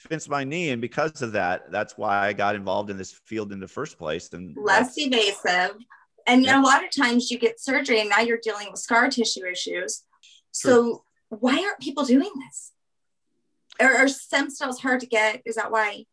fixed 0.03 0.28
my 0.28 0.44
knee, 0.44 0.70
and 0.70 0.80
because 0.80 1.22
of 1.22 1.32
that, 1.32 1.70
that's 1.70 1.96
why 1.96 2.26
I 2.26 2.32
got 2.32 2.55
involved 2.55 2.90
in 2.90 2.96
this 2.96 3.12
field 3.26 3.53
in 3.53 3.61
the 3.61 3.68
first 3.68 3.98
place. 3.98 4.32
And 4.32 4.57
less 4.61 4.96
invasive. 4.98 5.76
And 6.26 6.44
Yeah. 6.44 6.61
a 6.61 6.62
lot 6.62 6.84
of 6.84 6.90
times 6.90 7.30
you 7.30 7.38
get 7.38 7.59
surgery 7.61 8.00
and 8.00 8.09
now 8.09 8.20
you're 8.20 8.38
dealing 8.42 8.68
with 8.70 8.80
scar 8.80 9.09
tissue 9.11 9.44
issues. 9.46 10.03
So 10.53 11.05
why 11.30 11.55
aren't 11.64 11.80
people 11.80 12.05
doing 12.05 12.30
this? 12.46 12.72
Are, 13.80 13.94
are 13.96 14.09
stem 14.09 14.50
cells 14.50 14.80
hard 14.80 15.00
to 15.00 15.07
get? 15.07 15.42
Is 15.44 15.57
that 15.57 15.70
why? 15.72 16.05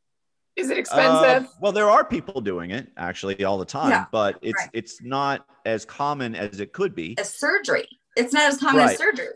Is 0.56 0.70
it 0.70 0.78
Uh, 0.78 0.80
expensive? 0.80 1.50
well, 1.62 1.72
there 1.72 1.90
are 1.90 2.04
people 2.04 2.42
doing 2.42 2.72
it 2.72 2.88
actually 2.98 3.44
all 3.44 3.58
the 3.58 3.66
time, 3.66 3.92
Yeah, 3.92 4.06
but 4.12 4.40
it's 4.42 4.60
right. 4.60 4.70
it's 4.74 5.02
not 5.02 5.46
as 5.66 5.86
common 5.86 6.36
as 6.36 6.60
it 6.60 6.74
could 6.74 6.96
be. 6.96 7.16
A 7.20 7.24
surgery. 7.26 7.88
It's 8.16 8.34
not 8.34 8.44
as 8.44 8.58
common 8.58 8.78
Right. 8.78 8.92
as 8.94 8.98
surgery. 8.98 9.28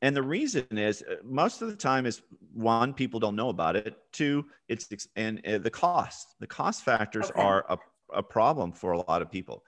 And 0.00 0.14
the 0.14 0.22
reason 0.22 0.66
is 0.70 1.02
uh, 1.02 1.16
most 1.24 1.60
of 1.60 1.68
the 1.68 1.76
time 1.76 2.06
is 2.06 2.22
one, 2.52 2.94
people 2.94 3.18
don't 3.18 3.34
know 3.36 3.48
about 3.48 3.74
it. 3.76 3.96
Two, 4.12 4.46
it's 4.68 4.88
and 5.16 5.44
uh, 5.46 5.58
the 5.58 5.70
cost. 5.70 6.34
The 6.40 6.46
cost 6.46 6.84
factors 6.84 7.30
Okay. 7.30 7.40
are 7.42 7.64
a, 7.68 7.78
a 8.14 8.22
problem 8.22 8.72
for 8.72 8.92
a 8.92 8.98
lot 8.98 9.22
of 9.22 9.30
people. 9.30 9.64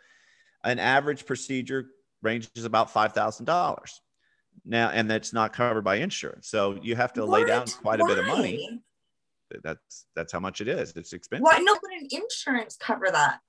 An 0.62 0.78
average 0.78 1.26
procedure 1.26 1.86
ranges 2.22 2.64
about 2.64 2.90
five 2.90 3.12
thousand 3.12 3.46
dollars 3.46 4.00
now, 4.64 4.90
and 4.90 5.10
that's 5.10 5.32
not 5.32 5.52
covered 5.52 5.82
by 5.82 5.96
insurance. 5.96 6.48
So 6.48 6.78
you 6.82 6.94
have 6.96 7.12
to 7.14 7.24
lay 7.24 7.44
down 7.44 7.62
What? 7.62 7.78
quite 7.82 8.00
a 8.00 8.04
bit 8.04 8.18
of 8.18 8.26
money. 8.26 8.82
That's 9.64 10.06
that's 10.14 10.32
how 10.32 10.38
much 10.40 10.60
it 10.60 10.68
is. 10.68 10.92
It's 10.94 11.12
expensive. 11.12 11.44
Why 11.44 11.58
no 11.58 11.72
Would 11.72 12.02
an 12.02 12.08
insurance 12.10 12.76
cover 12.76 13.10
that? 13.10 13.40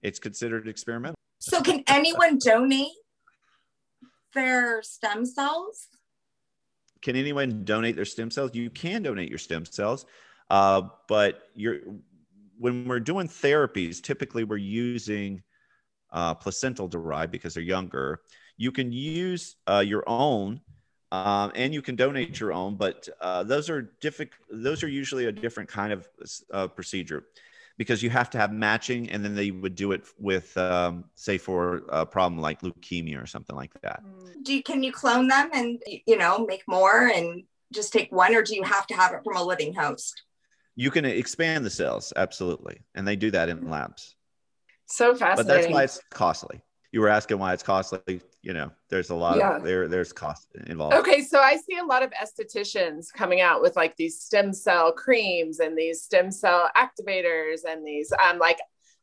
It's 0.00 0.18
considered 0.18 0.68
experimental. 0.68 1.16
So 1.40 1.60
can 1.60 1.82
anyone 1.86 2.38
donate 2.38 2.92
their 4.34 4.82
stem 4.82 5.24
cells? 5.24 5.88
can 7.02 7.16
anyone 7.16 7.64
donate 7.64 7.96
their 7.96 8.04
stem 8.04 8.30
cells? 8.30 8.50
You 8.54 8.70
can 8.70 9.02
donate 9.02 9.28
your 9.28 9.38
stem 9.38 9.64
cells, 9.64 10.06
uh, 10.50 10.82
but 11.08 11.42
you're 11.54 11.78
when 12.58 12.86
we're 12.86 13.00
doing 13.00 13.26
therapies, 13.26 14.02
typically 14.02 14.44
we're 14.44 14.58
using 14.58 15.42
uh, 16.12 16.34
placental 16.34 16.88
derived 16.88 17.32
because 17.32 17.54
they're 17.54 17.62
younger. 17.62 18.20
You 18.58 18.70
can 18.70 18.92
use 18.92 19.56
uh, 19.66 19.82
your 19.86 20.04
own, 20.06 20.60
um, 21.10 21.52
and 21.54 21.72
you 21.72 21.80
can 21.80 21.96
donate 21.96 22.38
your 22.38 22.52
own, 22.52 22.76
but 22.76 23.08
uh, 23.22 23.44
those 23.44 23.70
are 23.70 23.92
difficult. 24.02 24.38
Those 24.50 24.82
are 24.82 24.88
usually 24.88 25.26
a 25.26 25.32
different 25.32 25.70
kind 25.70 25.92
of 25.92 26.08
uh, 26.52 26.68
procedure 26.68 27.24
because 27.80 28.02
you 28.02 28.10
have 28.10 28.28
to 28.28 28.36
have 28.36 28.52
matching, 28.52 29.08
and 29.08 29.24
then 29.24 29.34
they 29.34 29.50
would 29.50 29.74
do 29.74 29.92
it 29.92 30.02
with, 30.18 30.54
um, 30.58 31.02
say, 31.14 31.38
for 31.38 31.80
a 31.88 32.04
problem 32.04 32.38
like 32.38 32.60
leukemia 32.60 33.22
or 33.22 33.24
something 33.24 33.56
like 33.56 33.72
that. 33.80 34.02
Do 34.42 34.54
you, 34.54 34.62
can 34.62 34.82
you 34.82 34.92
clone 34.92 35.28
them 35.28 35.48
and 35.54 35.82
you 36.04 36.18
know 36.18 36.44
make 36.46 36.62
more 36.68 37.06
and 37.06 37.44
just 37.72 37.90
take 37.90 38.12
one, 38.12 38.36
or 38.36 38.42
do 38.42 38.54
you 38.54 38.64
have 38.64 38.86
to 38.88 38.94
have 38.94 39.14
it 39.14 39.24
from 39.24 39.38
a 39.38 39.42
living 39.42 39.72
host? 39.72 40.24
You 40.76 40.90
can 40.90 41.06
expand 41.06 41.64
the 41.64 41.70
cells, 41.70 42.12
absolutely, 42.16 42.82
and 42.94 43.08
they 43.08 43.16
do 43.16 43.30
that 43.30 43.48
in 43.48 43.70
labs. 43.70 44.14
So 44.84 45.14
fascinating 45.14 45.36
But 45.36 45.46
that's 45.46 45.72
why 45.72 45.84
it's 45.84 46.00
costly. 46.10 46.60
You 46.92 47.00
were 47.00 47.08
asking 47.08 47.38
why 47.38 47.54
it's 47.54 47.62
costly. 47.62 48.20
You 48.42 48.54
know, 48.54 48.70
there's 48.88 49.10
a 49.10 49.14
lot 49.14 49.36
Yeah. 49.36 49.56
of 49.56 49.64
there. 49.64 49.86
There's 49.86 50.12
cost 50.12 50.48
involved. 50.66 50.94
Okay, 50.96 51.20
so 51.22 51.40
I 51.40 51.56
see 51.56 51.76
a 51.76 51.84
lot 51.84 52.02
of 52.02 52.10
estheticians 52.12 53.12
coming 53.12 53.40
out 53.42 53.60
with 53.60 53.76
like 53.76 53.96
these 53.96 54.18
stem 54.20 54.52
cell 54.54 54.92
creams 54.92 55.60
and 55.60 55.76
these 55.76 56.02
stem 56.02 56.30
cell 56.30 56.70
activators 56.76 57.60
and 57.68 57.86
these 57.86 58.12
um 58.22 58.38
like 58.38 58.58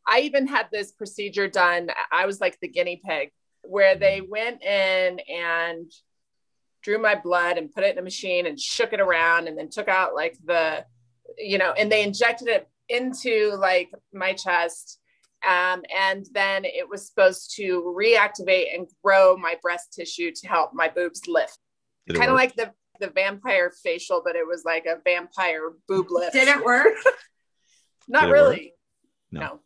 I 0.07 0.21
even 0.21 0.47
had 0.47 0.67
this 0.71 0.91
procedure 0.91 1.47
done. 1.47 1.89
I 2.11 2.25
was 2.25 2.41
like 2.41 2.57
the 2.61 2.67
guinea 2.67 2.99
pig 3.05 3.31
where 3.61 3.95
they 3.95 4.21
went 4.21 4.63
in 4.63 5.19
and 5.19 5.91
drew 6.81 6.97
my 6.97 7.13
blood 7.15 7.57
and 7.57 7.71
put 7.71 7.83
it 7.83 7.91
in 7.91 7.99
a 7.99 8.01
machine 8.03 8.45
and 8.47 8.59
shook 8.59 8.93
it 8.93 9.01
around 9.01 9.47
and 9.47 9.57
then 9.57 9.69
took 9.69 9.87
out 9.89 10.15
like 10.15 10.37
the 10.45 10.83
you 11.37 11.57
know 11.59 11.73
and 11.73 11.91
they 11.91 12.01
injected 12.03 12.47
it 12.47 12.67
into 12.89 13.53
like 13.57 13.91
my 14.13 14.33
chest 14.33 14.99
um, 15.45 15.83
and 15.95 16.25
then 16.31 16.63
it 16.65 16.87
was 16.89 17.07
supposed 17.07 17.53
to 17.57 17.93
reactivate 17.97 18.73
and 18.73 18.87
grow 19.03 19.35
my 19.35 19.55
breast 19.61 19.93
tissue 19.93 20.31
to 20.33 20.47
help 20.47 20.71
my 20.73 20.87
boobs 20.87 21.21
lift 21.27 21.57
kind 22.13 22.29
of 22.29 22.35
like 22.35 22.55
the 22.55 22.71
the 22.99 23.09
vampire 23.09 23.71
facial, 23.83 24.21
but 24.25 24.35
it 24.35 24.47
was 24.47 24.63
like 24.65 24.85
a 24.85 24.95
vampire 25.03 25.73
boob 25.87 26.07
lift. 26.09 26.33
Did 26.33 26.47
it 26.47 26.63
work? 26.63 26.93
Not 28.07 28.21
Did 28.21 28.29
it 28.29 28.31
work? 28.31 28.41
really. 28.49 28.73
No. 29.31 29.39
No. 29.39 29.59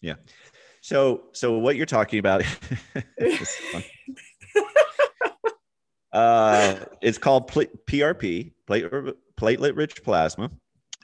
Yeah. 0.00 0.14
So, 0.80 1.24
so 1.32 1.58
what 1.58 1.76
you're 1.76 1.84
talking 1.86 2.18
about? 2.20 2.42
this 3.18 3.40
is 3.40 3.48
fun. 3.72 3.84
uh, 6.12 6.76
it's 7.02 7.18
called 7.18 7.48
pl- 7.48 7.64
PRP, 7.86 8.52
platelet 8.68 9.14
platelet 9.36 9.76
rich 9.76 10.02
plasma, 10.04 10.50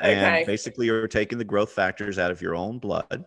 and 0.01 0.21
Okay. 0.37 0.45
basically 0.47 0.87
you're 0.87 1.09
taking 1.09 1.39
the 1.39 1.45
growth 1.45 1.73
factors 1.73 2.19
out 2.19 2.31
of 2.31 2.41
your 2.41 2.55
own 2.55 2.79
blood, 2.79 3.25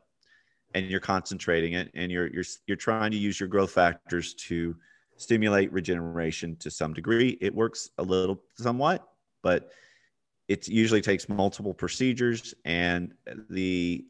and 0.74 0.88
you're 0.88 1.00
concentrating 1.00 1.74
it, 1.74 1.92
and 1.94 2.12
you're 2.12 2.28
you're 2.28 2.44
you're 2.68 2.78
trying 2.78 3.12
to 3.12 3.18
use 3.18 3.40
your 3.40 3.50
growth 3.50 3.72
factors 3.72 4.34
to 4.36 4.76
stimulate 5.18 5.72
regeneration 5.72 6.56
to 6.58 6.72
some 6.72 6.94
degree. 6.94 7.38
It 7.40 7.54
works 7.54 7.90
a 7.98 8.04
little, 8.04 8.42
somewhat, 8.56 9.08
but 9.42 9.72
it 10.48 10.68
usually 10.68 11.02
takes 11.02 11.30
multiple 11.30 11.74
procedures, 11.74 12.54
and 12.66 13.14
the 13.50 14.06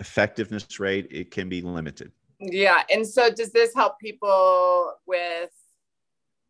effectiveness 0.00 0.80
rate 0.80 1.06
it 1.10 1.30
can 1.30 1.48
be 1.48 1.62
limited. 1.62 2.10
Yeah. 2.40 2.82
And 2.92 3.06
so 3.06 3.30
does 3.30 3.52
this 3.52 3.74
help 3.74 3.98
people 3.98 4.94
with 5.06 5.50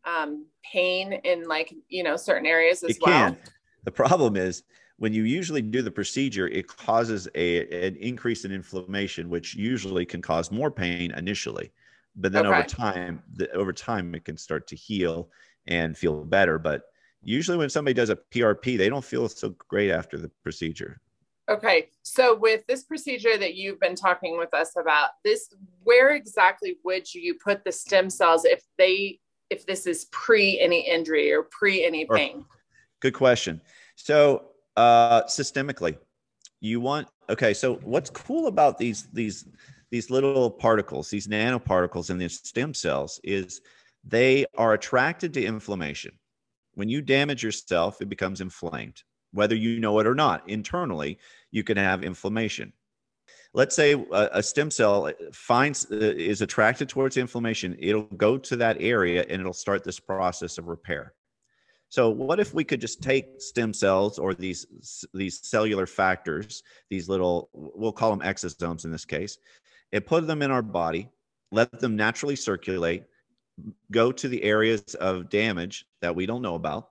um, 0.03 0.47
pain 0.63 1.13
in 1.13 1.47
like, 1.47 1.73
you 1.89 2.03
know, 2.03 2.17
certain 2.17 2.45
areas 2.45 2.83
as 2.83 2.91
it 2.91 2.97
well? 3.01 3.29
can. 3.29 3.37
The 3.83 3.91
problem 3.91 4.35
is 4.35 4.63
when 4.97 5.13
you 5.13 5.23
usually 5.23 5.61
do 5.61 5.81
the 5.81 5.91
procedure, 5.91 6.47
it 6.47 6.67
causes 6.67 7.27
a, 7.35 7.85
an 7.85 7.95
increase 7.97 8.45
in 8.45 8.51
inflammation, 8.51 9.29
which 9.29 9.55
usually 9.55 10.05
can 10.05 10.21
cause 10.21 10.51
more 10.51 10.71
pain 10.71 11.11
initially. 11.11 11.71
But 12.15 12.31
then 12.31 12.45
over 12.45 12.63
time, 12.63 13.21
the, 13.33 13.51
over 13.51 13.73
time, 13.73 14.15
it 14.15 14.23
can 14.23 14.37
start 14.37 14.67
to 14.67 14.75
heal 14.75 15.29
and 15.67 15.97
feel 15.97 16.23
better. 16.23 16.57
But 16.57 16.83
usually, 17.21 17.57
when 17.57 17.69
somebody 17.69 17.93
does 17.93 18.09
a 18.09 18.15
PRP, 18.15 18.77
they 18.77 18.87
don't 18.87 19.03
feel 19.03 19.27
so 19.27 19.49
great 19.67 19.91
after 19.91 20.17
the 20.17 20.31
procedure. 20.41 21.01
Okay. 21.49 21.89
So 22.03 22.35
with 22.35 22.65
this 22.67 22.83
procedure 22.83 23.37
that 23.37 23.55
you've 23.55 23.79
been 23.79 23.95
talking 23.95 24.37
with 24.37 24.53
us 24.53 24.71
about, 24.79 25.09
this 25.23 25.49
where 25.83 26.15
exactly 26.15 26.77
would 26.83 27.13
you 27.13 27.35
put 27.35 27.63
the 27.63 27.71
stem 27.71 28.09
cells 28.09 28.45
if 28.45 28.63
they 28.77 29.19
if 29.49 29.65
this 29.65 29.85
is 29.85 30.05
pre 30.05 30.59
any 30.59 30.89
injury 30.89 31.31
or 31.31 31.43
pre 31.43 31.85
any 31.85 32.05
pain? 32.05 32.45
Good 32.99 33.13
question. 33.13 33.61
So, 33.95 34.45
uh, 34.75 35.23
systemically, 35.23 35.97
you 36.61 36.79
want 36.79 37.07
okay. 37.29 37.53
So, 37.53 37.75
what's 37.83 38.09
cool 38.09 38.47
about 38.47 38.77
these 38.77 39.07
these 39.13 39.45
these 39.91 40.09
little 40.09 40.49
particles, 40.49 41.09
these 41.09 41.27
nanoparticles 41.27 42.09
in 42.09 42.17
these 42.17 42.39
stem 42.39 42.73
cells, 42.73 43.19
is 43.23 43.61
they 44.03 44.45
are 44.57 44.73
attracted 44.73 45.33
to 45.33 45.43
inflammation. 45.45 46.11
When 46.73 46.89
you 46.89 47.01
damage 47.01 47.43
yourself, 47.43 48.01
it 48.01 48.09
becomes 48.09 48.41
inflamed. 48.41 49.01
Whether 49.31 49.55
you 49.55 49.79
know 49.79 49.99
it 49.99 50.07
or 50.07 50.15
not, 50.15 50.47
internally, 50.49 51.19
you 51.51 51.63
can 51.63 51.77
have 51.77 52.03
inflammation. 52.03 52.73
Let's 53.53 53.75
say 53.75 53.93
a, 53.93 54.29
a 54.33 54.43
stem 54.43 54.69
cell 54.69 55.09
finds 55.31 55.89
uh, 55.89 55.95
is 55.95 56.41
attracted 56.41 56.89
towards 56.89 57.15
inflammation, 57.15 57.75
it'll 57.79 58.03
go 58.03 58.37
to 58.37 58.55
that 58.57 58.77
area 58.81 59.25
and 59.29 59.39
it'll 59.39 59.53
start 59.53 59.83
this 59.83 59.99
process 59.99 60.57
of 60.57 60.67
repair. 60.67 61.13
So 61.95 62.09
what 62.09 62.41
if 62.41 62.53
we 62.53 62.65
could 62.65 62.81
just 62.81 63.01
take 63.01 63.39
stem 63.39 63.73
cells 63.73 64.19
or 64.19 64.33
these 64.33 64.65
these 65.13 65.39
cellular 65.47 65.85
factors, 65.85 66.61
these 66.89 67.07
little 67.07 67.47
we'll 67.53 67.93
call 67.93 68.09
them 68.13 68.19
exosomes 68.19 68.83
in 68.83 68.91
this 68.91 69.05
case, 69.05 69.37
and 69.93 70.05
put 70.05 70.27
them 70.27 70.41
in 70.41 70.51
our 70.51 70.61
body, 70.61 71.07
let 71.53 71.79
them 71.79 71.95
naturally 71.95 72.35
circulate, 72.35 73.05
go 73.91 74.11
to 74.11 74.27
the 74.27 74.43
areas 74.43 74.81
of 74.95 75.29
damage 75.29 75.85
that 76.01 76.13
we 76.13 76.25
don't 76.25 76.41
know 76.41 76.55
about 76.55 76.89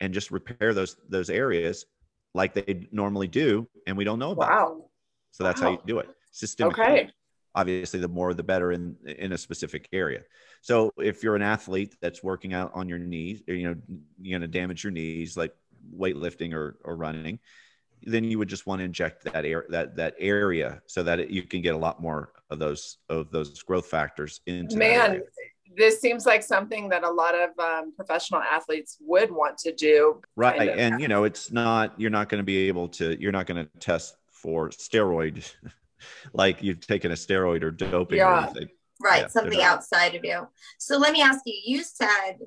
and 0.00 0.12
just 0.12 0.30
repair 0.30 0.74
those 0.74 0.98
those 1.08 1.30
areas 1.30 1.86
like 2.34 2.52
they 2.52 2.86
normally 2.92 3.28
do 3.28 3.66
and 3.86 3.96
we 3.96 4.04
don't 4.04 4.18
know 4.18 4.32
about. 4.32 4.50
Wow. 4.50 4.84
So 5.30 5.44
that's 5.44 5.62
wow. 5.62 5.68
how 5.68 5.72
you 5.72 5.80
do 5.86 5.98
it. 6.00 6.10
Systemically. 6.30 6.72
Okay. 6.72 7.10
Obviously 7.54 8.00
the 8.00 8.08
more 8.08 8.32
the 8.34 8.42
better 8.42 8.72
in 8.72 8.96
in 9.04 9.32
a 9.32 9.38
specific 9.38 9.88
area. 9.92 10.22
So 10.62 10.92
if 10.98 11.22
you're 11.22 11.36
an 11.36 11.42
athlete 11.42 11.96
that's 12.00 12.22
working 12.22 12.54
out 12.54 12.70
on 12.74 12.88
your 12.88 12.98
knees, 12.98 13.42
you 13.46 13.68
know, 13.68 13.76
you're 14.20 14.38
going 14.38 14.50
to 14.50 14.58
damage 14.58 14.84
your 14.84 14.92
knees 14.92 15.36
like 15.36 15.54
weightlifting 15.96 16.54
or 16.54 16.78
or 16.84 16.96
running, 16.96 17.38
then 18.04 18.24
you 18.24 18.38
would 18.38 18.48
just 18.48 18.66
want 18.66 18.80
to 18.80 18.84
inject 18.84 19.24
that 19.24 19.44
air 19.44 19.66
that 19.68 19.96
that 19.96 20.14
area 20.18 20.80
so 20.86 21.02
that 21.02 21.20
it, 21.20 21.30
you 21.30 21.42
can 21.42 21.60
get 21.60 21.74
a 21.74 21.78
lot 21.78 22.00
more 22.00 22.32
of 22.50 22.58
those 22.58 22.98
of 23.08 23.30
those 23.30 23.62
growth 23.62 23.86
factors 23.86 24.40
into 24.46 24.76
man 24.76 25.22
this 25.76 26.00
seems 26.00 26.26
like 26.26 26.42
something 26.42 26.88
that 26.90 27.02
a 27.02 27.10
lot 27.10 27.34
of 27.34 27.58
um, 27.58 27.94
professional 27.94 28.42
athletes 28.42 28.98
would 29.00 29.30
want 29.30 29.56
to 29.58 29.72
do 29.72 30.20
right 30.36 30.58
kind 30.58 30.70
of. 30.70 30.78
and 30.78 31.00
you 31.00 31.08
know 31.08 31.24
it's 31.24 31.50
not 31.50 31.98
you're 31.98 32.10
not 32.10 32.28
going 32.28 32.40
to 32.40 32.44
be 32.44 32.68
able 32.68 32.88
to 32.88 33.20
you're 33.20 33.32
not 33.32 33.46
going 33.46 33.64
to 33.64 33.78
test 33.78 34.16
for 34.30 34.68
steroid 34.70 35.44
like 36.32 36.62
you've 36.62 36.80
taken 36.80 37.10
a 37.12 37.14
steroid 37.14 37.62
or 37.62 37.70
doping 37.70 38.18
yeah. 38.18 38.40
or 38.40 38.44
anything 38.44 38.68
right 39.00 39.22
yeah, 39.22 39.28
something 39.28 39.62
outside 39.62 40.14
of 40.14 40.24
you 40.24 40.46
so 40.78 40.96
let 40.96 41.12
me 41.12 41.22
ask 41.22 41.40
you 41.44 41.58
you 41.64 41.82
said 41.82 42.38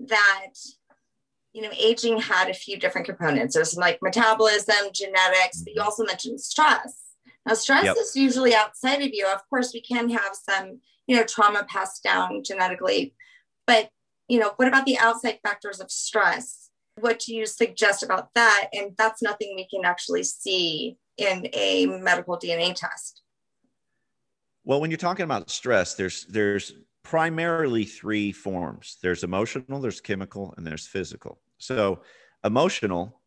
that 0.00 0.52
you 1.52 1.62
know 1.62 1.70
aging 1.78 2.18
had 2.18 2.48
a 2.48 2.54
few 2.54 2.78
different 2.78 3.06
components 3.06 3.54
there's 3.54 3.76
like 3.76 3.98
metabolism 4.02 4.88
genetics 4.92 5.62
but 5.62 5.72
you 5.72 5.80
mm-hmm. 5.80 5.84
also 5.84 6.04
mentioned 6.04 6.40
stress 6.40 7.14
now 7.46 7.54
stress 7.54 7.84
yep. 7.84 7.96
is 7.96 8.14
usually 8.14 8.54
outside 8.54 9.02
of 9.02 9.10
you 9.12 9.26
of 9.26 9.40
course 9.48 9.72
we 9.72 9.80
can 9.80 10.08
have 10.10 10.32
some 10.34 10.80
you 11.06 11.16
know, 11.16 11.24
trauma 11.24 11.64
passed 11.68 12.02
down 12.02 12.42
genetically. 12.44 13.14
But, 13.66 13.90
you 14.28 14.38
know, 14.38 14.52
what 14.56 14.68
about 14.68 14.86
the 14.86 14.98
outside 14.98 15.38
factors 15.42 15.80
of 15.80 15.90
stress? 15.90 16.70
What 17.00 17.18
do 17.20 17.34
you 17.34 17.46
suggest 17.46 18.02
about 18.02 18.30
that? 18.34 18.68
And 18.72 18.92
that's 18.96 19.22
nothing 19.22 19.54
we 19.54 19.66
can 19.68 19.84
actually 19.84 20.24
see 20.24 20.96
in 21.16 21.48
a 21.52 21.86
medical 21.86 22.38
DNA 22.38 22.74
test. 22.74 23.22
Well, 24.64 24.80
when 24.80 24.90
you're 24.90 24.98
talking 24.98 25.24
about 25.24 25.50
stress, 25.50 25.94
there's 25.94 26.24
there's 26.26 26.72
primarily 27.02 27.84
three 27.84 28.32
forms. 28.32 28.98
There's 29.02 29.24
emotional, 29.24 29.80
there's 29.80 30.00
chemical, 30.00 30.54
and 30.56 30.66
there's 30.66 30.86
physical. 30.86 31.40
So, 31.58 32.02
emotional, 32.44 33.20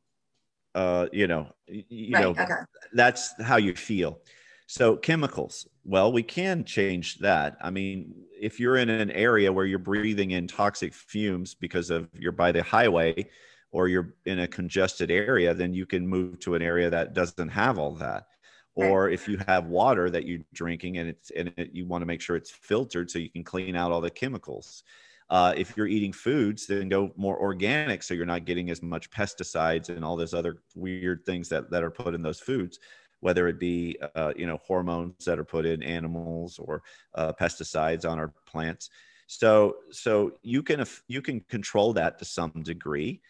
uh, 0.73 1.07
you 1.11 1.27
know, 1.27 1.47
you 1.67 2.13
right, 2.13 2.21
know, 2.21 2.29
okay. 2.31 2.45
that's 2.93 3.33
how 3.41 3.57
you 3.57 3.75
feel. 3.75 4.19
So 4.67 4.97
chemicals, 4.97 5.67
well, 5.83 6.11
we 6.11 6.23
can 6.23 6.63
change 6.63 7.19
that. 7.19 7.57
I 7.61 7.69
mean, 7.69 8.15
if 8.39 8.59
you're 8.59 8.77
in 8.77 8.89
an 8.89 9.11
area 9.11 9.53
where 9.53 9.65
you're 9.65 9.77
breathing 9.77 10.31
in 10.31 10.47
toxic 10.47 10.93
fumes 10.93 11.53
because 11.53 11.91
of 11.91 12.09
you're 12.13 12.31
by 12.31 12.51
the 12.51 12.63
highway 12.63 13.29
or 13.75 13.89
you're 13.89 14.13
in 14.25 14.39
a 14.39 14.47
congested 14.47 15.11
area, 15.11 15.53
then 15.53 15.73
you 15.73 15.85
can 15.85 16.07
move 16.07 16.39
to 16.39 16.55
an 16.55 16.61
area 16.61 16.89
that 16.89 17.13
doesn't 17.13 17.49
have 17.49 17.77
all 17.77 17.91
that. 17.91 18.27
Or 18.73 19.09
if 19.09 19.27
you 19.27 19.37
have 19.47 19.65
water 19.65 20.09
that 20.09 20.25
you're 20.25 20.45
drinking 20.53 20.97
and 20.97 21.09
it's 21.09 21.29
and 21.31 21.51
it, 21.57 21.71
you 21.73 21.85
want 21.85 22.01
to 22.01 22.05
make 22.05 22.21
sure 22.21 22.37
it's 22.37 22.51
filtered 22.51 23.11
so 23.11 23.19
you 23.19 23.29
can 23.29 23.43
clean 23.43 23.75
out 23.75 23.91
all 23.91 23.99
the 23.99 24.09
chemicals. 24.09 24.83
Uh, 25.29 25.53
if 25.57 25.75
you're 25.75 25.87
eating 25.87 26.13
foods, 26.13 26.67
then 26.67 26.87
go 26.87 27.11
more 27.17 27.37
organic 27.37 28.01
so 28.01 28.13
you're 28.13 28.25
not 28.25 28.45
getting 28.45 28.69
as 28.69 28.81
much 28.81 29.09
pesticides 29.09 29.89
and 29.89 30.05
all 30.05 30.15
those 30.15 30.33
other 30.33 30.61
weird 30.75 31.25
things 31.25 31.49
that, 31.49 31.69
that 31.69 31.83
are 31.83 31.91
put 31.91 32.15
in 32.15 32.21
those 32.21 32.39
foods 32.39 32.79
whether 33.21 33.47
it 33.47 33.59
be 33.59 33.97
uh, 34.15 34.33
you 34.35 34.45
know 34.45 34.59
hormones 34.65 35.25
that 35.25 35.39
are 35.39 35.43
put 35.43 35.65
in 35.65 35.81
animals 35.81 36.59
or 36.59 36.83
uh, 37.15 37.33
pesticides 37.33 38.09
on 38.09 38.19
our 38.19 38.31
plants. 38.45 38.89
So 39.27 39.77
so 39.91 40.33
you 40.43 40.61
can 40.63 40.85
you 41.07 41.21
can 41.21 41.39
control 41.41 41.91
that 41.93 42.19
to 42.19 42.25
some 42.25 42.51
degree. 42.61 43.21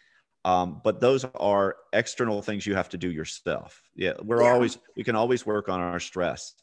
Um, 0.46 0.80
but 0.84 1.00
those 1.00 1.24
are 1.34 1.76
external 1.92 2.40
things 2.40 2.64
you 2.64 2.76
have 2.76 2.88
to 2.90 2.96
do 2.96 3.10
yourself. 3.10 3.82
Yeah, 3.96 4.12
we're 4.22 4.42
yeah. 4.42 4.52
always 4.52 4.78
we 4.96 5.02
can 5.02 5.16
always 5.16 5.44
work 5.44 5.68
on 5.68 5.80
our 5.80 5.98
stress. 5.98 6.54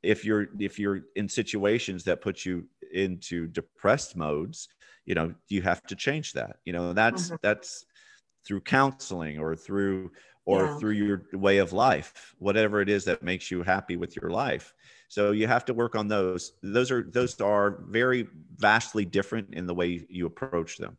If 0.00 0.24
you're 0.24 0.46
if 0.60 0.78
you're 0.78 1.00
in 1.16 1.28
situations 1.28 2.04
that 2.04 2.20
put 2.20 2.44
you 2.44 2.68
into 2.92 3.48
depressed 3.48 4.16
modes, 4.16 4.68
you 5.06 5.16
know 5.16 5.34
you 5.48 5.60
have 5.62 5.82
to 5.88 5.96
change 5.96 6.34
that. 6.34 6.58
You 6.64 6.72
know 6.72 6.92
that's 6.92 7.26
mm-hmm. 7.26 7.36
that's 7.42 7.84
through 8.46 8.60
counseling 8.60 9.40
or 9.40 9.56
through 9.56 10.12
or 10.44 10.66
yeah. 10.66 10.78
through 10.78 10.92
your 10.92 11.22
way 11.32 11.58
of 11.58 11.72
life 11.72 12.34
whatever 12.38 12.80
it 12.80 12.88
is 12.88 13.04
that 13.04 13.22
makes 13.22 13.48
you 13.48 13.62
happy 13.62 13.96
with 13.96 14.16
your 14.16 14.28
life 14.28 14.74
so 15.06 15.30
you 15.30 15.46
have 15.46 15.64
to 15.64 15.72
work 15.72 15.94
on 15.94 16.08
those 16.08 16.54
those 16.64 16.90
are 16.90 17.04
those 17.12 17.40
are 17.40 17.78
very 17.86 18.26
vastly 18.56 19.04
different 19.04 19.54
in 19.54 19.68
the 19.68 19.74
way 19.74 20.04
you 20.08 20.26
approach 20.26 20.78
them 20.78 20.96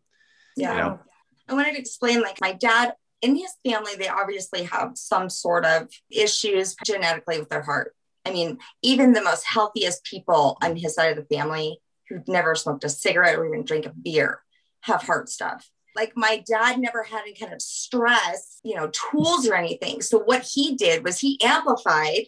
yeah 0.56 0.72
you 0.72 0.78
know? 0.78 1.00
I 1.48 1.54
wanted 1.54 1.74
to 1.74 1.80
explain 1.80 2.22
like 2.22 2.40
my 2.42 2.54
dad 2.54 2.94
in 3.22 3.36
his 3.36 3.52
family 3.66 3.94
they 3.98 4.08
obviously 4.08 4.64
have 4.64 4.92
some 4.96 5.30
sort 5.30 5.66
of 5.66 5.88
issues 6.10 6.76
genetically 6.86 7.40
with 7.40 7.50
their 7.50 7.62
heart 7.62 7.96
i 8.26 8.32
mean 8.32 8.58
even 8.82 9.14
the 9.14 9.24
most 9.24 9.46
healthiest 9.46 10.04
people 10.04 10.58
on 10.62 10.76
his 10.76 10.96
side 10.96 11.18
of 11.18 11.18
the 11.18 11.36
family 11.36 11.80
who've 12.10 12.28
never 12.28 12.56
smoked 12.56 12.84
a 12.84 12.90
cigarette 12.90 13.38
or 13.38 13.46
even 13.46 13.66
drink 13.66 13.86
a 13.86 13.94
beer 13.94 14.42
have 14.82 15.04
heart 15.04 15.30
stuff 15.30 15.70
like 15.96 16.14
my 16.16 16.44
dad 16.48 16.80
never 16.80 17.04
had 17.04 17.22
any 17.22 17.34
kind 17.34 17.54
of 17.54 17.62
stress, 17.62 18.60
you 18.64 18.76
know, 18.76 18.90
tools 18.90 19.48
or 19.48 19.56
anything. 19.56 20.02
So 20.02 20.20
what 20.20 20.42
he 20.42 20.76
did 20.76 21.04
was 21.04 21.20
he 21.20 21.40
amplified 21.44 22.28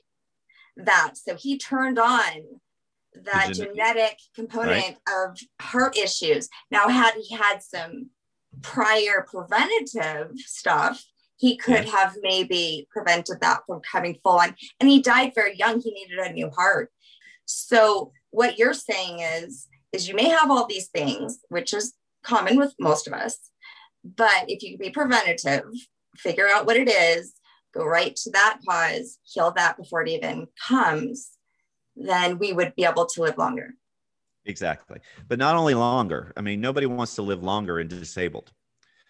that. 0.78 1.14
So 1.16 1.36
he 1.36 1.58
turned 1.58 2.00
on 2.00 2.60
that 3.24 3.54
genetic 3.54 4.18
component 4.36 4.98
right. 5.08 5.30
of 5.30 5.40
heart 5.62 5.98
issues. 5.98 6.50
Now, 6.70 6.90
had 6.90 7.14
he 7.16 7.36
had 7.36 7.64
some 7.64 8.10
prior 8.62 9.26
preventative 9.30 10.32
stuff, 10.38 11.04
he 11.38 11.58
could 11.58 11.86
yeah. 11.86 11.92
have 11.92 12.16
maybe 12.22 12.88
prevented 12.92 13.42
that 13.42 13.62
from 13.68 13.82
coming 13.90 14.18
full 14.24 14.40
on. 14.40 14.56
And 14.80 14.90
he 14.90 15.02
died 15.02 15.34
very 15.36 15.58
young. 15.58 15.82
He 15.82 15.92
needed 15.92 16.20
a 16.20 16.32
new 16.32 16.50
heart. 16.50 16.92
So 17.46 18.12
what 18.32 18.58
you're 18.58 18.74
saying 18.74 19.20
is, 19.20 19.68
is 19.92 20.08
you 20.08 20.16
may 20.16 20.30
have 20.30 20.50
all 20.50 20.66
these 20.66 20.88
things, 20.88 21.40
which 21.50 21.74
is 21.74 21.94
common 22.24 22.58
with 22.58 22.74
most 22.80 23.08
of 23.08 23.14
us, 23.14 23.38
but 24.04 24.46
if 24.48 24.62
you 24.62 24.72
can 24.72 24.86
be 24.86 24.92
preventative, 24.92 25.66
figure 26.16 26.48
out 26.48 26.66
what 26.66 26.78
it 26.78 26.90
is, 26.90 27.34
go 27.74 27.86
right 27.86 28.16
to 28.16 28.32
that 28.32 28.60
cause, 28.68 29.20
heal 29.24 29.52
that 29.56 29.78
before 29.78 30.02
it 30.02 30.10
even 30.10 30.48
comes, 30.68 31.32
then 31.96 32.38
we 32.38 32.54
would 32.54 32.74
be 32.76 32.86
able 32.86 33.06
to 33.06 33.22
live 33.22 33.38
longer. 33.38 33.74
Exactly. 34.46 35.00
But 35.28 35.40
not 35.40 35.56
only 35.56 35.74
longer. 35.74 36.34
I 36.38 36.42
mean, 36.42 36.62
nobody 36.62 36.86
wants 36.86 37.16
to 37.16 37.22
live 37.22 37.44
longer 37.44 37.80
and 37.80 37.90
disabled. 37.90 38.52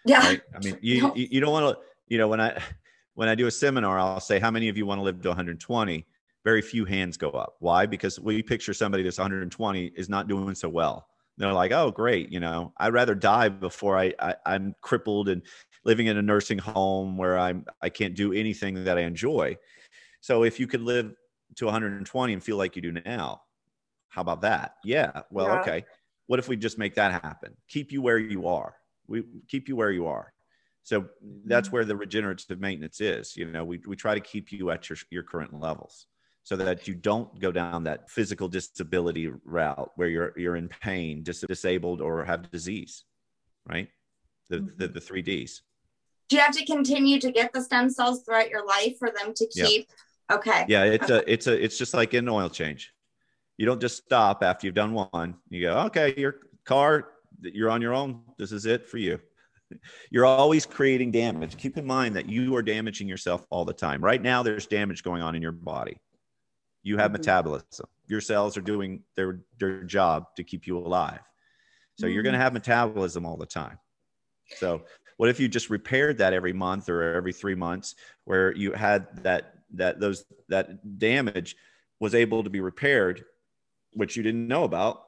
Yeah. 0.04 0.18
Right? 0.20 0.40
I 0.54 0.58
mean, 0.60 0.78
you, 0.80 1.02
no. 1.02 1.14
you, 1.14 1.28
you 1.32 1.40
don't 1.40 1.52
want 1.52 1.76
to, 1.76 1.82
you 2.08 2.18
know, 2.18 2.28
when 2.28 2.40
I, 2.40 2.60
when 3.14 3.28
I 3.28 3.34
do 3.34 3.46
a 3.46 3.50
seminar, 3.50 3.98
I'll 3.98 4.20
say, 4.20 4.38
how 4.38 4.50
many 4.50 4.68
of 4.68 4.76
you 4.76 4.86
want 4.86 4.98
to 4.98 5.02
live 5.02 5.20
to 5.22 5.28
120? 5.28 6.06
Very 6.44 6.62
few 6.62 6.84
hands 6.84 7.16
go 7.16 7.30
up. 7.30 7.56
Why? 7.58 7.86
Because 7.86 8.20
we 8.20 8.42
picture 8.42 8.72
somebody 8.72 9.02
that's 9.02 9.18
120 9.18 9.86
is 9.96 10.08
not 10.08 10.28
doing 10.28 10.54
so 10.54 10.68
well 10.68 11.08
they're 11.38 11.52
like, 11.52 11.72
oh, 11.72 11.90
great. 11.90 12.30
You 12.30 12.40
know, 12.40 12.72
I'd 12.78 12.92
rather 12.92 13.14
die 13.14 13.48
before 13.48 13.98
I, 13.98 14.14
I 14.18 14.34
I'm 14.44 14.74
crippled 14.80 15.28
and 15.28 15.42
living 15.84 16.06
in 16.06 16.16
a 16.16 16.22
nursing 16.22 16.58
home 16.58 17.16
where 17.16 17.38
I'm 17.38 17.66
I 17.82 17.88
can't 17.88 18.14
do 18.14 18.32
anything 18.32 18.84
that 18.84 18.98
I 18.98 19.02
enjoy. 19.02 19.56
So 20.20 20.44
if 20.44 20.58
you 20.58 20.66
could 20.66 20.80
live 20.80 21.14
to 21.56 21.66
120 21.66 22.32
and 22.32 22.42
feel 22.42 22.56
like 22.56 22.74
you 22.76 22.82
do 22.82 22.92
now, 22.92 23.42
how 24.16 24.22
about 24.22 24.40
that? 24.40 24.76
Yeah. 24.82 25.20
Well, 25.30 25.46
yeah. 25.46 25.60
okay. 25.60 25.84
What 26.26 26.38
if 26.38 26.48
we 26.48 26.56
just 26.56 26.78
make 26.78 26.94
that 26.94 27.12
happen? 27.22 27.54
Keep 27.68 27.92
you 27.92 28.00
where 28.00 28.16
you 28.16 28.48
are. 28.48 28.74
We 29.06 29.24
keep 29.46 29.68
you 29.68 29.76
where 29.76 29.90
you 29.92 30.06
are. 30.06 30.32
So 30.84 31.04
that's 31.44 31.68
mm-hmm. 31.68 31.76
where 31.76 31.84
the 31.84 31.96
regenerative 31.96 32.58
maintenance 32.58 33.02
is. 33.02 33.36
You 33.36 33.44
know, 33.44 33.62
we, 33.62 33.78
we 33.86 33.94
try 33.94 34.14
to 34.14 34.20
keep 34.20 34.52
you 34.52 34.70
at 34.70 34.88
your, 34.88 34.96
your 35.10 35.22
current 35.22 35.52
levels 35.52 36.06
so 36.44 36.56
that 36.56 36.88
you 36.88 36.94
don't 36.94 37.38
go 37.38 37.52
down 37.52 37.84
that 37.84 38.08
physical 38.08 38.48
disability 38.48 39.30
route 39.44 39.90
where 39.96 40.08
you're 40.08 40.32
you're 40.38 40.56
in 40.56 40.68
pain, 40.68 41.22
dis- 41.22 41.44
disabled, 41.46 42.00
or 42.00 42.24
have 42.24 42.50
disease, 42.50 43.04
right? 43.68 43.88
The, 44.48 44.56
mm-hmm. 44.56 44.78
the 44.78 44.88
the 44.88 45.00
three 45.00 45.22
Ds. 45.22 45.60
Do 46.30 46.36
you 46.36 46.42
have 46.42 46.56
to 46.56 46.64
continue 46.64 47.20
to 47.20 47.30
get 47.30 47.52
the 47.52 47.60
stem 47.60 47.90
cells 47.90 48.22
throughout 48.24 48.48
your 48.48 48.64
life 48.64 48.96
for 48.98 49.10
them 49.10 49.34
to 49.34 49.46
keep? 49.48 49.88
Yeah. 50.30 50.36
Okay. 50.36 50.64
Yeah, 50.68 50.84
it's 50.84 51.10
a 51.10 51.30
it's 51.30 51.46
a 51.46 51.64
it's 51.64 51.76
just 51.76 51.92
like 51.92 52.14
an 52.14 52.28
oil 52.30 52.48
change. 52.48 52.92
You 53.56 53.66
don't 53.66 53.80
just 53.80 54.04
stop 54.04 54.42
after 54.42 54.66
you've 54.66 54.74
done 54.74 54.92
one. 54.92 55.36
You 55.48 55.62
go, 55.62 55.78
okay, 55.86 56.14
your 56.16 56.36
car, 56.64 57.08
you're 57.40 57.70
on 57.70 57.80
your 57.80 57.94
own. 57.94 58.22
This 58.38 58.52
is 58.52 58.66
it 58.66 58.88
for 58.88 58.98
you. 58.98 59.18
You're 60.12 60.26
always 60.26 60.64
creating 60.64 61.10
damage. 61.10 61.56
Keep 61.56 61.76
in 61.76 61.84
mind 61.84 62.14
that 62.14 62.28
you 62.28 62.54
are 62.54 62.62
damaging 62.62 63.08
yourself 63.08 63.44
all 63.50 63.64
the 63.64 63.72
time. 63.72 64.00
Right 64.00 64.22
now, 64.22 64.44
there's 64.44 64.68
damage 64.68 65.02
going 65.02 65.22
on 65.22 65.34
in 65.34 65.42
your 65.42 65.50
body. 65.50 65.98
You 66.84 66.98
have 66.98 67.10
mm-hmm. 67.10 67.20
metabolism. 67.20 67.86
Your 68.06 68.20
cells 68.20 68.56
are 68.56 68.60
doing 68.60 69.02
their, 69.16 69.40
their 69.58 69.82
job 69.82 70.26
to 70.36 70.44
keep 70.44 70.68
you 70.68 70.78
alive. 70.78 71.18
So 71.98 72.06
mm-hmm. 72.06 72.14
you're 72.14 72.22
going 72.22 72.34
to 72.34 72.38
have 72.38 72.52
metabolism 72.52 73.26
all 73.26 73.36
the 73.36 73.44
time. 73.44 73.78
So 74.58 74.82
what 75.16 75.30
if 75.30 75.40
you 75.40 75.48
just 75.48 75.70
repaired 75.70 76.18
that 76.18 76.32
every 76.32 76.52
month 76.52 76.88
or 76.88 77.14
every 77.14 77.32
three 77.32 77.54
months 77.54 77.94
where 78.24 78.54
you 78.54 78.72
had 78.72 79.24
that 79.24 79.54
that 79.74 79.98
those 79.98 80.24
that 80.48 80.98
damage 80.98 81.56
was 81.98 82.14
able 82.14 82.44
to 82.44 82.50
be 82.50 82.60
repaired, 82.60 83.24
which 83.96 84.16
you 84.16 84.22
didn't 84.22 84.46
know 84.46 84.64
about, 84.64 85.02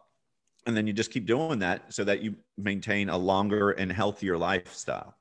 and 0.67 0.77
then 0.77 0.87
you 0.87 0.93
just 0.93 1.13
keep 1.13 1.27
doing 1.27 1.61
that 1.61 1.93
so 1.93 2.05
that 2.05 2.23
you 2.23 2.37
maintain 2.57 3.09
a 3.09 3.17
longer 3.17 3.71
and 3.71 3.93
healthier 3.93 4.37
lifestyle 4.37 5.15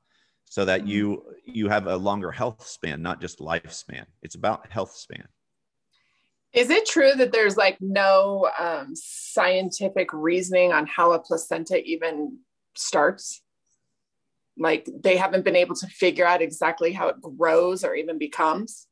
so 0.50 0.64
that 0.64 0.86
you 0.86 1.22
you 1.44 1.68
have 1.68 1.86
a 1.86 1.96
longer 1.96 2.30
health 2.30 2.66
span 2.66 3.02
not 3.02 3.20
just 3.20 3.38
lifespan. 3.38 4.04
It's 4.22 4.34
about 4.34 4.70
health 4.70 4.92
span. 4.92 5.28
Is 6.52 6.70
it 6.70 6.86
true 6.86 7.12
that 7.16 7.32
there's 7.32 7.56
like 7.56 7.76
no 7.80 8.50
um, 8.58 8.92
scientific 8.94 10.12
reasoning 10.12 10.72
on 10.72 10.86
how 10.86 11.12
a 11.12 11.18
placenta 11.18 11.82
even 11.84 12.38
starts? 12.74 13.42
Like 14.56 14.88
they 15.02 15.16
haven't 15.16 15.44
been 15.44 15.56
able 15.56 15.76
to 15.76 15.86
figure 15.86 16.26
out 16.26 16.42
exactly 16.42 16.92
how 16.92 17.08
it 17.08 17.20
grows 17.20 17.84
or 17.84 17.94
even 17.94 18.18
becomes 18.18 18.86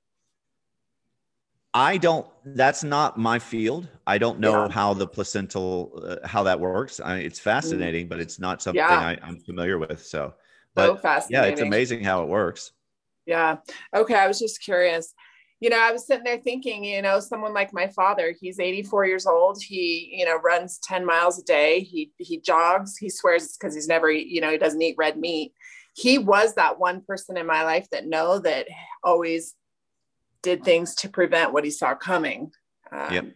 I 1.74 1.98
don't. 1.98 2.26
That's 2.44 2.82
not 2.82 3.18
my 3.18 3.38
field. 3.38 3.88
I 4.06 4.18
don't 4.18 4.40
know 4.40 4.64
yeah. 4.64 4.72
how 4.72 4.94
the 4.94 5.06
placental 5.06 6.02
uh, 6.02 6.26
how 6.26 6.42
that 6.44 6.58
works. 6.58 7.00
I, 7.00 7.18
it's 7.18 7.38
fascinating, 7.38 8.06
mm. 8.06 8.08
but 8.08 8.20
it's 8.20 8.38
not 8.38 8.62
something 8.62 8.78
yeah. 8.78 9.16
I, 9.22 9.28
am 9.28 9.40
familiar 9.40 9.78
with. 9.78 10.04
So, 10.04 10.34
but 10.74 10.86
so 10.86 10.96
fascinating. 10.96 11.44
yeah, 11.44 11.52
it's 11.52 11.60
amazing 11.60 12.02
how 12.02 12.22
it 12.22 12.28
works. 12.28 12.72
Yeah. 13.26 13.56
Okay. 13.94 14.14
I 14.14 14.26
was 14.26 14.38
just 14.38 14.62
curious. 14.62 15.12
You 15.60 15.70
know, 15.70 15.80
I 15.80 15.90
was 15.90 16.06
sitting 16.06 16.24
there 16.24 16.38
thinking, 16.38 16.84
you 16.84 17.02
know, 17.02 17.18
someone 17.18 17.54
like 17.54 17.72
my 17.72 17.88
father, 17.88 18.34
he's 18.38 18.60
84 18.60 19.06
years 19.06 19.26
old. 19.26 19.62
He, 19.62 20.10
you 20.12 20.24
know, 20.24 20.36
runs 20.36 20.78
10 20.78 21.04
miles 21.04 21.38
a 21.38 21.42
day. 21.42 21.80
He 21.80 22.12
he 22.18 22.40
jogs. 22.40 22.96
He 22.96 23.10
swears 23.10 23.44
it's 23.44 23.56
because 23.56 23.74
he's 23.74 23.88
never, 23.88 24.10
you 24.10 24.40
know, 24.40 24.50
he 24.50 24.58
doesn't 24.58 24.80
eat 24.80 24.96
red 24.98 25.18
meat. 25.18 25.52
He 25.94 26.18
was 26.18 26.54
that 26.54 26.78
one 26.78 27.02
person 27.02 27.36
in 27.38 27.46
my 27.46 27.64
life 27.64 27.88
that 27.90 28.06
know 28.06 28.38
that 28.40 28.68
always 29.02 29.54
did 30.46 30.62
things 30.62 30.94
to 30.94 31.08
prevent 31.08 31.52
what 31.52 31.64
he 31.64 31.70
saw 31.70 31.92
coming. 31.92 32.52
Um, 32.92 33.12
yep. 33.12 33.26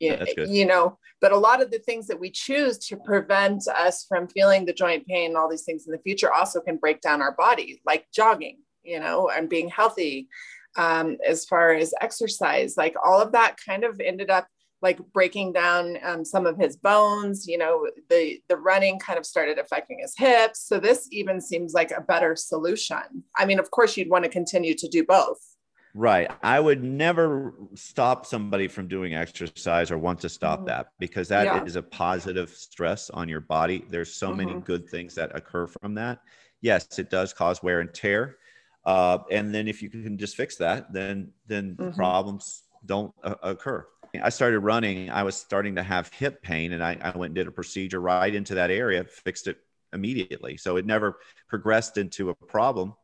You, 0.00 0.46
you 0.48 0.64
know, 0.64 0.98
but 1.20 1.30
a 1.30 1.36
lot 1.36 1.60
of 1.60 1.70
the 1.70 1.78
things 1.78 2.06
that 2.06 2.18
we 2.18 2.30
choose 2.30 2.78
to 2.88 2.96
prevent 2.96 3.68
us 3.68 4.06
from 4.08 4.28
feeling 4.28 4.64
the 4.64 4.72
joint 4.72 5.06
pain 5.06 5.26
and 5.28 5.36
all 5.36 5.48
these 5.48 5.64
things 5.64 5.86
in 5.86 5.92
the 5.92 5.98
future 5.98 6.32
also 6.32 6.62
can 6.62 6.78
break 6.78 7.02
down 7.02 7.20
our 7.20 7.32
body, 7.36 7.82
like 7.84 8.06
jogging, 8.14 8.60
you 8.82 8.98
know, 8.98 9.28
and 9.28 9.50
being 9.50 9.68
healthy. 9.68 10.28
Um, 10.76 11.18
as 11.24 11.44
far 11.44 11.74
as 11.74 11.92
exercise, 12.00 12.76
like 12.78 12.96
all 13.04 13.20
of 13.20 13.32
that 13.32 13.56
kind 13.64 13.84
of 13.84 14.00
ended 14.00 14.30
up 14.30 14.48
like 14.80 14.98
breaking 15.12 15.52
down 15.52 15.98
um, 16.02 16.24
some 16.24 16.44
of 16.46 16.58
his 16.58 16.76
bones 16.76 17.46
you 17.46 17.56
know 17.56 17.88
the 18.10 18.38
the 18.50 18.56
running 18.56 18.98
kind 18.98 19.18
of 19.18 19.24
started 19.24 19.58
affecting 19.58 19.98
his 20.02 20.14
hips 20.14 20.60
so 20.60 20.78
this 20.78 21.08
even 21.10 21.40
seems 21.40 21.72
like 21.72 21.90
a 21.90 22.02
better 22.02 22.36
solution 22.36 23.24
i 23.38 23.46
mean 23.46 23.58
of 23.58 23.70
course 23.70 23.96
you'd 23.96 24.10
want 24.10 24.24
to 24.24 24.30
continue 24.30 24.74
to 24.74 24.86
do 24.88 25.02
both 25.02 25.53
Right. 25.96 26.28
I 26.42 26.58
would 26.58 26.82
never 26.82 27.54
stop 27.74 28.26
somebody 28.26 28.66
from 28.66 28.88
doing 28.88 29.14
exercise 29.14 29.92
or 29.92 29.98
want 29.98 30.20
to 30.20 30.28
stop 30.28 30.60
mm-hmm. 30.60 30.66
that 30.66 30.88
because 30.98 31.28
that 31.28 31.44
yeah. 31.44 31.64
is 31.64 31.76
a 31.76 31.82
positive 31.82 32.50
stress 32.50 33.10
on 33.10 33.28
your 33.28 33.40
body. 33.40 33.84
There's 33.88 34.12
so 34.12 34.28
mm-hmm. 34.28 34.36
many 34.38 34.60
good 34.60 34.88
things 34.88 35.14
that 35.14 35.36
occur 35.36 35.68
from 35.68 35.94
that. 35.94 36.18
Yes, 36.60 36.98
it 36.98 37.10
does 37.10 37.32
cause 37.32 37.62
wear 37.62 37.78
and 37.78 37.94
tear. 37.94 38.38
Uh, 38.84 39.18
and 39.30 39.54
then 39.54 39.68
if 39.68 39.82
you 39.82 39.88
can 39.88 40.18
just 40.18 40.36
fix 40.36 40.56
that, 40.56 40.92
then 40.92 41.30
then 41.46 41.76
mm-hmm. 41.76 41.94
problems 41.94 42.64
don't 42.84 43.14
uh, 43.22 43.36
occur. 43.42 43.86
I 44.20 44.30
started 44.30 44.60
running. 44.60 45.10
I 45.10 45.22
was 45.22 45.36
starting 45.36 45.76
to 45.76 45.82
have 45.82 46.12
hip 46.12 46.42
pain, 46.42 46.72
and 46.72 46.82
I, 46.84 46.96
I 47.00 47.16
went 47.16 47.30
and 47.30 47.34
did 47.36 47.46
a 47.46 47.52
procedure 47.52 48.00
right 48.00 48.34
into 48.34 48.56
that 48.56 48.70
area, 48.70 49.04
fixed 49.04 49.46
it 49.46 49.58
immediately. 49.92 50.56
So 50.56 50.76
it 50.76 50.86
never 50.86 51.18
progressed 51.48 51.98
into 51.98 52.30
a 52.30 52.34
problem, 52.34 52.94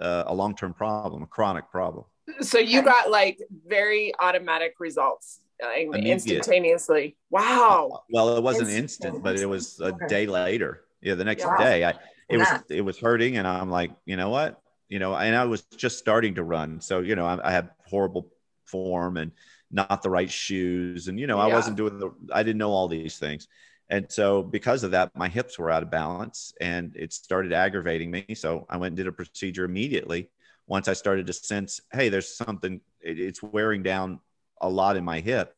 uh, 0.00 0.24
a 0.26 0.34
long 0.34 0.54
term 0.54 0.72
problem, 0.72 1.22
a 1.22 1.26
chronic 1.26 1.70
problem 1.70 2.04
so 2.40 2.58
you 2.58 2.82
got 2.82 3.10
like 3.10 3.38
very 3.66 4.12
automatic 4.20 4.74
results 4.78 5.40
like, 5.62 5.88
instantaneously. 6.04 7.16
Wow. 7.30 8.02
Well 8.10 8.36
it 8.36 8.42
wasn't 8.42 8.70
instant 8.70 9.22
but 9.22 9.36
it 9.36 9.46
was 9.46 9.80
a 9.80 9.86
okay. 9.86 10.06
day 10.08 10.26
later. 10.26 10.82
Yeah 11.00 11.14
the 11.14 11.24
next 11.24 11.44
yeah. 11.44 11.58
day 11.58 11.84
i 11.84 11.94
it 12.28 12.38
was 12.38 12.48
it 12.68 12.80
was 12.80 12.98
hurting 12.98 13.36
and 13.36 13.46
i'm 13.46 13.70
like 13.70 13.92
you 14.04 14.16
know 14.16 14.30
what? 14.30 14.60
You 14.88 14.98
know 14.98 15.14
and 15.14 15.34
i 15.34 15.44
was 15.44 15.62
just 15.76 15.98
starting 15.98 16.34
to 16.36 16.44
run. 16.44 16.80
So 16.80 17.00
you 17.00 17.16
know 17.16 17.26
i, 17.26 17.48
I 17.48 17.52
had 17.52 17.70
horrible 17.86 18.28
form 18.64 19.16
and 19.16 19.32
not 19.70 20.02
the 20.02 20.10
right 20.10 20.30
shoes 20.30 21.08
and 21.08 21.18
you 21.18 21.26
know 21.26 21.38
i 21.38 21.46
wasn't 21.48 21.76
doing 21.76 21.98
the 21.98 22.10
i 22.32 22.42
didn't 22.42 22.58
know 22.58 22.72
all 22.72 22.88
these 22.88 23.18
things. 23.18 23.48
And 23.88 24.10
so 24.10 24.42
because 24.42 24.82
of 24.82 24.90
that 24.90 25.14
my 25.14 25.28
hips 25.28 25.58
were 25.58 25.70
out 25.70 25.84
of 25.84 25.92
balance 25.92 26.52
and 26.60 26.92
it 26.96 27.12
started 27.12 27.52
aggravating 27.52 28.10
me. 28.10 28.26
So 28.34 28.66
i 28.68 28.76
went 28.76 28.90
and 28.90 28.96
did 28.96 29.06
a 29.06 29.12
procedure 29.12 29.64
immediately 29.64 30.28
once 30.66 30.88
I 30.88 30.92
started 30.92 31.26
to 31.26 31.32
sense, 31.32 31.80
hey, 31.92 32.08
there's 32.08 32.34
something, 32.34 32.80
it, 33.00 33.18
it's 33.18 33.42
wearing 33.42 33.82
down 33.82 34.20
a 34.60 34.68
lot 34.68 34.96
in 34.96 35.04
my 35.04 35.20
hip. 35.20 35.54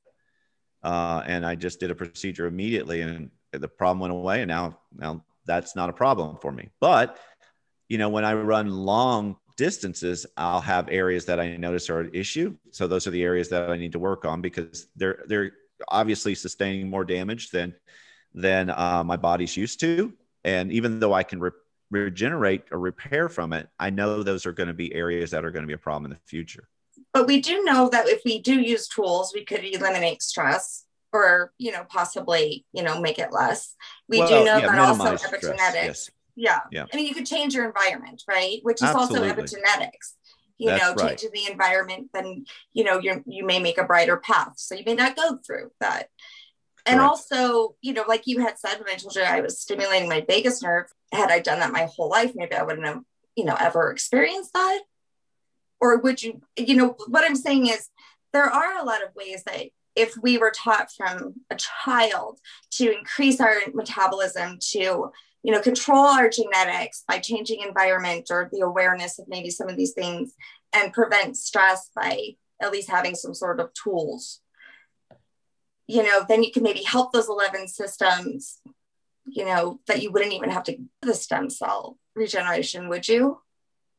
Uh, 0.83 1.23
and 1.27 1.45
I 1.45 1.55
just 1.55 1.81
did 1.81 1.91
a 1.91 1.95
procedure 1.95 2.47
immediately 2.47 3.01
and 3.01 3.31
the 3.53 3.69
problem 3.69 4.01
went 4.01 4.13
away. 4.13 4.43
And 4.43 4.49
now, 4.49 4.79
now 4.97 5.25
that's 5.47 5.75
not 5.75 5.91
a 5.91 5.93
problem 5.93 6.37
for 6.41 6.53
me. 6.53 6.71
But, 6.81 7.19
you 7.89 7.99
know, 7.99 8.11
when 8.11 8.25
I 8.25 8.35
run 8.35 8.71
long 8.71 9.37
distances, 9.57 10.27
I'll 10.37 10.61
have 10.61 10.89
areas 10.89 11.25
that 11.27 11.41
I 11.41 11.57
notice 11.57 11.91
are 11.91 12.01
an 12.01 12.11
issue. 12.13 12.57
So 12.71 12.87
those 12.87 13.07
are 13.07 13.11
the 13.11 13.25
areas 13.25 13.49
that 13.49 13.71
I 13.71 13.77
need 13.77 13.93
to 13.93 13.99
work 13.99 14.25
on 14.25 14.41
because 14.41 14.87
they're, 14.95 15.25
they're 15.27 15.53
obviously 15.89 16.35
sustaining 16.35 16.91
more 16.91 17.05
damage 17.05 17.51
than, 17.51 17.75
than 18.35 18.71
uh, 18.71 19.03
my 19.05 19.17
body's 19.17 19.57
used 19.57 19.81
to. 19.81 20.13
And 20.45 20.71
even 20.71 21.01
though 21.01 21.13
I 21.13 21.23
can 21.23 21.41
regenerate 21.91 22.65
or 22.71 22.79
repair 22.79 23.29
from 23.29 23.53
it, 23.53 23.69
I 23.79 23.91
know 23.91 24.23
those 24.23 24.47
are 24.47 24.53
going 24.53 24.69
to 24.69 24.75
be 24.75 24.95
areas 24.95 25.31
that 25.31 25.45
are 25.45 25.51
going 25.51 25.63
to 25.63 25.69
be 25.69 25.75
a 25.75 25.79
problem 25.79 26.11
in 26.11 26.17
the 26.17 26.29
future. 26.29 26.69
But 27.13 27.27
we 27.27 27.41
do 27.41 27.65
know 27.65 27.89
that 27.89 28.09
if 28.09 28.23
we 28.25 28.41
do 28.41 28.61
use 28.61 28.89
tools, 28.89 29.33
we 29.35 29.45
could 29.45 29.65
eliminate 29.65 30.23
stress 30.23 30.85
or, 31.13 31.53
you 31.59 31.73
know, 31.73 31.85
possibly, 31.89 32.67
you 32.73 32.83
know, 32.83 33.01
make 33.01 33.19
it 33.19 33.33
less. 33.33 33.75
We 34.09 34.19
well, 34.19 34.29
do 34.29 34.45
know 34.45 34.59
yeah, 34.59 34.67
that 34.67 34.79
also 34.79 35.17
epigenetics. 35.17 35.75
Yes. 35.75 36.11
Yeah. 36.37 36.61
yeah. 36.71 36.85
I 36.93 36.97
mean, 36.97 37.07
you 37.07 37.15
could 37.15 37.27
change 37.27 37.55
your 37.55 37.67
environment, 37.67 38.23
right? 38.29 38.59
Which 38.63 38.83
is 38.83 38.89
Absolutely. 38.89 39.31
also 39.31 39.43
epigenetics. 39.43 40.15
You 40.59 40.71
That's 40.71 40.83
know, 40.83 40.95
right. 40.95 41.17
changing 41.17 41.31
the 41.33 41.51
environment, 41.51 42.11
then 42.13 42.45
you 42.73 42.83
know, 42.83 42.99
you 42.99 43.23
you 43.27 43.47
may 43.47 43.61
make 43.61 43.79
a 43.79 43.85
brighter 43.85 44.17
path. 44.17 44.55
So 44.57 44.75
you 44.75 44.83
may 44.85 44.95
not 44.95 45.17
go 45.17 45.39
through 45.47 45.71
that. 45.81 46.09
And 46.87 46.99
Correct. 46.99 47.09
also, 47.09 47.75
you 47.81 47.93
know, 47.93 48.05
like 48.09 48.23
you 48.27 48.41
had 48.41 48.59
said 48.59 48.79
when 48.79 48.89
I 48.89 48.95
told 48.95 49.15
you 49.15 49.23
I 49.23 49.41
was 49.41 49.61
stimulating 49.61 50.09
my 50.09 50.25
vagus 50.27 50.63
nerve, 50.63 50.87
had 51.13 51.31
I 51.31 51.41
done 51.41 51.61
that 51.61 51.73
my 51.73 51.89
whole 51.95 52.09
life, 52.09 52.33
maybe 52.35 52.55
I 52.55 52.63
wouldn't 52.63 52.87
have, 52.87 53.03
you 53.37 53.45
know, 53.45 53.57
ever 53.59 53.91
experienced 53.91 54.53
that. 54.55 54.81
Or 55.81 55.99
would 55.99 56.23
you, 56.23 56.41
you 56.57 56.77
know, 56.77 56.97
what 57.07 57.25
I'm 57.25 57.37
saying 57.37 57.69
is 57.69 57.89
there 58.33 58.45
are 58.45 58.79
a 58.79 58.85
lot 58.85 59.03
of 59.03 59.15
ways 59.15 59.43
that 59.45 59.67
if 59.95 60.17
we 60.17 60.39
were 60.39 60.53
taught 60.55 60.91
from 60.97 61.35
a 61.51 61.57
child 61.57 62.39
to 62.73 62.97
increase 62.97 63.41
our 63.41 63.55
metabolism, 63.75 64.59
to, 64.71 65.11
you 65.43 65.53
know, 65.53 65.61
control 65.61 66.07
our 66.07 66.29
genetics 66.29 67.05
by 67.07 67.19
changing 67.19 67.63
environment 67.63 68.29
or 68.31 68.49
the 68.53 68.61
awareness 68.61 69.19
of 69.19 69.27
maybe 69.29 69.51
some 69.51 69.69
of 69.69 69.77
these 69.77 69.93
things 69.93 70.35
and 70.73 70.93
prevent 70.93 71.37
stress 71.37 71.91
by 71.95 72.37
at 72.61 72.73
least 72.73 72.91
having 72.91 73.15
some 73.15 73.35
sort 73.35 73.61
of 73.61 73.73
tools 73.75 74.41
you 75.89 76.03
know, 76.03 76.25
then 76.29 76.45
you 76.45 76.53
can 76.53 76.63
maybe 76.63 76.83
help 76.83 77.13
those 77.13 77.29
11 77.29 77.67
systems, 77.67 78.61
you 79.25 79.45
know, 79.45 79.81
that 79.87 80.03
you 80.03 80.13
wouldn't 80.13 80.35
even 80.35 80.51
have 80.51 80.63
to 80.65 80.77
the 81.03 81.15
stem 81.15 81.51
cell 81.51 81.99
regeneration, 82.15 82.89
would 82.91 83.09
you? 83.09 83.41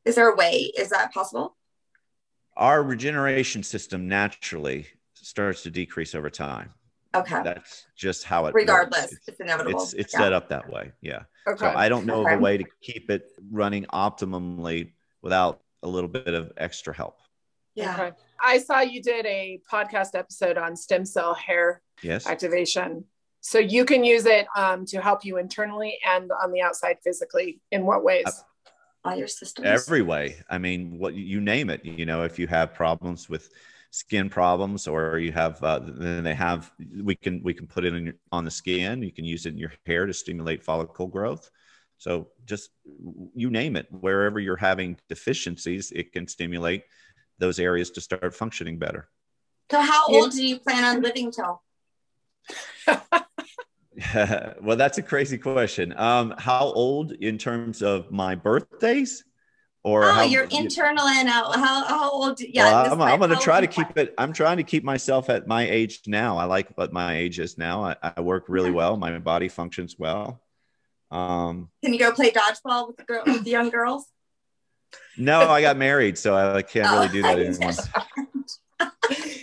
Is 0.05 0.15
there 0.15 0.29
a 0.29 0.35
way? 0.35 0.71
Is 0.77 0.89
that 0.89 1.11
possible? 1.11 1.57
Our 2.55 2.83
regeneration 2.83 3.63
system 3.63 4.07
naturally 4.07 4.85
starts 5.15 5.63
to 5.63 5.71
decrease 5.71 6.13
over 6.13 6.29
time. 6.29 6.73
Okay. 7.15 7.41
That's 7.43 7.87
just 7.95 8.23
how 8.23 8.45
it 8.45 8.53
regardless, 8.53 9.11
works. 9.11 9.27
it's 9.27 9.39
inevitable. 9.39 9.81
It's, 9.81 9.93
it's 9.93 10.13
yeah. 10.13 10.19
set 10.19 10.33
up 10.33 10.49
that 10.49 10.69
way. 10.69 10.91
Yeah. 11.01 11.23
Okay. 11.47 11.59
So 11.59 11.73
I 11.75 11.89
don't 11.89 12.05
know 12.05 12.21
okay. 12.21 12.33
of 12.33 12.39
a 12.39 12.41
way 12.41 12.57
to 12.57 12.65
keep 12.81 13.09
it 13.09 13.31
running 13.51 13.85
optimally 13.85 14.91
without 15.23 15.61
a 15.81 15.87
little 15.87 16.09
bit 16.09 16.27
of 16.27 16.51
extra 16.57 16.93
help. 16.93 17.19
Yeah. 17.73 17.95
Okay. 17.95 18.15
I 18.43 18.59
saw 18.59 18.81
you 18.81 19.01
did 19.01 19.25
a 19.25 19.61
podcast 19.71 20.09
episode 20.15 20.57
on 20.57 20.75
stem 20.75 21.05
cell 21.05 21.33
hair 21.33 21.81
yes. 22.01 22.27
activation. 22.27 23.05
So 23.41 23.59
you 23.59 23.85
can 23.85 24.03
use 24.03 24.25
it 24.25 24.47
um, 24.55 24.85
to 24.87 25.01
help 25.01 25.23
you 25.23 25.37
internally 25.37 25.97
and 26.07 26.29
on 26.43 26.51
the 26.51 26.61
outside 26.61 26.97
physically. 27.03 27.61
In 27.71 27.85
what 27.85 28.03
ways? 28.03 28.25
All 29.05 29.15
your 29.15 29.27
systems. 29.27 29.65
Every 29.65 30.01
way. 30.01 30.37
I 30.49 30.57
mean, 30.57 30.97
what 30.99 31.13
you 31.13 31.39
name 31.39 31.69
it. 31.69 31.85
You 31.85 32.05
know, 32.05 32.23
if 32.23 32.37
you 32.37 32.47
have 32.47 32.73
problems 32.73 33.29
with 33.29 33.49
skin 33.91 34.29
problems 34.29 34.87
or 34.87 35.17
you 35.17 35.31
have 35.31 35.63
uh, 35.63 35.79
then 35.83 36.23
they 36.23 36.35
have 36.35 36.71
we 37.01 37.15
can 37.15 37.41
we 37.43 37.53
can 37.53 37.65
put 37.65 37.85
it 37.85 37.93
in 37.93 38.05
your, 38.05 38.13
on 38.31 38.45
the 38.45 38.51
skin 38.51 39.01
you 39.01 39.11
can 39.11 39.25
use 39.25 39.47
it 39.47 39.53
in 39.53 39.57
your 39.57 39.71
hair 39.85 40.05
to 40.05 40.13
stimulate 40.13 40.63
follicle 40.63 41.07
growth 41.07 41.49
so 41.97 42.27
just 42.45 42.69
you 43.33 43.49
name 43.49 43.75
it 43.75 43.87
wherever 43.89 44.39
you're 44.39 44.55
having 44.55 44.95
deficiencies 45.09 45.91
it 45.91 46.11
can 46.11 46.27
stimulate 46.27 46.83
those 47.39 47.59
areas 47.59 47.91
to 47.91 48.01
start 48.01 48.35
functioning 48.35 48.77
better. 48.77 49.09
So 49.71 49.81
how 49.81 50.07
old 50.07 50.31
do 50.31 50.45
you 50.45 50.59
plan 50.59 50.83
on 50.83 51.01
living 51.01 51.31
till? 51.31 51.61
Well 54.61 54.77
that's 54.77 54.97
a 54.97 55.01
crazy 55.01 55.37
question. 55.37 55.93
Um 55.97 56.33
how 56.37 56.71
old 56.71 57.11
in 57.11 57.37
terms 57.37 57.81
of 57.81 58.11
my 58.11 58.35
birthdays 58.35 59.25
or 59.83 60.05
oh, 60.05 60.11
how, 60.11 60.23
your 60.23 60.45
internal 60.45 61.05
and 61.05 61.27
how, 61.27 61.51
how, 61.51 61.85
how 61.85 62.11
old 62.11 62.39
yeah 62.41 62.65
well, 62.65 62.93
i'm, 62.93 63.01
I'm 63.01 63.19
going 63.19 63.31
to 63.31 63.37
try 63.37 63.61
to 63.61 63.67
keep 63.67 63.97
it 63.97 64.13
i'm 64.17 64.33
trying 64.33 64.57
to 64.57 64.63
keep 64.63 64.83
myself 64.83 65.29
at 65.29 65.47
my 65.47 65.69
age 65.69 66.01
now. 66.05 66.37
I 66.37 66.45
like 66.45 66.69
what 66.77 66.91
my 66.91 67.15
age 67.17 67.39
is 67.39 67.57
now. 67.57 67.83
I, 67.83 67.95
I 68.01 68.21
work 68.21 68.45
really 68.47 68.71
well. 68.71 68.97
My 68.97 69.17
body 69.19 69.49
functions 69.49 69.95
well. 69.97 70.41
Um 71.11 71.69
can 71.83 71.93
you 71.93 71.99
go 71.99 72.11
play 72.11 72.31
dodgeball 72.31 72.87
with 72.87 72.97
the 72.97 73.03
girl 73.03 73.23
with 73.25 73.43
the 73.43 73.51
young 73.51 73.69
girls 73.69 74.05
no 75.17 75.49
i 75.49 75.61
got 75.61 75.77
married 75.77 76.17
so 76.17 76.35
i 76.35 76.61
can't 76.61 76.87
oh, 76.89 76.95
really 76.95 77.09
do 77.09 77.21
that 77.21 77.39
anymore 77.39 77.71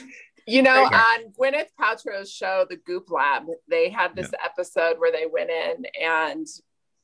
you 0.46 0.62
know 0.62 0.84
on 0.84 1.18
gwyneth 1.38 1.68
paltrow's 1.80 2.30
show 2.30 2.66
the 2.68 2.76
goop 2.76 3.10
lab 3.10 3.44
they 3.68 3.88
had 3.88 4.14
this 4.14 4.30
yeah. 4.32 4.44
episode 4.44 4.98
where 4.98 5.12
they 5.12 5.26
went 5.26 5.50
in 5.50 5.86
and 6.02 6.46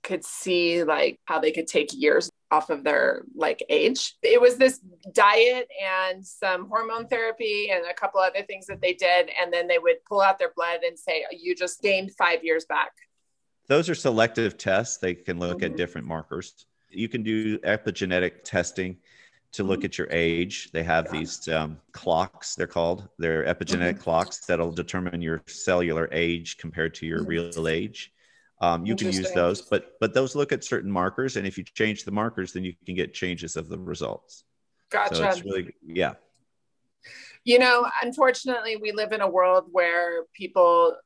could 0.02 0.24
see 0.24 0.82
like 0.84 1.18
how 1.24 1.38
they 1.38 1.52
could 1.52 1.66
take 1.66 1.90
years 1.92 2.30
off 2.50 2.70
of 2.70 2.84
their 2.84 3.22
like 3.34 3.64
age. 3.68 4.14
It 4.22 4.40
was 4.40 4.56
this 4.56 4.80
diet 5.12 5.68
and 5.82 6.24
some 6.24 6.68
hormone 6.68 7.08
therapy 7.08 7.70
and 7.70 7.86
a 7.86 7.94
couple 7.94 8.20
other 8.20 8.42
things 8.42 8.66
that 8.66 8.80
they 8.80 8.92
did. 8.92 9.30
And 9.40 9.52
then 9.52 9.66
they 9.66 9.78
would 9.78 10.04
pull 10.06 10.20
out 10.20 10.38
their 10.38 10.52
blood 10.54 10.80
and 10.86 10.98
say, 10.98 11.24
You 11.30 11.54
just 11.54 11.80
gained 11.82 12.12
five 12.14 12.44
years 12.44 12.64
back. 12.66 12.92
Those 13.68 13.88
are 13.88 13.94
selective 13.94 14.58
tests. 14.58 14.98
They 14.98 15.14
can 15.14 15.38
look 15.38 15.58
mm-hmm. 15.58 15.72
at 15.72 15.76
different 15.76 16.06
markers. 16.06 16.66
You 16.92 17.08
can 17.08 17.22
do 17.22 17.58
epigenetic 17.58 18.44
testing 18.44 18.98
to 19.52 19.64
look 19.64 19.80
mm-hmm. 19.80 19.86
at 19.86 19.98
your 19.98 20.08
age. 20.10 20.70
They 20.72 20.82
have 20.82 21.10
these 21.10 21.46
um, 21.48 21.78
clocks, 21.92 22.54
they're 22.54 22.66
called. 22.66 23.08
They're 23.18 23.44
epigenetic 23.44 23.94
mm-hmm. 23.94 24.02
clocks 24.02 24.46
that'll 24.46 24.72
determine 24.72 25.20
your 25.20 25.42
cellular 25.46 26.08
age 26.10 26.56
compared 26.56 26.94
to 26.94 27.06
your 27.06 27.20
mm-hmm. 27.20 27.28
real 27.28 27.68
age. 27.68 28.12
Um, 28.60 28.86
you 28.86 28.94
can 28.94 29.08
use 29.08 29.32
those, 29.32 29.60
but 29.60 29.94
but 29.98 30.14
those 30.14 30.36
look 30.36 30.52
at 30.52 30.62
certain 30.62 30.90
markers, 30.90 31.36
and 31.36 31.46
if 31.46 31.58
you 31.58 31.64
change 31.64 32.04
the 32.04 32.12
markers, 32.12 32.52
then 32.52 32.62
you 32.62 32.74
can 32.86 32.94
get 32.94 33.12
changes 33.12 33.56
of 33.56 33.68
the 33.68 33.76
results. 33.76 34.44
Gotcha. 34.88 35.16
So 35.16 35.28
it's 35.28 35.44
really 35.44 35.74
yeah. 35.84 36.14
You 37.44 37.58
know, 37.58 37.90
unfortunately, 38.02 38.76
we 38.76 38.92
live 38.92 39.10
in 39.10 39.20
a 39.20 39.28
world 39.28 39.64
where 39.72 40.26
people 40.32 40.96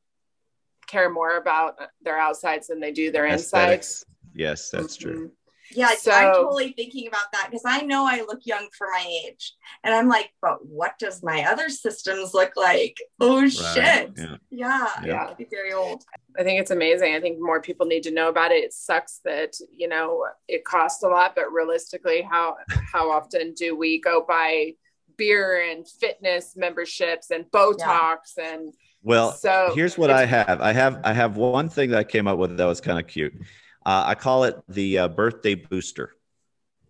care 0.87 1.09
more 1.09 1.39
about 1.39 1.77
their 2.03 2.19
outsides 2.19 2.67
than 2.67 2.79
they 2.79 2.93
do 2.93 3.11
their 3.11 3.27
Aesthetics. 3.27 4.03
insides. 4.03 4.05
Yes, 4.35 4.71
that's 4.71 4.99
mm-hmm. 4.99 5.09
true. 5.09 5.33
Yeah, 5.73 5.95
so, 5.95 6.13
I'm 6.13 6.35
totally 6.35 6.73
thinking 6.73 7.09
about 7.09 7.33
that 7.33 7.49
because 7.51 7.65
I 7.67 7.81
know 7.83 8.07
I 8.07 8.21
look 8.21 8.41
young 8.45 8.69
for 8.77 8.87
my 8.89 9.05
age. 9.25 9.55
And 9.85 9.95
I'm 9.95 10.09
like, 10.09 10.31
but 10.41 10.65
what 10.67 10.99
does 10.99 11.23
my 11.23 11.45
other 11.45 11.69
systems 11.69 12.35
look 12.35 12.53
like? 12.57 12.97
Oh 13.21 13.41
right. 13.41 13.53
shit. 13.53 14.13
Yeah. 14.17 14.37
Yeah. 14.51 14.89
yeah. 15.05 15.27
I'd 15.29 15.37
be 15.37 15.47
very 15.51 15.73
old. 15.73 16.05
I 16.39 16.43
think 16.43 16.61
it's 16.61 16.71
amazing. 16.71 17.15
I 17.15 17.21
think 17.21 17.39
more 17.41 17.61
people 17.61 17.87
need 17.87 18.03
to 18.05 18.11
know 18.11 18.29
about 18.29 18.53
it. 18.53 18.65
It 18.65 18.73
sucks 18.73 19.21
that, 19.25 19.55
you 19.75 19.89
know, 19.89 20.27
it 20.49 20.65
costs 20.65 21.03
a 21.03 21.09
lot, 21.09 21.35
but 21.35 21.53
realistically, 21.53 22.23
how 22.23 22.57
how 22.93 23.11
often 23.11 23.55
do 23.55 23.77
we 23.77 24.01
go 24.01 24.25
buy 24.27 24.73
beer 25.17 25.71
and 25.71 25.89
fitness 25.89 26.55
memberships 26.57 27.31
and 27.31 27.45
Botox 27.47 28.19
yeah. 28.37 28.55
and 28.55 28.75
well, 29.03 29.33
so 29.33 29.71
here's 29.73 29.97
what 29.97 30.11
I 30.11 30.25
have. 30.27 30.61
I 30.61 30.73
have 30.73 31.01
I 31.05 31.13
have 31.13 31.37
one 31.37 31.69
thing 31.69 31.91
that 31.91 31.99
I 31.99 32.05
came 32.05 32.27
up 32.27 32.39
with 32.39 32.57
that 32.57 32.65
was 32.65 32.81
kind 32.81 32.99
of 32.99 33.07
cute. 33.07 33.35
Uh, 33.87 34.03
I 34.05 34.17
call 34.17 34.43
it 34.43 34.57
the 34.69 34.99
uh, 34.99 35.09
birthday 35.09 35.55
booster. 35.55 36.11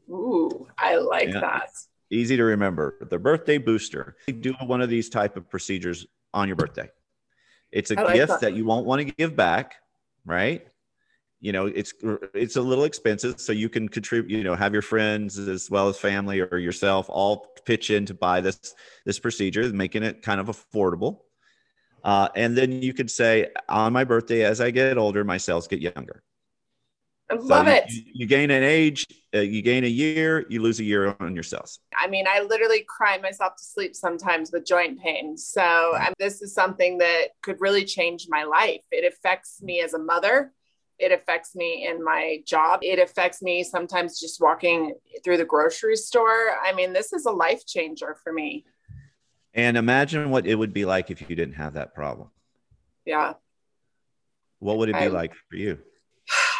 Ooh, 0.08 0.66
I 0.78 0.96
like 0.96 1.28
yeah, 1.28 1.40
that. 1.40 1.68
Easy 2.10 2.38
to 2.38 2.44
remember. 2.44 2.96
The 3.10 3.18
birthday 3.18 3.58
booster. 3.58 4.16
You 4.28 4.32
do 4.32 4.54
one 4.64 4.80
of 4.80 4.88
these 4.88 5.10
type 5.10 5.36
of 5.36 5.50
procedures 5.50 6.06
on 6.32 6.48
your 6.48 6.56
birthday. 6.56 6.88
It's 7.70 7.90
a 7.90 7.96
like 7.96 8.14
gift 8.14 8.28
that. 8.28 8.40
that 8.40 8.54
you 8.54 8.64
won't 8.64 8.86
want 8.86 9.06
to 9.06 9.12
give 9.12 9.36
back, 9.36 9.74
right? 10.24 10.66
You 11.42 11.52
know, 11.52 11.66
it's 11.66 11.92
it's 12.32 12.56
a 12.56 12.62
little 12.62 12.84
expensive, 12.84 13.42
so 13.42 13.52
you 13.52 13.68
can 13.68 13.90
contribute. 13.90 14.34
You 14.34 14.42
know, 14.42 14.54
have 14.54 14.72
your 14.72 14.80
friends 14.80 15.36
as 15.36 15.70
well 15.70 15.90
as 15.90 15.98
family 15.98 16.40
or 16.40 16.56
yourself 16.56 17.10
all 17.10 17.46
pitch 17.66 17.90
in 17.90 18.06
to 18.06 18.14
buy 18.14 18.40
this 18.40 18.74
this 19.04 19.18
procedure, 19.18 19.68
making 19.70 20.02
it 20.02 20.22
kind 20.22 20.40
of 20.40 20.46
affordable. 20.46 21.18
Uh, 22.02 22.28
and 22.34 22.56
then 22.56 22.80
you 22.80 22.94
could 22.94 23.10
say, 23.10 23.50
on 23.68 23.92
my 23.92 24.04
birthday, 24.04 24.44
as 24.44 24.62
I 24.62 24.70
get 24.70 24.96
older, 24.96 25.24
my 25.24 25.36
cells 25.36 25.68
get 25.68 25.80
younger. 25.82 26.22
I 27.30 27.34
love 27.34 27.66
so 27.66 27.72
it. 27.72 27.84
You, 27.90 28.02
you, 28.12 28.26
gain 28.26 28.50
an 28.50 28.62
age, 28.62 29.06
uh, 29.34 29.40
you 29.40 29.60
gain 29.60 29.84
a 29.84 29.88
year, 29.88 30.46
you 30.48 30.62
lose 30.62 30.78
a 30.78 30.84
year 30.84 31.16
on 31.18 31.34
your 31.34 31.42
cells. 31.42 31.80
I 31.96 32.06
mean, 32.06 32.26
I 32.28 32.42
literally 32.42 32.84
cry 32.88 33.18
myself 33.18 33.56
to 33.56 33.64
sleep 33.64 33.96
sometimes 33.96 34.52
with 34.52 34.64
joint 34.64 35.00
pain. 35.00 35.36
So 35.36 35.96
um, 35.98 36.14
this 36.18 36.40
is 36.40 36.54
something 36.54 36.98
that 36.98 37.28
could 37.42 37.60
really 37.60 37.84
change 37.84 38.26
my 38.28 38.44
life. 38.44 38.82
It 38.92 39.12
affects 39.12 39.60
me 39.60 39.80
as 39.80 39.94
a 39.94 39.98
mother. 39.98 40.52
It 40.98 41.12
affects 41.12 41.54
me 41.54 41.86
in 41.86 42.02
my 42.02 42.42
job. 42.46 42.80
It 42.82 42.98
affects 42.98 43.42
me 43.42 43.64
sometimes 43.64 44.20
just 44.20 44.40
walking 44.40 44.94
through 45.24 45.36
the 45.36 45.44
grocery 45.44 45.96
store. 45.96 46.56
I 46.62 46.72
mean, 46.74 46.92
this 46.92 47.12
is 47.12 47.26
a 47.26 47.32
life 47.32 47.66
changer 47.66 48.16
for 48.22 48.32
me. 48.32 48.64
And 49.52 49.76
imagine 49.76 50.30
what 50.30 50.46
it 50.46 50.54
would 50.54 50.72
be 50.72 50.84
like 50.84 51.10
if 51.10 51.28
you 51.28 51.34
didn't 51.34 51.54
have 51.54 51.74
that 51.74 51.94
problem. 51.94 52.30
Yeah. 53.04 53.34
What 54.58 54.78
would 54.78 54.88
it 54.88 54.94
be 54.94 54.98
I, 54.98 55.08
like 55.08 55.34
for 55.50 55.56
you? 55.56 55.78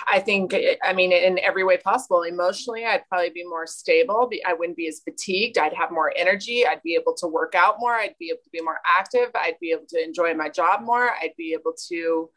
I 0.08 0.20
think, 0.20 0.54
eh, 0.54 0.76
I 0.82 0.92
mean, 0.92 1.12
in 1.12 1.38
every 1.40 1.64
way 1.64 1.76
possible. 1.76 2.22
Emotionally, 2.22 2.84
I'd 2.84 3.06
probably 3.08 3.30
be 3.30 3.44
more 3.44 3.66
stable. 3.66 4.30
I 4.46 4.54
wouldn't 4.54 4.76
be 4.76 4.88
as 4.88 5.00
fatigued. 5.00 5.58
I'd 5.58 5.74
have 5.74 5.90
more 5.90 6.12
energy. 6.16 6.66
I'd 6.66 6.82
be 6.82 6.94
able 6.94 7.14
to 7.14 7.26
work 7.26 7.54
out 7.54 7.76
more. 7.78 7.94
I'd 7.94 8.14
be 8.18 8.30
able 8.30 8.42
to 8.44 8.50
be 8.50 8.60
more 8.60 8.78
active. 8.86 9.30
I'd 9.34 9.58
be 9.60 9.72
able 9.72 9.86
to 9.88 10.02
enjoy 10.02 10.34
my 10.34 10.48
job 10.48 10.82
more. 10.82 11.10
I'd 11.10 11.34
be 11.36 11.52
able 11.52 11.74
to, 11.88 12.30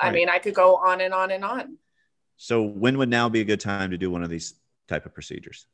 I 0.00 0.06
right. 0.06 0.14
mean, 0.14 0.28
I 0.28 0.38
could 0.38 0.54
go 0.54 0.76
on 0.76 1.00
and 1.00 1.12
on 1.12 1.30
and 1.30 1.44
on. 1.44 1.78
So, 2.36 2.62
when 2.62 2.98
would 2.98 3.08
now 3.08 3.28
be 3.28 3.40
a 3.40 3.44
good 3.44 3.60
time 3.60 3.90
to 3.92 3.98
do 3.98 4.10
one 4.10 4.22
of 4.22 4.28
these 4.28 4.54
type 4.88 5.06
of 5.06 5.14
procedures? 5.14 5.66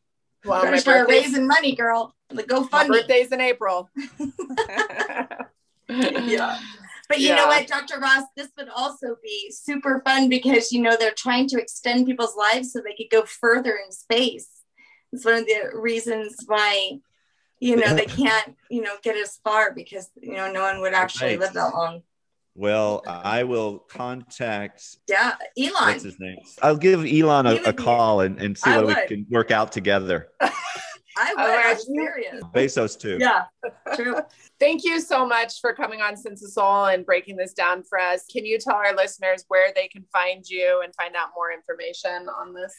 Well, 0.44 0.64
my 0.64 0.78
start 0.78 1.08
raising 1.08 1.46
money, 1.46 1.74
girl. 1.74 2.14
The 2.30 2.42
GoFundMe. 2.44 2.70
My 2.70 2.88
birthday's 2.88 3.32
in 3.32 3.40
April. 3.40 3.90
yeah. 5.88 6.58
But 7.12 7.20
you 7.20 7.28
yeah. 7.28 7.36
know 7.36 7.46
what, 7.48 7.66
Dr. 7.66 8.00
Ross, 8.00 8.24
this 8.38 8.48
would 8.56 8.70
also 8.70 9.16
be 9.22 9.50
super 9.50 10.00
fun 10.02 10.30
because, 10.30 10.72
you 10.72 10.80
know, 10.80 10.96
they're 10.98 11.12
trying 11.12 11.46
to 11.48 11.60
extend 11.60 12.06
people's 12.06 12.34
lives 12.34 12.72
so 12.72 12.80
they 12.80 12.94
could 12.94 13.10
go 13.10 13.24
further 13.26 13.78
in 13.84 13.92
space. 13.92 14.48
It's 15.12 15.22
one 15.22 15.34
of 15.34 15.44
the 15.44 15.72
reasons 15.74 16.36
why, 16.46 17.00
you 17.60 17.76
know, 17.76 17.94
they 17.94 18.06
can't, 18.06 18.56
you 18.70 18.80
know, 18.80 18.94
get 19.02 19.14
as 19.16 19.38
far 19.44 19.74
because, 19.74 20.08
you 20.22 20.32
know, 20.32 20.50
no 20.50 20.62
one 20.62 20.80
would 20.80 20.94
actually 20.94 21.32
right. 21.32 21.40
live 21.40 21.52
that 21.52 21.74
long. 21.74 22.02
Well, 22.54 23.02
I 23.06 23.42
will 23.42 23.80
contact. 23.80 24.82
Yeah, 25.06 25.34
Elon. 25.58 25.72
What's 25.74 26.04
his 26.04 26.18
name? 26.18 26.38
I'll 26.62 26.78
give 26.78 27.04
Elon 27.04 27.46
a, 27.46 27.56
a 27.66 27.72
call 27.74 28.22
and, 28.22 28.40
and 28.40 28.56
see 28.56 28.70
what 28.70 28.86
we 28.86 28.94
can 29.06 29.26
work 29.28 29.50
out 29.50 29.70
together. 29.70 30.28
I 31.16 31.34
would. 31.34 31.44
I'm 31.44 31.78
serious. 31.78 32.42
Bezos 32.54 32.98
too. 32.98 33.18
Yeah, 33.20 33.44
true. 33.94 34.16
Thank 34.58 34.84
you 34.84 35.00
so 35.00 35.26
much 35.26 35.60
for 35.60 35.74
coming 35.74 36.00
on 36.00 36.16
Sense 36.16 36.42
of 36.44 36.50
Soul 36.50 36.86
and 36.86 37.04
breaking 37.04 37.36
this 37.36 37.52
down 37.52 37.82
for 37.82 37.98
us. 37.98 38.24
Can 38.30 38.46
you 38.46 38.58
tell 38.58 38.76
our 38.76 38.94
listeners 38.94 39.44
where 39.48 39.72
they 39.74 39.88
can 39.88 40.04
find 40.12 40.48
you 40.48 40.80
and 40.84 40.94
find 40.94 41.14
out 41.16 41.28
more 41.34 41.52
information 41.52 42.28
on 42.28 42.54
this? 42.54 42.74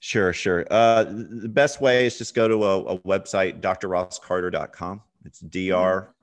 Sure, 0.00 0.32
sure. 0.32 0.66
Uh, 0.70 1.04
the 1.04 1.48
best 1.48 1.80
way 1.80 2.06
is 2.06 2.18
just 2.18 2.34
go 2.34 2.48
to 2.48 2.64
a, 2.64 2.80
a 2.84 2.98
website, 3.00 3.60
drrosscarter.com. 3.60 5.00
It's 5.24 5.38
D 5.40 5.70
R 5.70 6.14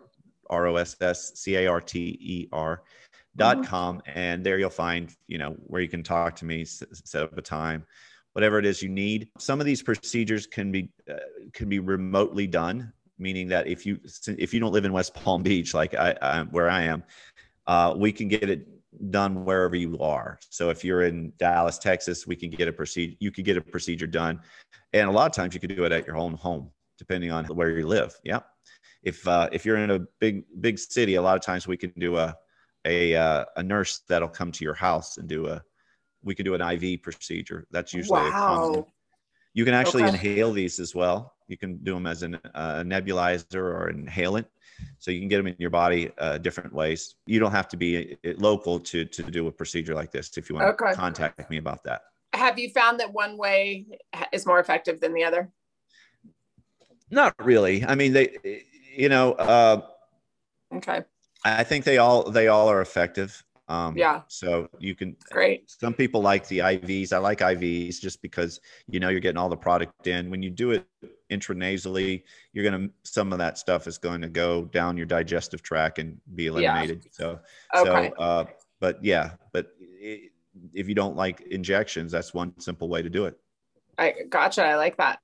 R 0.49 0.67
O 0.67 0.75
S 0.75 0.97
S 0.99 1.31
C 1.35 1.55
A 1.55 1.67
R 1.67 1.79
T 1.79 2.17
E 2.19 2.49
R 2.51 2.83
dot 3.37 3.57
mm-hmm. 3.57 3.65
com. 3.65 4.01
And 4.05 4.43
there 4.43 4.59
you'll 4.59 4.69
find, 4.69 5.15
you 5.27 5.37
know, 5.37 5.55
where 5.67 5.81
you 5.81 5.87
can 5.87 6.03
talk 6.03 6.35
to 6.37 6.45
me, 6.45 6.65
set 6.65 7.23
up 7.23 7.37
a 7.37 7.41
time 7.41 7.85
whatever 8.33 8.59
it 8.59 8.65
is 8.65 8.81
you 8.81 8.89
need. 8.89 9.29
Some 9.37 9.59
of 9.59 9.65
these 9.65 9.81
procedures 9.81 10.47
can 10.47 10.71
be 10.71 10.89
uh, 11.09 11.15
can 11.53 11.69
be 11.69 11.79
remotely 11.79 12.47
done, 12.47 12.91
meaning 13.17 13.47
that 13.49 13.67
if 13.67 13.85
you 13.85 13.99
if 14.27 14.53
you 14.53 14.59
don't 14.59 14.71
live 14.71 14.85
in 14.85 14.93
West 14.93 15.13
Palm 15.13 15.43
Beach 15.43 15.73
like 15.73 15.93
I, 15.93 16.15
I 16.21 16.43
where 16.43 16.69
I 16.69 16.83
am, 16.83 17.03
uh, 17.67 17.93
we 17.97 18.11
can 18.11 18.27
get 18.27 18.49
it 18.49 18.67
done 19.11 19.45
wherever 19.45 19.75
you 19.75 19.97
are. 19.99 20.39
So 20.49 20.69
if 20.69 20.83
you're 20.83 21.03
in 21.03 21.31
Dallas, 21.37 21.77
Texas, 21.77 22.25
we 22.25 22.35
can 22.35 22.49
get 22.49 22.67
a 22.67 22.73
procedure. 22.73 23.15
You 23.19 23.31
could 23.31 23.45
get 23.45 23.57
a 23.57 23.61
procedure 23.61 24.07
done, 24.07 24.39
and 24.93 25.09
a 25.09 25.11
lot 25.11 25.25
of 25.25 25.33
times 25.35 25.53
you 25.53 25.59
could 25.59 25.75
do 25.75 25.83
it 25.85 25.91
at 25.91 26.05
your 26.07 26.17
own 26.17 26.33
home, 26.33 26.71
depending 26.97 27.31
on 27.31 27.45
where 27.45 27.77
you 27.77 27.87
live. 27.87 28.15
Yeah. 28.23 28.39
If 29.03 29.27
uh, 29.27 29.49
if 29.51 29.65
you're 29.65 29.77
in 29.77 29.91
a 29.91 29.99
big 30.19 30.43
big 30.59 30.77
city, 30.77 31.15
a 31.15 31.21
lot 31.21 31.35
of 31.35 31.41
times 31.41 31.67
we 31.67 31.77
can 31.77 31.91
do 31.97 32.17
a 32.17 32.35
a 32.85 33.15
uh, 33.15 33.45
a 33.55 33.63
nurse 33.63 34.01
that'll 34.07 34.29
come 34.29 34.51
to 34.51 34.63
your 34.63 34.73
house 34.73 35.17
and 35.17 35.27
do 35.27 35.47
a 35.47 35.63
we 36.23 36.35
could 36.35 36.45
do 36.45 36.53
an 36.53 36.61
IV 36.61 37.01
procedure. 37.01 37.67
That's 37.71 37.93
usually 37.93 38.21
wow. 38.21 38.87
You 39.53 39.65
can 39.65 39.73
actually 39.73 40.03
okay. 40.03 40.13
inhale 40.13 40.51
these 40.51 40.79
as 40.79 40.93
well. 40.93 41.33
You 41.47 41.57
can 41.57 41.77
do 41.83 41.93
them 41.95 42.05
as 42.05 42.21
an, 42.23 42.39
uh, 42.53 42.83
nebulizer 42.85 43.55
or 43.55 43.91
inhalant. 43.91 44.45
So 44.99 45.11
you 45.11 45.19
can 45.19 45.27
get 45.27 45.37
them 45.37 45.47
in 45.47 45.55
your 45.57 45.71
body 45.71 46.11
uh, 46.17 46.37
different 46.37 46.73
ways. 46.73 47.15
You 47.25 47.39
don't 47.39 47.51
have 47.51 47.67
to 47.69 47.77
be 47.77 48.17
uh, 48.25 48.33
local 48.37 48.79
to 48.79 49.05
to 49.05 49.23
do 49.23 49.47
a 49.47 49.51
procedure 49.51 49.93
like 49.93 50.11
this. 50.11 50.37
If 50.37 50.49
you 50.49 50.55
want 50.55 50.67
okay. 50.69 50.91
to 50.91 50.95
contact 50.95 51.49
me 51.49 51.57
about 51.57 51.83
that. 51.83 52.03
Have 52.33 52.59
you 52.59 52.69
found 52.69 52.99
that 52.99 53.11
one 53.11 53.37
way 53.37 53.87
is 54.31 54.45
more 54.45 54.59
effective 54.59 55.01
than 55.01 55.13
the 55.13 55.23
other? 55.23 55.49
Not 57.09 57.33
really. 57.43 57.83
I 57.83 57.95
mean, 57.95 58.13
they, 58.13 58.63
you 58.95 59.09
know. 59.09 59.33
Uh, 59.33 59.81
okay. 60.75 61.01
I 61.43 61.63
think 61.63 61.85
they 61.85 61.97
all 61.97 62.29
they 62.29 62.47
all 62.47 62.69
are 62.69 62.81
effective. 62.81 63.43
Um, 63.69 63.95
yeah. 63.95 64.21
So 64.27 64.67
you 64.79 64.95
can. 64.95 65.15
Great. 65.31 65.69
Some 65.69 65.93
people 65.93 66.21
like 66.21 66.47
the 66.47 66.59
IVs. 66.59 67.13
I 67.13 67.19
like 67.19 67.39
IVs 67.39 68.01
just 68.01 68.21
because 68.21 68.59
you 68.87 68.99
know 68.99 69.09
you're 69.09 69.19
getting 69.19 69.37
all 69.37 69.47
the 69.47 69.55
product 69.55 70.07
in. 70.07 70.29
When 70.31 70.41
you 70.41 70.49
do 70.49 70.71
it 70.71 70.85
intranasally, 71.29 72.23
you're 72.51 72.69
gonna 72.69 72.89
some 73.03 73.31
of 73.31 73.37
that 73.37 73.59
stuff 73.59 73.87
is 73.87 73.99
going 73.99 74.21
to 74.21 74.27
go 74.27 74.65
down 74.65 74.97
your 74.97 75.05
digestive 75.05 75.61
tract 75.61 75.99
and 75.99 76.19
be 76.35 76.47
eliminated. 76.47 77.03
Yeah. 77.05 77.11
So. 77.11 77.39
Okay. 77.75 78.11
So. 78.17 78.23
Uh, 78.23 78.45
but 78.79 79.03
yeah, 79.03 79.31
but 79.53 79.71
it, 79.79 80.31
if 80.73 80.89
you 80.89 80.95
don't 80.95 81.15
like 81.15 81.41
injections, 81.41 82.11
that's 82.11 82.33
one 82.33 82.59
simple 82.59 82.89
way 82.89 83.03
to 83.03 83.09
do 83.09 83.25
it. 83.25 83.37
I 83.99 84.15
gotcha. 84.29 84.65
I 84.65 84.75
like 84.77 84.97
that. 84.97 85.19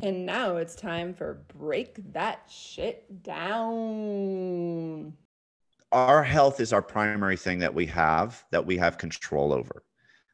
And 0.00 0.26
now 0.26 0.56
it's 0.56 0.74
time 0.74 1.14
for 1.14 1.44
break 1.56 2.12
that 2.12 2.50
shit 2.50 3.22
down 3.22 5.12
our 5.92 6.22
health 6.22 6.58
is 6.58 6.72
our 6.72 6.82
primary 6.82 7.36
thing 7.36 7.58
that 7.58 7.74
we 7.74 7.86
have 7.86 8.44
that 8.50 8.64
we 8.64 8.78
have 8.78 8.96
control 8.96 9.52
over. 9.52 9.84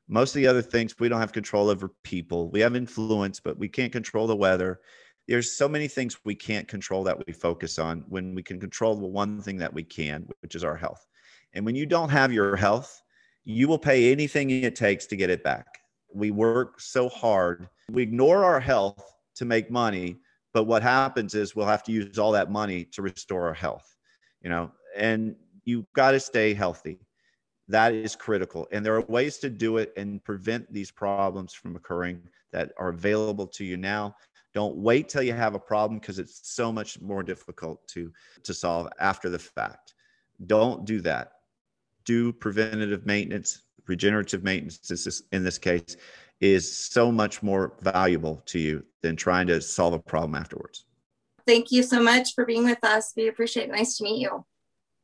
Most 0.08 0.30
of 0.34 0.40
the 0.40 0.46
other 0.46 0.62
things 0.62 0.94
we 0.98 1.08
don't 1.08 1.20
have 1.20 1.32
control 1.32 1.68
over 1.68 1.90
people. 2.04 2.50
We 2.50 2.60
have 2.60 2.76
influence 2.76 3.40
but 3.40 3.58
we 3.58 3.68
can't 3.68 3.92
control 3.92 4.26
the 4.26 4.36
weather. 4.36 4.80
There's 5.26 5.52
so 5.52 5.68
many 5.68 5.88
things 5.88 6.16
we 6.24 6.34
can't 6.34 6.68
control 6.68 7.04
that 7.04 7.26
we 7.26 7.32
focus 7.32 7.78
on 7.78 8.04
when 8.08 8.34
we 8.34 8.42
can 8.42 8.58
control 8.58 8.94
the 8.94 9.06
one 9.06 9.42
thing 9.42 9.58
that 9.58 9.74
we 9.74 9.82
can 9.82 10.26
which 10.40 10.54
is 10.54 10.64
our 10.64 10.76
health. 10.76 11.04
And 11.52 11.66
when 11.66 11.74
you 11.74 11.86
don't 11.86 12.08
have 12.08 12.32
your 12.32 12.56
health 12.56 13.02
you 13.44 13.66
will 13.66 13.78
pay 13.78 14.12
anything 14.12 14.50
it 14.50 14.76
takes 14.76 15.06
to 15.06 15.16
get 15.16 15.30
it 15.30 15.42
back. 15.42 15.66
We 16.14 16.30
work 16.30 16.80
so 16.80 17.08
hard. 17.08 17.68
We 17.90 18.02
ignore 18.02 18.44
our 18.44 18.60
health 18.60 19.02
to 19.34 19.44
make 19.44 19.70
money 19.70 20.18
but 20.54 20.64
what 20.64 20.82
happens 20.82 21.34
is 21.34 21.54
we'll 21.54 21.66
have 21.66 21.84
to 21.84 21.92
use 21.92 22.18
all 22.18 22.32
that 22.32 22.50
money 22.50 22.84
to 22.92 23.02
restore 23.02 23.48
our 23.48 23.54
health 23.54 23.96
you 24.42 24.50
know? 24.50 24.70
And 24.96 25.36
you've 25.68 25.92
got 25.92 26.12
to 26.12 26.20
stay 26.20 26.54
healthy. 26.54 26.98
That 27.68 27.92
is 27.92 28.16
critical. 28.16 28.66
And 28.72 28.84
there 28.84 28.94
are 28.94 29.02
ways 29.02 29.36
to 29.38 29.50
do 29.50 29.76
it 29.76 29.92
and 29.98 30.24
prevent 30.24 30.72
these 30.72 30.90
problems 30.90 31.52
from 31.52 31.76
occurring 31.76 32.22
that 32.52 32.72
are 32.78 32.88
available 32.88 33.46
to 33.48 33.64
you 33.64 33.76
now. 33.76 34.16
Don't 34.54 34.76
wait 34.76 35.10
till 35.10 35.22
you 35.22 35.34
have 35.34 35.54
a 35.54 35.58
problem 35.58 35.98
because 36.00 36.18
it's 36.18 36.40
so 36.54 36.72
much 36.72 36.98
more 37.02 37.22
difficult 37.22 37.86
to, 37.88 38.10
to 38.44 38.54
solve 38.54 38.88
after 38.98 39.28
the 39.28 39.38
fact. 39.38 39.92
Don't 40.46 40.86
do 40.86 41.02
that. 41.02 41.32
Do 42.06 42.32
preventative 42.32 43.04
maintenance, 43.04 43.64
regenerative 43.86 44.42
maintenance 44.42 45.26
in 45.32 45.44
this 45.44 45.58
case 45.58 45.98
is 46.40 46.74
so 46.74 47.12
much 47.12 47.42
more 47.42 47.74
valuable 47.82 48.42
to 48.46 48.58
you 48.58 48.82
than 49.02 49.16
trying 49.16 49.46
to 49.48 49.60
solve 49.60 49.92
a 49.92 49.98
problem 49.98 50.34
afterwards. 50.34 50.86
Thank 51.46 51.70
you 51.70 51.82
so 51.82 52.00
much 52.02 52.34
for 52.34 52.46
being 52.46 52.64
with 52.64 52.82
us. 52.82 53.12
We 53.14 53.28
appreciate 53.28 53.68
it. 53.68 53.72
Nice 53.72 53.98
to 53.98 54.04
meet 54.04 54.22
you. 54.22 54.46